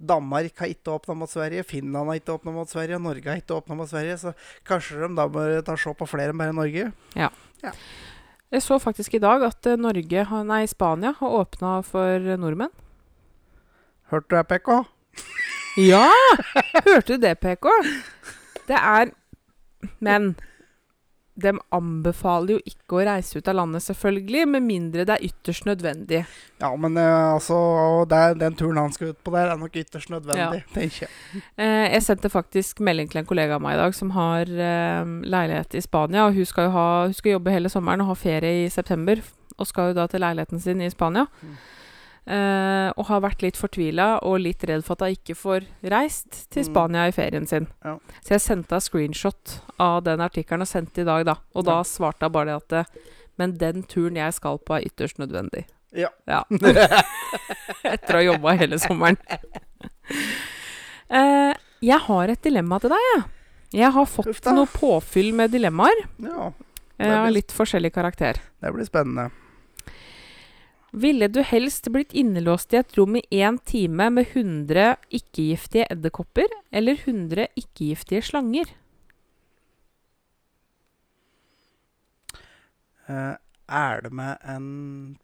Danmark 0.00 0.62
har 0.62 0.70
ikke 0.72 0.94
åpna 0.96 1.16
mot 1.16 1.30
Sverige, 1.30 1.64
Finland 1.68 2.08
har 2.08 2.20
ikke 2.20 2.36
åpna 2.38 2.54
mot 2.54 2.68
Sverige, 2.68 3.00
Norge 3.00 3.28
har 3.28 3.40
ikke 3.40 3.58
åpna 3.58 3.76
mot 3.76 3.88
Sverige. 3.88 4.16
Så 4.20 4.32
kanskje 4.68 5.02
de 5.02 5.10
da 5.16 5.28
bør 5.28 5.60
ta 5.64 5.76
se 5.76 5.92
på 5.96 6.08
flere 6.08 6.32
enn 6.32 6.40
bare 6.40 6.56
Norge. 6.56 6.88
Jeg 8.50 8.62
så 8.64 8.80
faktisk 8.82 9.14
i 9.14 9.22
dag 9.22 9.44
at 9.46 9.66
eh, 9.70 9.78
Norge, 9.78 10.24
nei, 10.46 10.64
Spania 10.66 11.12
har 11.20 11.34
åpna 11.42 11.76
for 11.86 12.24
nordmenn. 12.40 12.72
Hørte 14.10 14.26
du 14.26 14.36
det, 14.36 14.46
PK? 14.50 14.70
Ja! 15.78 16.08
Hørte 16.88 17.14
du 17.14 17.22
det, 17.22 17.36
PK? 17.38 17.68
Det 18.66 18.78
er 18.78 19.12
Men 20.02 20.34
de 21.42 21.52
anbefaler 21.74 22.56
jo 22.56 22.60
ikke 22.68 22.98
å 22.98 23.04
reise 23.08 23.40
ut 23.40 23.48
av 23.50 23.56
landet, 23.58 23.84
selvfølgelig, 23.84 24.44
med 24.54 24.64
mindre 24.66 25.06
det 25.08 25.16
er 25.16 25.26
ytterst 25.30 25.66
nødvendig. 25.68 26.22
Ja, 26.60 26.70
men 26.76 26.98
uh, 27.00 27.34
altså 27.36 27.58
det 28.10 28.20
er, 28.20 28.36
Den 28.40 28.58
turen 28.58 28.80
han 28.80 28.94
skal 28.94 29.14
ut 29.14 29.20
på 29.24 29.34
der, 29.34 29.52
er 29.52 29.60
nok 29.60 29.76
ytterst 29.80 30.12
nødvendig, 30.12 30.62
tenker 30.74 31.06
jeg. 31.06 31.42
Uh, 31.58 31.86
jeg 31.90 32.04
sendte 32.06 32.32
faktisk 32.32 32.82
melding 32.84 33.10
til 33.10 33.22
en 33.22 33.28
kollega 33.28 33.56
av 33.58 33.64
meg 33.64 33.78
i 33.78 33.82
dag 33.82 33.96
som 33.96 34.14
har 34.16 34.50
uh, 34.50 35.18
leilighet 35.24 35.76
i 35.78 35.84
Spania. 35.84 36.28
og 36.28 36.38
Hun 36.38 36.48
skal 36.48 36.72
ha, 36.74 36.88
hun 37.08 37.16
skal 37.16 37.38
jobbe 37.38 37.54
hele 37.54 37.72
sommeren 37.72 38.04
og 38.04 38.12
ha 38.12 38.18
ferie 38.18 38.64
i 38.64 38.70
september. 38.72 39.22
Og 39.60 39.68
skal 39.68 39.90
jo 39.90 39.98
da 39.98 40.06
til 40.08 40.22
leiligheten 40.24 40.60
sin 40.62 40.80
i 40.80 40.92
Spania. 40.92 41.26
Mm. 41.42 41.58
Eh, 42.26 42.90
og 42.96 43.06
har 43.08 43.20
vært 43.24 43.40
litt 43.42 43.56
fortvila 43.56 44.18
og 44.22 44.40
litt 44.44 44.62
redd 44.68 44.84
for 44.84 44.92
at 44.92 45.00
hun 45.08 45.16
ikke 45.16 45.34
får 45.34 45.64
reist 45.90 46.50
til 46.52 46.62
Mm. 46.62 46.68
Spania 46.68 47.06
i 47.08 47.12
ferien 47.16 47.46
sin. 47.48 47.66
Ja. 47.84 47.96
Så 48.22 48.34
jeg 48.36 48.40
sendte 48.44 48.74
henne 48.76 48.80
screenshot 48.84 49.54
av 49.80 50.04
den 50.04 50.20
artikkelen 50.20 50.60
og 50.62 50.68
sendte 50.68 51.00
i 51.00 51.04
dag, 51.08 51.24
da. 51.26 51.34
Og 51.56 51.64
da 51.64 51.80
svarte 51.82 52.28
hun 52.28 52.32
bare 52.32 52.46
det 52.46 52.56
at 52.62 52.72
eh, 52.72 52.84
Men 53.38 53.56
den 53.56 53.82
turen 53.88 54.16
jeg 54.16 54.34
skal 54.36 54.58
på, 54.58 54.74
er 54.76 54.84
ytterst 54.84 55.16
nødvendig. 55.18 55.64
Ja. 55.96 56.08
Ja. 56.28 56.42
Etter 57.84 58.14
å 58.14 58.18
ha 58.20 58.22
jobba 58.22 58.52
hele 58.60 58.76
sommeren. 58.78 59.16
uh, 61.10 61.54
jeg 61.80 61.98
har 62.06 62.28
et 62.34 62.42
dilemma 62.44 62.78
til 62.82 62.92
deg, 62.92 63.06
jeg. 63.14 63.22
Jeg 63.80 63.92
har 63.94 64.06
fått 64.10 64.26
Ufta. 64.32 64.52
noe 64.52 64.66
påfyll 64.66 65.32
med 65.34 65.52
dilemmaer. 65.54 66.02
ja, 66.20 66.50
eh, 66.98 67.12
Av 67.22 67.30
litt 67.32 67.52
forskjellig 67.54 67.92
karakter. 67.94 68.34
det 68.60 68.72
blir 68.74 68.84
spennende. 68.84 69.30
Ville 70.92 71.28
du 71.30 71.42
helst 71.46 71.86
blitt 71.94 72.12
innelåst 72.18 72.74
i 72.74 72.80
et 72.80 72.96
rom 72.98 73.14
i 73.16 73.22
én 73.30 73.60
time 73.62 74.08
med 74.10 74.32
100 74.34 74.96
ikke-giftige 75.14 75.86
edderkopper 75.90 76.50
eller 76.74 76.98
100 76.98 77.46
ikke-giftige 77.58 78.24
slanger? 78.26 78.72
Eh, 83.10 83.36
er 83.70 84.02
det 84.02 84.10
med 84.12 84.38
en 84.50 84.66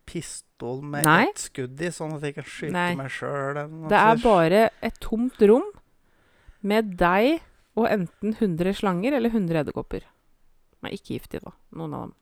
pistol 0.06 0.82
med 0.86 1.06
Nei. 1.06 1.24
ett 1.26 1.42
skudd 1.48 1.82
i, 1.82 1.90
sånn 1.94 2.14
at 2.14 2.26
jeg 2.26 2.36
kan 2.36 2.46
skyte 2.46 2.74
Nei. 2.76 2.92
meg 2.98 3.10
sjøl? 3.10 3.58
Det 3.90 3.98
er 3.98 4.22
bare 4.22 4.62
et 4.86 5.00
tomt 5.02 5.42
rom 5.50 5.66
med 6.62 6.94
deg 7.00 7.40
og 7.76 7.88
enten 7.90 8.36
100 8.38 8.78
slanger 8.78 9.18
eller 9.18 9.34
100 9.34 9.64
edderkopper. 9.64 10.06
Nei, 10.84 10.94
ikke 10.94 11.16
giftige, 11.18 11.42
da. 11.42 11.56
Noen 11.74 11.96
av 11.96 12.06
dem. 12.06 12.14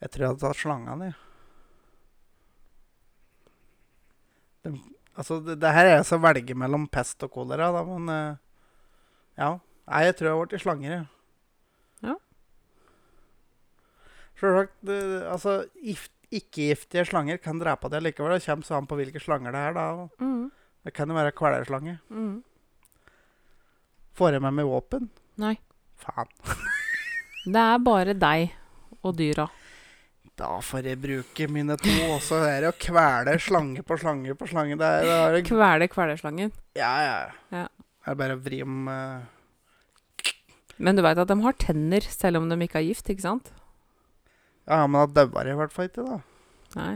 Jeg 0.00 0.12
tror 0.12 0.24
jeg 0.24 0.32
hadde 0.32 0.44
tatt 0.46 0.60
slangene, 0.60 1.10
jeg. 1.10 1.18
Det, 4.64 4.74
Altså, 5.20 5.40
det, 5.44 5.58
det 5.60 5.72
her 5.74 5.88
er 5.88 5.96
jeg 5.98 6.06
å 6.16 6.20
velge 6.22 6.54
mellom 6.56 6.86
pest 6.88 7.24
og 7.26 7.32
kolera, 7.34 7.70
da, 7.74 7.82
men 7.84 8.12
eh, 8.14 8.38
Ja. 9.40 9.50
Nei, 9.90 10.04
jeg 10.06 10.16
tror 10.16 10.28
jeg 10.28 10.38
har 10.38 10.54
i 10.54 10.60
slanger, 10.62 10.92
jeg. 10.94 11.06
Ja. 12.06 12.14
Sjølsagt, 14.38 14.92
Altså, 15.26 15.56
gift, 15.82 16.12
ikke-giftige 16.30 17.04
slanger 17.08 17.40
kan 17.42 17.58
drepe 17.58 17.90
deg 17.90 18.04
likevel. 18.06 18.36
Det 18.38 18.46
kommer 18.46 18.68
så 18.68 18.78
an 18.78 18.86
på 18.88 19.00
hvilke 19.00 19.20
slanger 19.22 19.52
det 19.56 19.64
er, 19.66 19.74
da. 19.74 20.06
Mm. 20.22 20.46
Det 20.86 20.94
kan 20.96 21.10
jo 21.10 21.18
være 21.18 21.34
kvelerslange. 21.36 21.98
Mm. 22.08 22.38
Får 24.16 24.36
jeg 24.36 24.44
med 24.46 24.56
meg 24.56 24.70
våpen? 24.70 25.10
Nei. 25.42 25.56
Faen. 26.00 26.30
Det 27.50 27.60
er 27.60 27.82
bare 27.82 28.14
deg 28.14 28.50
og 29.00 29.14
dyra. 29.16 29.46
Da 30.40 30.54
får 30.64 30.86
jeg 30.88 30.96
bruke 31.02 31.46
mine 31.52 31.76
to, 31.76 31.92
og 32.14 32.22
så 32.24 32.38
er 32.48 32.64
det 32.64 32.70
å 32.70 32.76
kvele 32.80 33.34
slange 33.44 33.82
på 33.84 33.98
slange 34.00 34.32
på 34.38 34.48
slange. 34.48 34.78
Det 34.80 34.88
er, 34.88 35.04
det 35.04 35.42
er 35.42 35.44
Kvele 35.44 35.88
kvelerslangen. 35.92 36.54
Ja, 36.78 36.92
ja. 37.04 37.18
Ja. 37.52 37.66
Det 38.00 38.14
er 38.14 38.16
bare 38.22 38.38
å 38.38 38.40
vri 38.40 38.62
om 38.64 38.88
eh, 38.88 40.32
Men 40.80 40.96
du 40.96 41.04
veit 41.04 41.20
at 41.20 41.28
de 41.28 41.36
har 41.44 41.58
tenner 41.60 42.06
selv 42.08 42.40
om 42.40 42.48
de 42.48 42.56
ikke 42.64 42.80
er 42.80 42.88
gift, 42.88 43.12
ikke 43.12 43.26
sant? 43.26 43.52
Ja, 44.64 44.86
men 44.86 44.96
da 45.02 45.26
dauer 45.26 45.44
de 45.44 45.52
i 45.52 45.58
hvert 45.60 45.74
fall 45.76 45.90
ikke, 45.90 46.06
da. 46.08 46.20
Nei. 46.78 46.94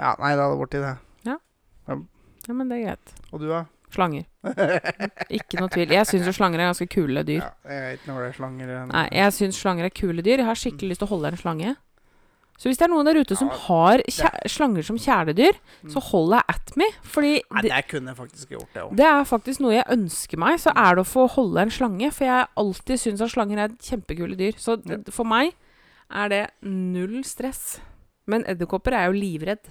Ja, 0.00 0.14
nei, 0.18 0.32
det 0.32 0.46
hadde 0.46 0.58
blitt 0.62 0.80
det. 0.80 0.96
Ja, 1.28 2.56
men 2.56 2.68
det 2.72 2.80
er 2.80 2.86
greit. 2.88 3.12
Og 3.32 3.40
du, 3.44 3.46
da? 3.52 3.62
Slanger. 3.94 4.24
Ikke 5.38 5.60
noe 5.60 5.70
tvil. 5.70 5.92
Jeg 5.94 6.06
syns 6.10 6.26
jo 6.26 6.34
slanger 6.34 6.60
er 6.64 6.70
ganske 6.72 6.88
kule 6.90 7.22
dyr. 7.26 7.40
Ja, 7.44 7.50
jeg 7.70 7.82
vet 7.86 8.00
ikke 8.02 8.10
noe 8.10 8.20
glad 8.20 8.32
i 8.34 8.36
slanger. 8.40 8.72
Nei, 8.90 9.06
jeg 9.14 9.34
syns 9.38 9.60
slanger 9.62 9.86
er 9.88 9.94
kule 9.94 10.24
dyr. 10.26 10.42
Jeg 10.42 10.48
har 10.50 10.58
skikkelig 10.58 10.90
lyst 10.94 11.02
til 11.04 11.08
å 11.08 11.12
holde 11.14 11.30
en 11.32 11.40
slange. 11.40 11.74
Så 12.54 12.68
hvis 12.70 12.78
det 12.78 12.84
er 12.86 12.90
noen 12.92 13.06
der 13.08 13.18
ute 13.18 13.34
som 13.34 13.48
Ja, 13.50 13.56
har 13.66 14.02
kjæ 14.06 14.28
slanger 14.52 14.84
som 14.86 14.98
kjæledyr, 15.02 15.56
så 15.90 15.98
hold 16.12 16.28
deg 16.36 16.52
at 16.52 16.74
me. 16.78 16.86
Fordi 17.02 17.32
Nei, 17.50 17.62
det, 17.66 17.70
det 17.72 17.80
kunne 17.90 18.12
jeg 18.12 18.18
faktisk 18.20 18.52
gjort, 18.54 18.68
det 18.76 18.84
òg. 18.84 18.92
det 19.00 19.08
er 19.08 19.24
faktisk 19.26 19.62
noe 19.64 19.72
jeg 19.74 19.88
ønsker 19.96 20.38
meg, 20.38 20.60
så 20.62 20.70
er 20.78 20.94
det 20.94 21.02
å 21.02 21.08
få 21.10 21.24
holde 21.34 21.64
en 21.64 21.72
slange. 21.74 22.12
For 22.14 22.28
jeg 22.28 22.46
alltid 22.62 23.02
syns 23.02 23.24
at 23.26 23.32
slanger 23.34 23.64
er 23.64 23.74
kjempekule 23.82 24.38
dyr. 24.38 24.54
Så 24.62 24.78
Ja. 24.86 25.00
for 25.10 25.26
meg 25.26 25.50
er 26.14 26.28
det 26.30 26.42
null 26.62 27.24
stress. 27.26 27.80
Men 28.30 28.46
edderkopper 28.46 28.94
er 28.94 29.10
jo 29.10 29.18
livredd. 29.18 29.66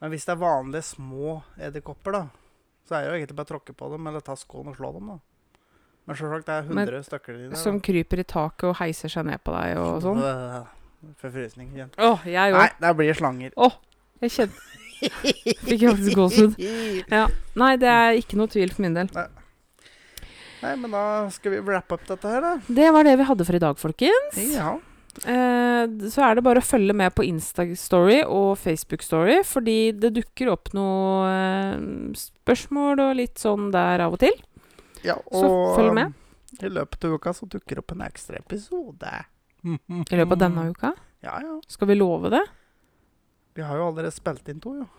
Men 0.00 0.10
hvis 0.14 0.24
det 0.28 0.32
er 0.36 0.40
vanlige 0.46 0.86
små 0.94 1.40
edderkopper, 1.58 2.12
da, 2.12 2.22
så 2.84 2.96
er 2.98 3.04
det 3.04 3.10
jo 3.10 3.16
egentlig 3.18 3.36
bare 3.38 3.48
å 3.48 3.52
tråkke 3.54 3.74
på 3.76 3.90
dem 3.94 4.06
eller 4.10 4.24
ta 4.24 4.36
skoen 4.36 4.68
og 4.72 4.76
slå 4.78 4.92
dem, 4.98 5.12
da. 5.14 5.18
Men 6.04 6.18
selvsagt, 6.20 6.46
det 6.46 6.54
er 6.58 6.66
100 6.68 7.02
stykker 7.06 7.36
dine. 7.38 7.50
det. 7.54 7.58
Som 7.62 7.78
kryper 7.80 8.20
i 8.20 8.24
taket 8.28 8.66
og 8.68 8.76
heiser 8.76 9.08
seg 9.12 9.24
ned 9.24 9.40
på 9.44 9.54
deg 9.56 9.78
og 9.80 10.02
sånn. 10.04 10.20
Forfrysning 11.20 11.70
igjen. 11.72 11.90
Åh, 12.00 12.26
jeg 12.28 12.52
Nei, 12.52 12.66
òg. 12.68 12.76
det 12.80 12.90
blir 12.98 13.16
slanger. 13.16 13.56
Jeg 14.24 14.34
kjenner 14.36 14.72
Fikk 15.64 15.80
jeg 15.82 15.90
faktisk 15.90 16.16
gåsehud. 16.16 16.54
Ja. 17.12 17.24
Nei, 17.60 17.72
det 17.80 17.88
er 17.90 18.16
ikke 18.20 18.38
noe 18.40 18.48
tvil 18.52 18.70
for 18.72 18.84
min 18.86 18.94
del. 18.96 19.10
Nei, 20.64 20.70
men 20.80 20.94
da 20.94 21.02
skal 21.34 21.52
vi 21.52 21.58
wrap 21.66 21.92
up 21.92 22.06
dette 22.08 22.30
her, 22.30 22.40
da. 22.40 22.52
Det 22.68 22.86
var 22.94 23.04
det 23.04 23.18
vi 23.20 23.26
hadde 23.28 23.44
for 23.44 23.58
i 23.58 23.60
dag, 23.60 23.76
folkens. 23.80 24.38
Ja. 24.54 24.78
Eh, 25.22 26.08
så 26.10 26.24
er 26.26 26.34
det 26.34 26.42
bare 26.44 26.58
å 26.58 26.66
følge 26.66 26.94
med 26.96 27.14
på 27.14 27.22
Insta-story 27.26 28.22
og 28.26 28.56
Facebook-story, 28.58 29.38
fordi 29.46 29.76
det 29.94 30.10
dukker 30.16 30.50
opp 30.52 30.72
noe 30.74 31.28
eh, 31.30 31.78
spørsmål 32.18 33.02
og 33.06 33.14
litt 33.20 33.38
sånn 33.40 33.70
der 33.74 34.02
av 34.04 34.16
og 34.16 34.24
til. 34.24 34.34
ja 35.06 35.14
Så 35.30 35.52
følg 35.78 35.94
med. 35.94 36.12
um, 36.16 36.58
I 36.66 36.72
løpet 36.72 37.06
av 37.06 37.14
uka 37.14 37.32
så 37.36 37.46
dukker 37.46 37.78
det 37.78 37.84
opp 37.84 37.94
en 37.94 38.04
ekstra 38.08 38.42
episode. 38.42 39.14
I 39.64 40.18
løpet 40.18 40.36
av 40.36 40.42
denne 40.48 40.68
uka. 40.74 40.92
Ja, 41.24 41.38
ja. 41.40 41.56
Skal 41.68 41.88
vi 41.88 41.96
love 41.96 42.34
det? 42.34 42.42
Vi 43.54 43.62
har 43.62 43.78
jo 43.78 43.86
allerede 43.88 44.12
spilt 44.12 44.48
inn 44.50 44.60
to, 44.60 44.74
jo. 44.82 44.90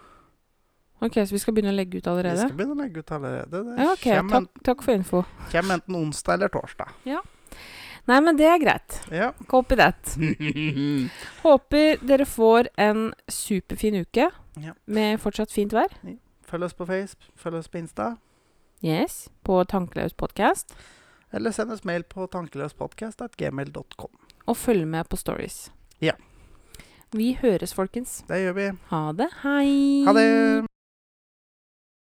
Ok, 1.04 1.20
så 1.28 1.36
vi 1.36 1.40
skal 1.44 1.54
begynne 1.54 1.74
å 1.74 1.76
legge 1.76 2.00
ut 2.00 2.08
allerede? 2.08 2.40
Vi 2.40 2.48
skal 2.48 2.56
begynne 2.56 2.78
å 2.78 2.80
legge 2.80 3.02
ut 3.04 3.12
allerede. 3.12 3.62
Det 3.68 3.74
Ja, 3.84 3.92
ok. 3.92 4.06
Takk, 4.32 4.62
takk 4.64 4.84
for 4.86 4.96
info. 4.96 5.26
Kjem 5.52 5.74
enten 5.76 5.98
onsdag 6.00 6.40
eller 6.40 6.54
torsdag. 6.54 6.94
Nei, 8.08 8.20
men 8.22 8.38
det 8.38 8.46
er 8.46 8.60
greit. 8.62 9.00
Ja. 9.12 9.32
Copy 9.50 9.76
that. 9.80 10.12
Håper 11.46 11.98
dere 12.06 12.26
får 12.30 12.70
en 12.78 13.08
superfin 13.32 13.96
uke 14.04 14.28
Ja. 14.62 14.74
med 14.86 15.20
fortsatt 15.24 15.52
fint 15.52 15.74
vær. 15.74 15.90
Følg 16.46 16.64
oss 16.68 16.74
på 16.78 16.86
Face, 16.86 17.18
følg 17.36 17.58
oss 17.60 17.68
på 17.68 17.80
Insta. 17.82 18.12
Yes, 18.86 19.30
på 19.44 19.64
Tankeløs 19.66 20.14
podkast. 20.14 20.76
Eller 21.34 21.52
send 21.52 21.72
oss 21.74 21.84
mail 21.84 22.04
på 22.04 22.28
tankeløspodkast.gmail.com. 22.32 24.14
Og 24.48 24.58
følg 24.58 24.86
med 24.88 25.10
på 25.10 25.18
stories. 25.18 25.72
Ja. 26.00 26.14
Vi 27.16 27.34
høres, 27.42 27.74
folkens. 27.74 28.22
Det 28.30 28.44
gjør 28.44 28.54
vi. 28.60 28.70
Ha 28.92 29.02
det. 29.18 29.30
Hei. 29.42 30.06
Ha 30.06 30.14
det! 30.14 30.75